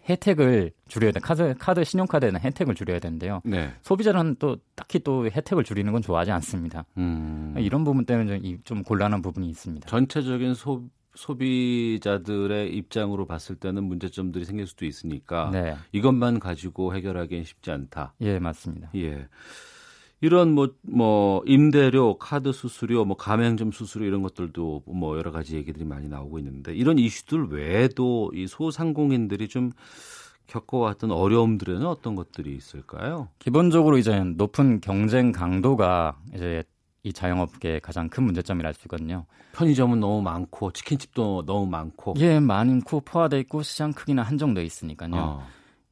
[0.08, 1.20] 혜택을 줄여야 돼.
[1.20, 3.40] 카드, 카드, 신용카드에 대한 혜택을 줄여야 되는데요.
[3.44, 3.72] 네.
[3.82, 6.84] 소비자는 또 딱히 또 혜택을 줄이는 건 좋아하지 않습니다.
[6.98, 7.54] 음.
[7.58, 9.88] 이런 부분 때문에 좀, 좀 곤란한 부분이 있습니다.
[9.88, 10.82] 전체적인 소,
[11.14, 15.76] 소비자들의 입장으로 봤을 때는 문제점들이 생길 수도 있으니까 네.
[15.92, 18.14] 이것만 가지고 해결하기는 쉽지 않다.
[18.20, 18.90] 예, 맞습니다.
[18.96, 19.28] 예.
[20.20, 25.84] 이런 뭐, 뭐, 임대료, 카드 수수료, 뭐, 가맹점 수수료 이런 것들도 뭐, 여러 가지 얘기들이
[25.84, 29.72] 많이 나오고 있는데 이런 이슈들 외에도 이 소상공인들이 좀
[30.46, 33.28] 겪어왔던 어려움들에는 어떤 것들이 있을까요?
[33.38, 36.62] 기본적으로 이제 높은 경쟁 강도가 이제
[37.04, 39.26] 이 자영업계의 가장 큰 문제점이라 할 수 있거든요.
[39.52, 42.14] 편의점은 너무 많고 치킨집도 너무 많고.
[42.18, 45.12] 예, 많고 포화돼 있고 시장 크기는 한정돼 있으니까요.
[45.14, 45.46] 어.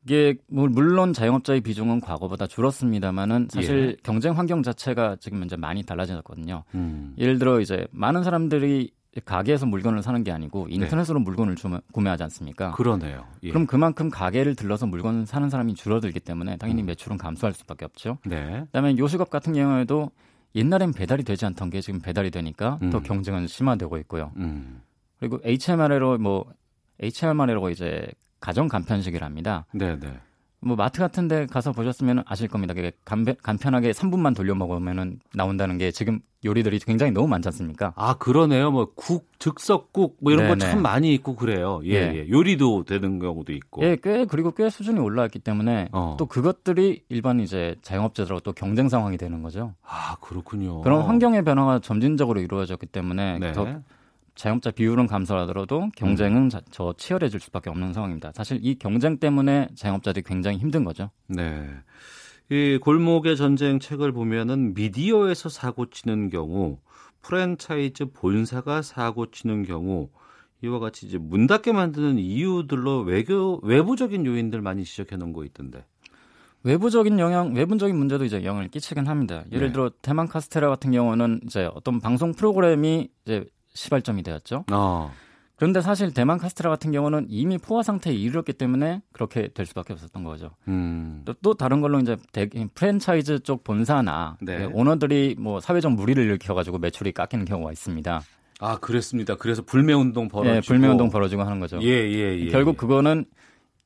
[0.04, 3.96] 이게 뭐 물론 자영업자의 비중은 과거보다 줄었습니다만은 사실 예.
[4.02, 6.64] 경쟁 환경 자체가 지금 이제 많이 달라졌거든요.
[6.74, 7.14] 음.
[7.18, 8.90] 예를 들어 이제 많은 사람들이
[9.24, 10.74] 가게에서 물건을 사는 게 아니고 네.
[10.74, 11.24] 인터넷으로 네.
[11.24, 12.72] 물건을 주문, 구매하지 않습니까?
[12.72, 13.24] 그러네요.
[13.44, 13.50] 예.
[13.50, 16.86] 그럼 그만큼 가게를 들러서 물건을 사는 사람이 줄어들기 때문에 당연히 음.
[16.86, 18.18] 매출은 감소할 수밖에 없죠.
[18.24, 18.62] 네.
[18.66, 20.10] 그다음에 요식업 같은 경우에도
[20.54, 22.90] 옛날엔 배달이 되지 않던 게 지금 배달이 되니까 음.
[22.90, 24.32] 더 경쟁은 심화되고 있고요.
[24.36, 24.82] 음.
[25.18, 26.52] 그리고 HMR로 뭐
[27.00, 28.06] HMR이라고 이제
[28.40, 29.66] 가정 간편식을 합니다.
[29.72, 30.18] 네, 네.
[30.64, 32.72] 뭐 마트 같은 데 가서 보셨으면 아실 겁니다.
[33.04, 37.92] 간편, 간편하게 3분만 돌려 먹으면은 나온다는 게 지금 요리들이 굉장히 너무 많지 않습니까?
[37.96, 38.70] 아, 그러네요.
[38.70, 41.80] 뭐 국, 즉석국 뭐 이런 거 참 많이 있고 그래요.
[41.84, 42.28] 예, 예, 예.
[42.28, 43.82] 요리도 되는 경우도 있고.
[43.82, 46.16] 예, 꽤 그리고 꽤 수준이 올라왔기 때문에 어.
[46.18, 49.74] 또 그것들이 일반 이제 자영업자들하고 또 경쟁 상황이 되는 거죠.
[49.82, 50.80] 아, 그렇군요.
[50.82, 53.52] 그런 환경의 변화가 점진적으로 이루어졌기 때문에 네.
[53.52, 53.66] 더
[54.34, 56.60] 자영업자 비율은 감소하더라도 경쟁은 음.
[56.70, 58.32] 저 치열해질 수밖에 없는 상황입니다.
[58.34, 61.10] 사실 이 경쟁 때문에 자영업자들이 굉장히 힘든 거죠.
[61.28, 61.68] 네.
[62.50, 66.78] 이 골목의 전쟁 책을 보면은 미디어에서 사고 치는 경우,
[67.22, 70.10] 프랜차이즈 본사가 사고 치는 경우
[70.62, 75.84] 이와 같이 이제 문 닫게 만드는 이유들로 외교 외부적인 요인들 많이 지적해 놓은 거 있던데.
[76.64, 79.44] 외부적인 영향, 외부적인 문제도 이제 영향을 끼치긴 합니다.
[79.50, 79.72] 예를 네.
[79.72, 84.64] 들어 대만 카스테라 같은 경우는 이제 어떤 방송 프로그램이 이제 시발점이 되었죠.
[84.72, 85.12] 어.
[85.56, 90.24] 그런데 사실 대만 카스테라 같은 경우는 이미 포화 상태에 이르렀기 때문에 그렇게 될 수밖에 없었던
[90.24, 90.50] 거죠.
[90.66, 91.22] 음.
[91.24, 94.64] 또, 또, 다른 걸로 이제 대, 프랜차이즈 쪽 본사나 네.
[94.64, 98.22] 오너들이 뭐 사회적 무리를 일으켜가지고 매출이 깎이는 경우가 있습니다.
[98.58, 99.36] 아 그랬습니다.
[99.36, 101.80] 그래서 불매 운동 벌어지고, 예, 불매 운동 벌어지고 하는 거죠.
[101.82, 102.46] 예, 예, 예.
[102.46, 103.24] 결국 그거는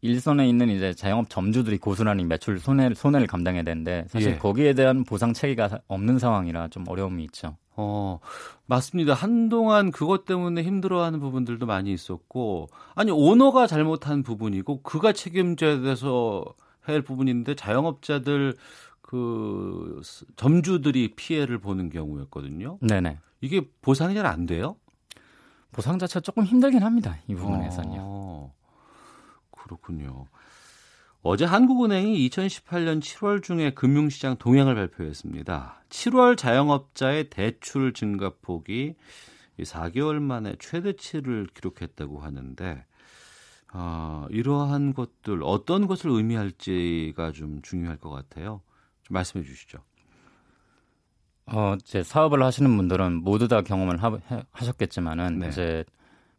[0.02, 4.38] 일선에 있는 이제 자영업 점주들이 고스란히 매출 손해를 손해를 감당해야 되는데 사실 예.
[4.38, 7.56] 거기에 대한 보상 체계가 없는 상황이라 좀 어려움이 있죠.
[7.76, 8.20] 어,
[8.66, 9.14] 맞습니다.
[9.14, 16.44] 한동안 그것 때문에 힘들어하는 부분들도 많이 있었고, 아니, 오너가 잘못한 부분이고, 그가 책임져야 돼서
[16.80, 18.56] 할 부분인데, 자영업자들,
[19.02, 20.00] 그,
[20.36, 22.78] 점주들이 피해를 보는 경우였거든요.
[22.80, 23.18] 네네.
[23.40, 24.76] 이게 보상이 잘 안 돼요?
[25.72, 27.16] 보상 자체가 조금 힘들긴 합니다.
[27.28, 27.98] 이 부분에서는요.
[28.00, 28.54] 어,
[29.50, 30.26] 그렇군요.
[31.28, 35.82] 어제 한국은행이 2018년 7월 중에 금융시장 동향을 발표했습니다.
[35.88, 38.94] 7월 자영업자의 대출 증가폭이
[39.58, 42.84] 4개월 만에 최대치를 기록했다고 하는데
[43.74, 48.62] 어, 이러한 것들 어떤 것을 의미할지가 좀 중요할 것 같아요.
[49.02, 49.78] 좀 말씀해 주시죠.
[51.46, 54.16] 어, 제 사업을 하시는 분들은 모두 다 경험을 하,
[54.52, 55.48] 하셨겠지만은 네.
[55.48, 55.84] 이제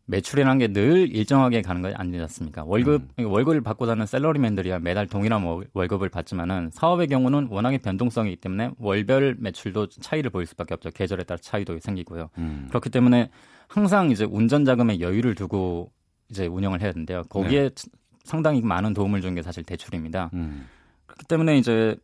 [0.09, 2.63] 매출이라는 게 늘 일정하게 가는 거 아니지 않습니까?
[2.65, 3.25] 월급 음.
[3.25, 5.43] 월급을 받고 사는 셀러리맨들이야 매달 동일한
[5.73, 10.91] 월급을 받지만은 사업의 경우는 워낙에 변동성이 있기 때문에 월별 매출도 차이를 보일 수밖에 없죠.
[10.91, 12.29] 계절에 따라 차이도 생기고요.
[12.37, 12.65] 음.
[12.69, 13.29] 그렇기 때문에
[13.67, 15.91] 항상 이제 운전 자금에 여유를 두고
[16.29, 17.23] 이제 운영을 해야 되는데요.
[17.29, 17.75] 거기에 네.
[18.23, 20.29] 상당히 많은 도움을 준 게 사실 대출입니다.
[20.33, 20.67] 음.
[21.05, 21.95] 그렇기 때문에 이제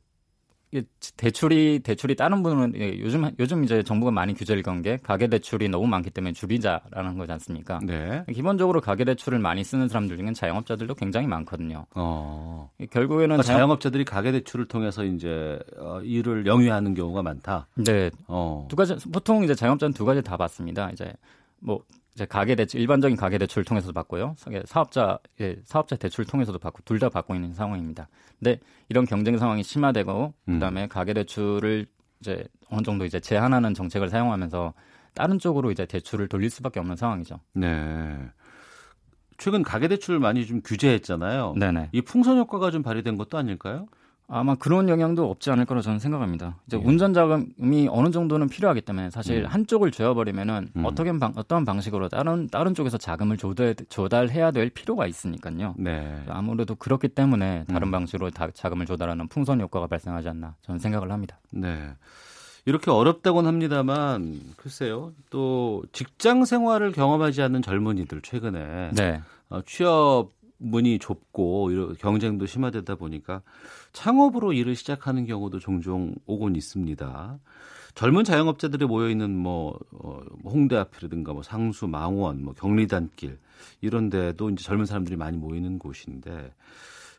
[1.17, 5.87] 대출이 대출이 다른 분은 요즘 요즘 이제 정부가 많이 규제를 건 게 가계 대출이 너무
[5.87, 7.79] 많기 때문에 주비자라는 거지 않습니까?
[7.83, 8.23] 네.
[8.33, 11.85] 기본적으로 가계 대출을 많이 쓰는 사람들 중엔 자영업자들도 굉장히 많거든요.
[11.95, 12.69] 어.
[12.91, 17.67] 결국에는 그러니까 자영 업자들이 가계 대출을 통해서 이제 어, 일을 영위하는 경우가 많다.
[17.75, 18.09] 네.
[18.27, 18.67] 어.
[18.69, 20.89] 두 가지 보통 이제 자영업자는 두 가지 다 받습니다.
[20.91, 21.13] 이제
[21.59, 21.81] 뭐
[22.15, 24.35] 이제 가계 대출 일반적인 가계 대출을 통해서도 받고요.
[24.65, 28.07] 사업자 예, 사업자 대출을 통해서도 받고 둘 다 받고 있는 상황입니다.
[28.39, 28.59] 근데
[28.89, 30.53] 이런 경쟁 상황이 심화되고 음.
[30.53, 31.87] 그다음에 가계 대출을
[32.19, 34.73] 이제 어느 정도 이제 제한하는 정책을 사용하면서
[35.15, 37.39] 다른 쪽으로 이제 대출을 돌릴 수밖에 없는 상황이죠.
[37.53, 38.17] 네.
[39.37, 41.55] 최근 가계 대출을 많이 좀 규제했잖아요.
[41.57, 41.89] 네네.
[41.91, 43.87] 이 풍선 효과가 좀 발휘된 것도 아닐까요?
[44.33, 46.57] 아마 그런 영향도 없지 않을 거로 저는 생각합니다.
[46.65, 46.81] 이제 예.
[46.83, 49.45] 운전 자금이 어느 정도는 필요하기 때문에 사실 음.
[49.45, 50.85] 한쪽을 줘버리면은 음.
[50.85, 55.75] 어떻게 방, 어떤 방식으로 다른 다른 쪽에서 자금을 조달 조달해야 될 필요가 있으니까요.
[55.77, 56.23] 네.
[56.27, 57.91] 아무래도 그렇기 때문에 다른 음.
[57.91, 61.39] 방식으로 다, 자금을 조달하는 풍선 효과가 발생하지 않나 저는 생각을 합니다.
[61.51, 61.93] 네.
[62.65, 69.21] 이렇게 어렵다고는 합니다만 글쎄요 또 직장 생활을 경험하지 않는 젊은이들 최근에 네.
[69.49, 70.29] 어, 취업
[70.63, 73.41] 문이 좁고 경쟁도 심화되다 보니까
[73.91, 77.39] 창업으로 일을 시작하는 경우도 종종 오곤 있습니다.
[77.95, 83.37] 젊은 자영업자들이 모여 있는 뭐 어, 홍대 앞이라든가 뭐 상수, 망원, 뭐 경리단길
[83.81, 86.53] 이런 데도 이제 젊은 사람들이 많이 모이는 곳인데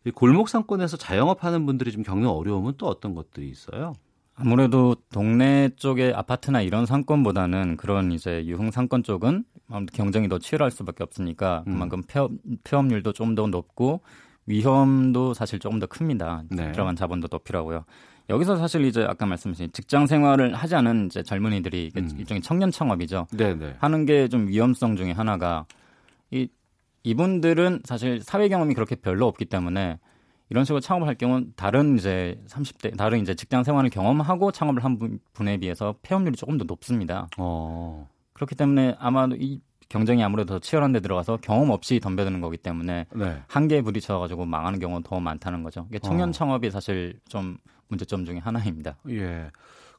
[0.05, 3.93] 이 골목 상권에서 자영업하는 분들이 좀 겪는 어려움은 또 어떤 것들이 있어요?
[4.37, 9.45] 아무래도 동네 쪽의 아파트나 이런 상권보다는 그런 이제 유흥 상권 쪽은
[9.93, 11.75] 경쟁이 더 치열할 수밖에 없으니까 음.
[11.75, 12.33] 그만큼 폐업,
[12.65, 14.01] 폐업률도 좀 더 높고
[14.47, 16.43] 위험도 사실 조금 더 큽니다.
[16.51, 16.73] 네.
[16.73, 17.85] 들어간 자본도 더 필요하고요.
[18.31, 22.11] 여기서 사실 이제 아까 말씀하신 직장 생활을 하지 않은 이제 젊은이들이 음.
[22.19, 23.27] 일종의 청년 창업이죠.
[23.33, 23.55] 네네.
[23.55, 23.77] 네.
[23.79, 25.67] 하는 게 좀 위험성 중에 하나가
[26.31, 26.49] 이
[27.05, 29.99] 이분들은 사실 사회 경험이 그렇게 별로 없기 때문에
[30.55, 35.19] 이런 식으로 창업을 할 경우는 다른 이제 30대 다른 이제 직장 생활을 경험하고 창업을 한
[35.33, 37.29] 분에 비해서 폐업률이 조금 더 높습니다.
[37.39, 38.09] 어.
[38.35, 43.07] 그렇기 때문에 아마도 이 경쟁이 아무래도 더 치열한 데 들어가서 경험 없이 덤벼드는 거기 때문에
[43.17, 43.43] 네.
[43.49, 45.89] 한계에 부딪혀 가지고 망하는 경우가 더 많다는 거죠.
[46.05, 46.33] 청년 어.
[46.33, 47.59] 창업이 사실 좀
[47.89, 48.97] 문제점 중에 하나입니다.
[49.09, 49.51] 예.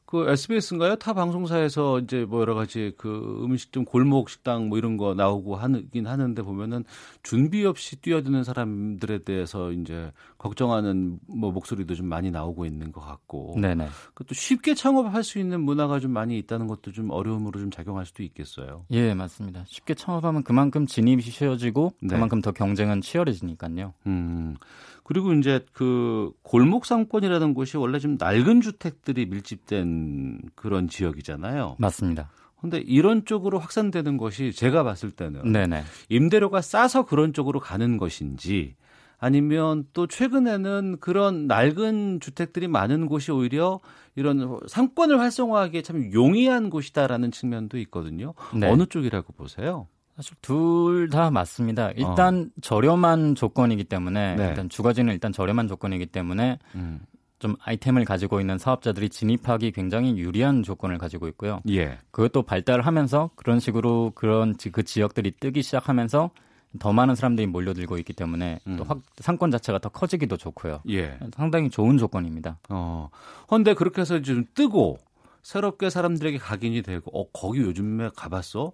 [0.06, 0.96] 그 SBS인가요?
[0.96, 6.06] 타 방송사에서 이제 뭐 여러 가지 그 음식점 골목 식당 뭐 이런 거 나오고 하긴
[6.06, 6.84] 하는데 보면은
[7.24, 13.56] 준비 없이 뛰어드는 사람들에 대해서 이제 걱정하는 뭐 목소리도 좀 많이 나오고 있는 것 같고.
[13.60, 13.88] 네네.
[14.14, 18.22] 그것도 쉽게 창업할 수 있는 문화가 좀 많이 있다는 것도 좀 어려움으로 좀 작용할 수도
[18.22, 18.86] 있겠어요.
[18.92, 19.64] 예, 맞습니다.
[19.66, 22.14] 쉽게 창업하면 그만큼 진입이 쉬워지고 네.
[22.14, 23.92] 그만큼 더 경쟁은 치열해지니까요.
[24.06, 24.56] 음.
[25.06, 31.76] 그리고 이제 그 골목 상권이라는 곳이 원래 좀 낡은 주택들이 밀집된 그런 지역이잖아요.
[31.78, 32.28] 맞습니다.
[32.60, 35.84] 근데 이런 쪽으로 확산되는 것이 제가 봤을 때는 네네.
[36.08, 38.74] 임대료가 싸서 그런 쪽으로 가는 것인지
[39.18, 43.78] 아니면 또 최근에는 그런 낡은 주택들이 많은 곳이 오히려
[44.16, 48.34] 이런 상권을 활성화하기에 참 용이한 곳이다라는 측면도 있거든요.
[48.56, 48.68] 네.
[48.68, 49.86] 어느 쪽이라고 보세요?
[50.16, 51.90] 사실 둘 다 맞습니다.
[51.92, 52.60] 일단 어.
[52.62, 54.48] 저렴한 조건이기 때문에 네.
[54.48, 57.00] 일단 두 가지는 일단 저렴한 조건이기 때문에 음.
[57.38, 61.60] 좀 아이템을 가지고 있는 사업자들이 진입하기 굉장히 유리한 조건을 가지고 있고요.
[61.68, 61.98] 예.
[62.10, 66.30] 그것도 발달하면서 그런 식으로 그런 그 지역들이 뜨기 시작하면서
[66.78, 68.76] 더 많은 사람들이 몰려들고 있기 때문에 음.
[68.76, 70.80] 또 확, 상권 자체가 더 커지기도 좋고요.
[70.90, 71.18] 예.
[71.34, 72.58] 상당히 좋은 조건입니다.
[72.70, 73.10] 어.
[73.48, 74.98] 근데 그렇게 해서 좀 뜨고
[75.46, 78.72] 새롭게 사람들에게 각인이 되고 어 거기 요즘에 가봤어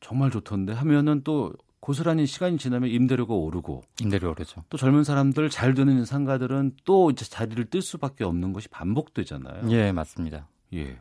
[0.00, 4.64] 정말 좋던데 하면은 또 고스란히 시간이 지나면 임대료가 오르고 임대료 오르죠.
[4.70, 9.70] 또 젊은 사람들 잘 되는 상가들은 또 이제 자리를 뜰 수밖에 없는 것이 반복되잖아요.
[9.70, 10.48] 예, 맞습니다.
[10.72, 10.98] 예.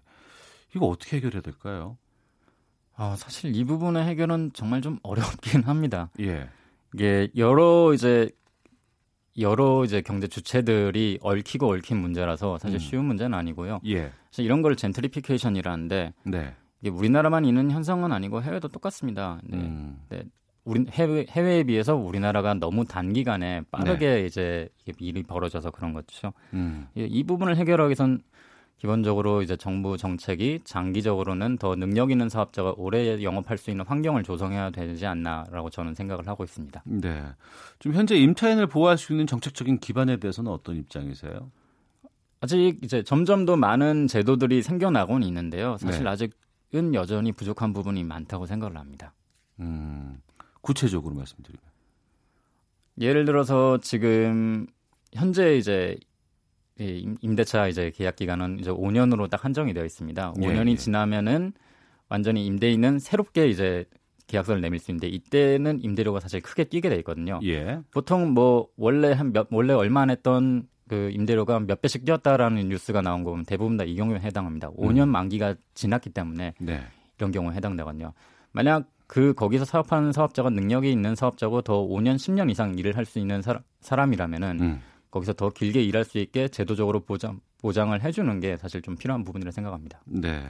[0.76, 1.98] 이거 어떻게 해결해야 될까요?
[2.94, 6.10] 아, 사실 이 부분의 해결은 정말 좀 어렵긴 합니다.
[6.20, 6.50] 예.
[6.94, 8.30] 이게 여러 이제
[9.40, 12.80] 여러 이제 경제 주체들이 얽히고 얽힌 문제라서 사실 음.
[12.80, 13.80] 쉬운 문제는 아니고요.
[13.88, 14.12] 예.
[14.30, 16.56] 사실 이런 걸 젠트리피케이션이라는데 네.
[16.82, 19.40] 이게 우리나라만 있는 현상은 아니고 해외도 똑같습니다.
[19.44, 19.58] 네.
[19.58, 20.00] 음.
[20.10, 20.24] 네.
[20.66, 24.26] 우리 해외 해외에 비해서 우리나라가 너무 단기간에 빠르게 네.
[24.26, 24.70] 이제
[25.00, 26.32] 일이 벌어져서 그런 거죠.
[26.54, 26.88] 음.
[26.96, 28.22] 이, 이 부분을 해결하기 위해선
[28.84, 34.72] 기본적으로 이제 정부 정책이 장기적으로는 더 능력 있는 사업자가 오래 영업할 수 있는 환경을 조성해야
[34.72, 36.84] 되지 않나라고 저는 생각을 하고 있습니다.
[36.86, 37.24] 네.
[37.80, 41.50] 좀 현재 임차인을 보호할 수 있는 정책적인 기반에 대해서는 어떤 입장이세요?
[42.42, 45.78] 아직 이제 점점 더 많은 제도들이 생겨나고는 있는데요.
[45.78, 46.10] 사실 네.
[46.10, 49.14] 아직은 여전히 부족한 부분이 많다고 생각을 합니다.
[49.62, 50.20] 음,
[50.60, 51.64] 구체적으로 말씀드리면
[53.00, 54.68] 예를 들어서 지금
[55.14, 55.98] 현재 이제
[56.80, 60.34] 임대차 이제 계약 기간은 이제 5년으로 딱 한정이 되어 있습니다.
[60.34, 60.76] 5년이 예, 예.
[60.76, 61.54] 지나면은
[62.10, 63.86] 완전히 임대인은 새롭게 이제
[64.28, 67.40] 계약서를 내밀 수 있는데 이때는 임대료가 사실 크게 뛰게 돼 있거든요.
[67.44, 67.80] 예.
[67.92, 73.02] 보통 뭐 원래 한 몇 원래 얼마 안 했던 그 임대료가 몇 배씩 뛰었다라는 뉴스가
[73.02, 74.72] 나온 거 보면 대부분 다 이 경우에 해당합니다.
[74.72, 75.10] 5년 음.
[75.10, 76.82] 만기가 지났기 때문에 네.
[77.18, 78.14] 이런 경우에 해당되거든요.
[78.52, 83.20] 만약 그 거기서 사업하는 사업자가 능력이 있는 사업자고 더 5년, 10년 이상 일을 할 수
[83.20, 83.42] 있는
[83.82, 84.82] 사람, 이라면은 음.
[85.14, 89.52] 거기서 더 길게 일할 수 있게 제도적으로 보장, 보장을 해주는 게 사실 좀 필요한 부분이라
[89.52, 90.02] 생각합니다.
[90.06, 90.44] 네.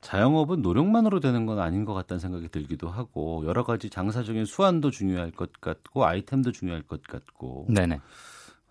[0.00, 5.30] 자영업은 노력만으로 되는 건 아닌 것 같다는 생각이 들기도 하고 여러 가지 장사적인 수완도 중요할
[5.30, 7.66] 것 같고 아이템도 중요할 것 같고.
[7.68, 8.00] 네네.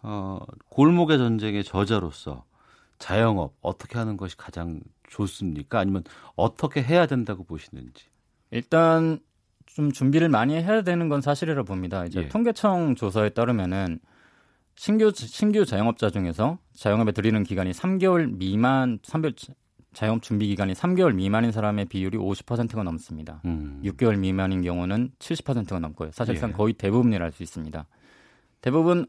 [0.02, 2.44] 어, 골목의 전쟁의 저자로서
[3.00, 5.80] 자영업 어떻게 하는 것이 가장 좋습니까?
[5.80, 6.04] 아니면
[6.36, 8.08] 어떻게 해야 된다고 보시는지?
[8.52, 9.20] 일단
[9.66, 12.04] 좀 준비를 많이 해야 되는 건 사실이라 봅니다.
[12.04, 12.28] 이제 예.
[12.28, 14.00] 통계청 조사에 따르면은
[14.76, 19.34] 신규 신규 자영업자 중에서 자영업에 들이는 기간이 3개월 미만 3개월
[19.93, 23.41] 자영업 준비 기간이 3개월 미만인 사람의 비율이 50%가 넘습니다.
[23.45, 23.81] 음.
[23.84, 26.11] 6개월 미만인 경우는 70%가 넘고요.
[26.11, 26.53] 사실상 예.
[26.53, 27.88] 거의 대부분이라 할 수 있습니다.
[28.60, 29.06] 대부분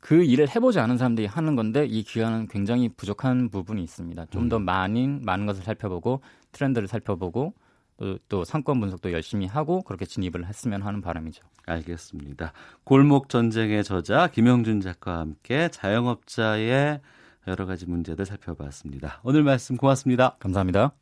[0.00, 4.26] 그 일을 해보지 않은 사람들이 하는 건데 이 기간은 굉장히 부족한 부분이 있습니다.
[4.26, 4.64] 좀더 음.
[4.64, 6.20] 많은 많은 것을 살펴보고
[6.52, 7.54] 트렌드를 살펴보고
[7.98, 11.44] 또, 또 상권 분석도 열심히 하고 그렇게 진입을 했으면 하는 바람이죠.
[11.66, 12.52] 알겠습니다.
[12.84, 17.00] 골목 전쟁의 저자 김영준 작가와 함께 자영업자의
[17.46, 19.20] 여러 가지 문제들 살펴봤습니다.
[19.24, 20.36] 오늘 말씀 고맙습니다.
[20.38, 20.92] 감사합니다.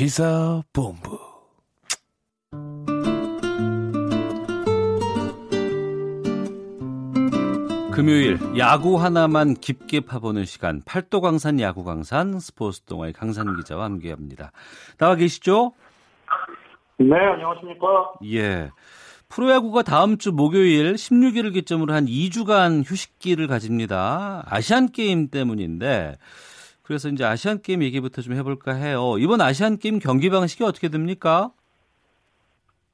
[0.00, 1.18] 시사본부
[7.92, 14.52] 금요일 야구 하나만 깊게 파보는 시간 팔도광산 야구광산 스포츠 동아의 강산 기자와 함께합니다.
[14.96, 15.74] 나와 계시죠?
[16.96, 18.14] 네, 안녕하십니까?
[18.32, 18.70] 예.
[19.28, 24.44] 프로야구가 다음 주 목요일 16일을 기점으로 한 2주간 휴식기를 가집니다.
[24.46, 26.16] 아시안 게임 때문인데
[26.90, 29.14] 그래서 이제 아시안 게임 얘기부터 좀 해볼까 해요.
[29.20, 31.52] 이번 아시안 게임 경기 방식이 어떻게 됩니까?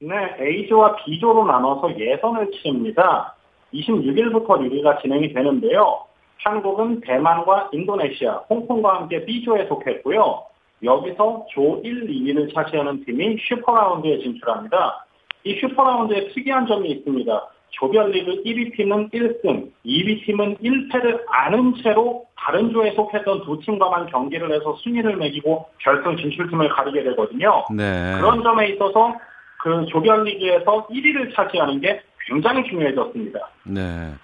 [0.00, 3.34] 네, A조와 B조로 나눠서 예선을 치릅니다.
[3.72, 6.04] 26일부터 리그가 진행이 되는데요.
[6.44, 10.42] 한국은 대만과 인도네시아, 홍콩과 함께 B조에 속했고요.
[10.82, 15.06] 여기서 조 1, 2위를 차지하는 팀이 슈퍼라운드에 진출합니다.
[15.44, 17.48] 이 슈퍼라운드에 특이한 점이 있습니다.
[17.70, 24.52] 조별리그 1위 팀은 1승, 2위 팀은 1패를 안은 채로 다른 조에 속했던 두 팀과만 경기를
[24.52, 27.64] 해서 순위를 매기고 결승 진출팀을 가리게 되거든요.
[27.74, 28.14] 네.
[28.16, 29.14] 그런 점에 있어서
[29.60, 33.38] 그 조별리그에서 1위를 차지하는 게 굉장히 중요해졌습니다.
[33.64, 34.14] 네.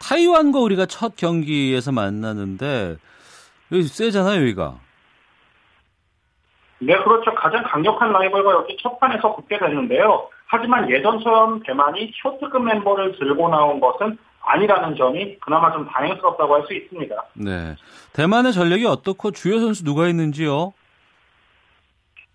[0.00, 2.96] 타이완과 우리가 첫 경기에서 만나는데
[3.72, 4.78] 여기 세잖아요, 여기가.
[6.80, 7.34] 네, 그렇죠.
[7.34, 10.28] 가장 강력한 라이벌과 여기 첫 판에서 붙게 됐는데요.
[10.50, 16.74] 하지만 예전처럼 대만이 초특급 멤버를 들고 나온 것은 아니라는 점이 그나마 좀 다행스럽다고 할 수
[16.74, 17.14] 있습니다.
[17.34, 17.76] 네.
[18.14, 20.72] 대만의 전력이 어떻고 주요 선수 누가 있는지요?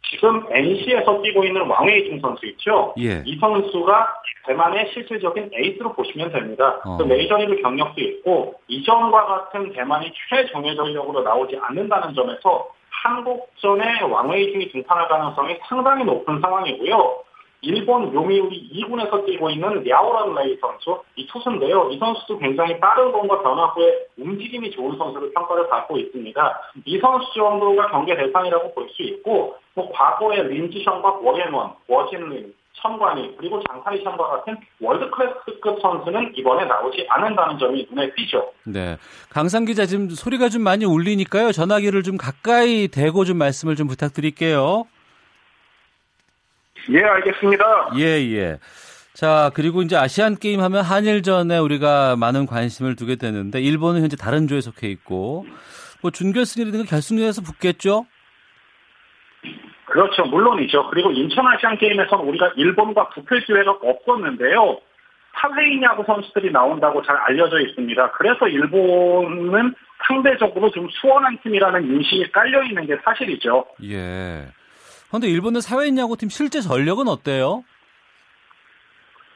[0.09, 2.93] 지금 NC에서 뛰고 있는 왕웨이중 선수 있죠?
[2.99, 3.21] 예.
[3.25, 4.07] 이 선수가
[4.47, 6.79] 대만의 실질적인 에이스로 보시면 됩니다.
[6.85, 6.95] 어.
[6.97, 12.69] 그 메이저리그 경력도 있고 이전과 같은 대만이 최정예 전력으로 나오지 않는다는 점에서
[13.03, 17.24] 한국전에 왕웨이중이 등판할 가능성이 상당히 높은 상황이고요.
[17.65, 21.89] 일본 요미우리 2군에서 뛰고 있는 랴오런레이 선수 이 투수인데요.
[21.91, 26.61] 이 선수도 굉장히 빠른 공과 변화구의 움직임이 좋은 선수로 평가를 받고 있습니다.
[26.85, 33.61] 이 선수 정도가 경계 대상이라고 볼 수 있고 뭐 과거에 린지션과 워렌원, 워진린, 천관이 그리고
[33.67, 38.51] 장타리 션과 같은 월드 클래스급 선수는 이번에 나오지 않는다는 점이 눈에 띄죠.
[38.65, 38.97] 네.
[39.29, 41.51] 강상 기자 지금 소리가 좀 많이 울리니까요.
[41.51, 44.85] 전화기를 좀 가까이 대고 좀 말씀을 좀 부탁드릴게요.
[46.89, 47.91] 예, 알겠습니다.
[47.97, 48.03] 예,
[48.33, 48.59] 예.
[49.13, 54.47] 자, 그리고 이제 아시안 게임 하면 한일전에 우리가 많은 관심을 두게 되는데 일본은 현재 다른
[54.47, 55.45] 조에 속해 있고
[56.01, 58.05] 뭐 준결승이라든가 결승전에서 붙겠죠?
[59.85, 60.23] 그렇죠.
[60.23, 60.89] 물론이죠.
[60.89, 64.79] 그리고 인천 아시안 게임에서는 우리가 일본과 붙을 기회가 없었는데요.
[65.35, 68.11] 사회인 야구 선수들이 나온다고 잘 알려져 있습니다.
[68.11, 69.73] 그래서 일본은
[70.07, 73.65] 상대적으로 좀 수원한 팀이라는 인식이 깔려 있는 게 사실이죠.
[73.83, 74.47] 예.
[75.15, 77.63] 그런데 일본의 사회인 야구팀 실제 전력은 어때요?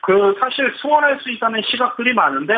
[0.02, 2.54] 그 사실 수원할 수 있다는 시각들이 많은데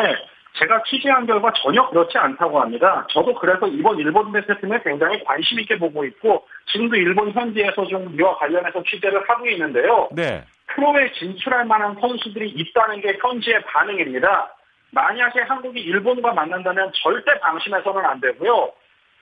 [0.58, 3.06] 제가 취재한 결과 전혀 그렇지 않다고 합니다.
[3.12, 8.38] 저도 그래서 이번 일본 대표팀에 굉장히 관심 있게 보고 있고 지금도 일본 현지에서 좀 이와
[8.38, 10.10] 관련해서 취재를 하고 있는데요.
[10.14, 10.44] 네.
[10.74, 14.56] 프로에 진출할 만한 선수들이 있다는 게 현지의 반응입니다.
[14.90, 18.72] 만약에 한국이 일본과 만난다면 절대 방심해서는 안 되고요.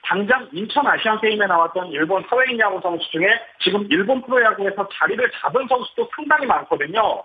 [0.02, 3.28] 당장 인천 아시안 게임에 나왔던 일본 사회인 야구 선수 중에
[3.60, 7.22] 지금 일본 프로야구에서 자리를 잡은 선수도 상당히 많거든요.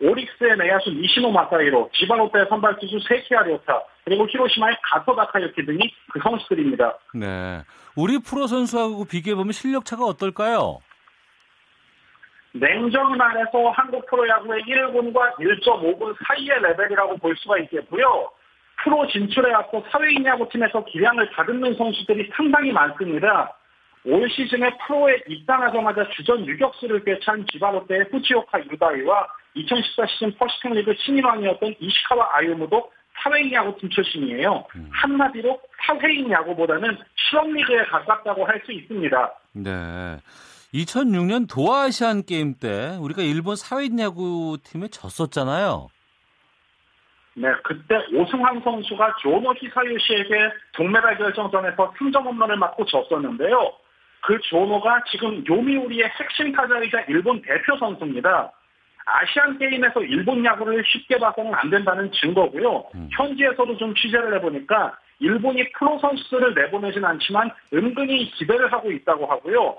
[0.00, 6.20] 오릭스의 내야수 니시노 마사이로, 지바롯데의 선발 투수 세키아 료타, 그리고 히로시마의 가토 다카유키 등이 그
[6.22, 6.98] 선수들입니다.
[7.14, 7.62] 네.
[7.96, 10.78] 우리 프로 선수하고 비교해 보면 실력 차가 어떨까요?
[12.52, 18.30] 냉정히 말해서 한국 프로야구의 1군과 1.5군 사이의 레벨이라고 볼 수가 있겠고요.
[18.82, 23.54] 프로 진출에 앞서 사회인 야구 팀에서 기량을 다듬는 선수들이 상당히 많습니다.
[24.04, 31.74] 올 시즌에 프로에 입단하자마자 주전 유격수를 꿰찬 지바롯데의 후치오카 유다이와 2014 시즌 퍼시픽 리그 신인왕이었던
[31.80, 32.90] 이시카와 아유무도
[33.20, 34.64] 사회인 야구팀 출신이에요.
[34.92, 39.34] 한마디로 사회인 야구보다는 실업리그에 가깝다고 할 수 있습니다.
[39.54, 40.18] 네.
[40.74, 45.88] 2006년 도아아시안 게임 때 우리가 일본 사회인 야구팀에 졌었잖아요.
[47.40, 53.72] 네, 그때 오승환 선수가 조노 히사유시에게 동메달 결정전에서 3점 홈런을 맞고 졌었는데요.
[54.22, 58.50] 그 조노가 지금 요미우리의 핵심 타자이자 일본 대표 선수입니다.
[59.06, 62.84] 아시안 게임에서 일본 야구를 쉽게 봐서는 안 된다는 증거고요.
[63.12, 69.78] 현지에서도 좀 취재를 해보니까 일본이 프로 선수들을 내보내진 않지만 은근히 기대를 하고 있다고 하고요.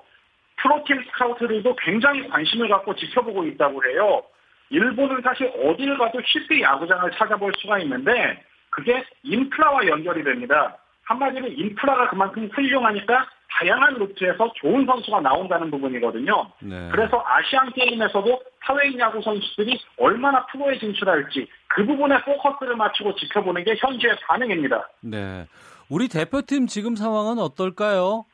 [0.62, 4.24] 프로팀 스카우트들도 굉장히 관심을 갖고 지켜보고 있다고 해요.
[4.70, 10.78] 일본은 사실 어딜 가도 쉽게 야구장을 찾아볼 수가 있는데 그게 인프라와 연결이 됩니다.
[11.04, 16.52] 한마디로 인프라가 그만큼 훌륭하니까 다양한 루트에서 좋은 선수가 나온다는 부분이거든요.
[16.60, 16.90] 네.
[16.92, 23.76] 그래서 아시안 게임에서도 사회인 야구 선수들이 얼마나 프로에 진출할지 그 부분에 포커스를 맞추고 지켜보는 게
[23.80, 24.88] 현재의 반응입니다.
[25.02, 25.48] 네.
[25.90, 28.26] 우리 대표팀 지금 상황은 어떨까요?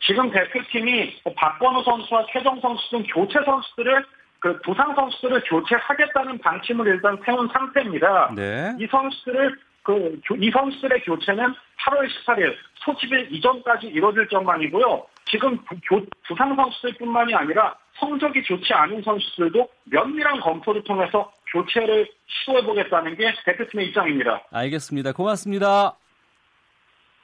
[0.00, 4.06] 지금 대표팀이 뭐 박건우 선수와 최정 선수 등 교체 선수들을
[4.40, 8.32] 그 부상 선수들을 교체하겠다는 방침을 일단 세운 상태입니다.
[8.34, 8.74] 네.
[8.78, 11.54] 이 선수들을 그 이 선수들의 교체는
[11.84, 12.54] 8월 18일
[12.84, 15.06] 소집일 이전까지 이뤄질 전망이고요.
[15.30, 15.58] 지금
[15.88, 23.88] 교, 부상 선수들뿐만이 아니라 성적이 좋지 않은 선수들도 면밀한 검토를 통해서 교체를 시도해보겠다는 게 대표팀의
[23.88, 24.42] 입장입니다.
[24.50, 25.12] 알겠습니다.
[25.12, 25.96] 고맙습니다.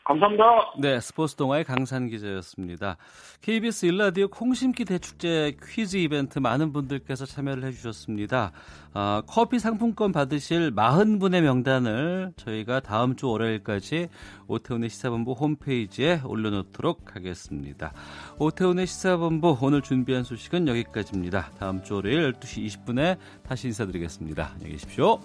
[0.06, 0.44] 감사합니다.
[0.78, 2.96] 네, 스포츠 동아의 강산 기자였습니다.
[3.42, 8.52] KBS 일라디오 콩심기 대축제 퀴즈 이벤트 많은 분들께서 참여를 해주셨습니다.
[8.94, 14.08] 어, 커피 상품권 받으실 40분의 명단을 저희가 다음 주 월요일까지
[14.46, 17.92] 오태훈의 시사본부 홈페이지에 올려놓도록 하겠습니다.
[18.38, 21.50] 오태훈의 시사본부 오늘 준비한 소식은 여기까지입니다.
[21.58, 24.50] 다음 주 월요일 12시 20분에 다시 인사드리겠습니다.
[24.54, 25.18] 안녕히 계십시오.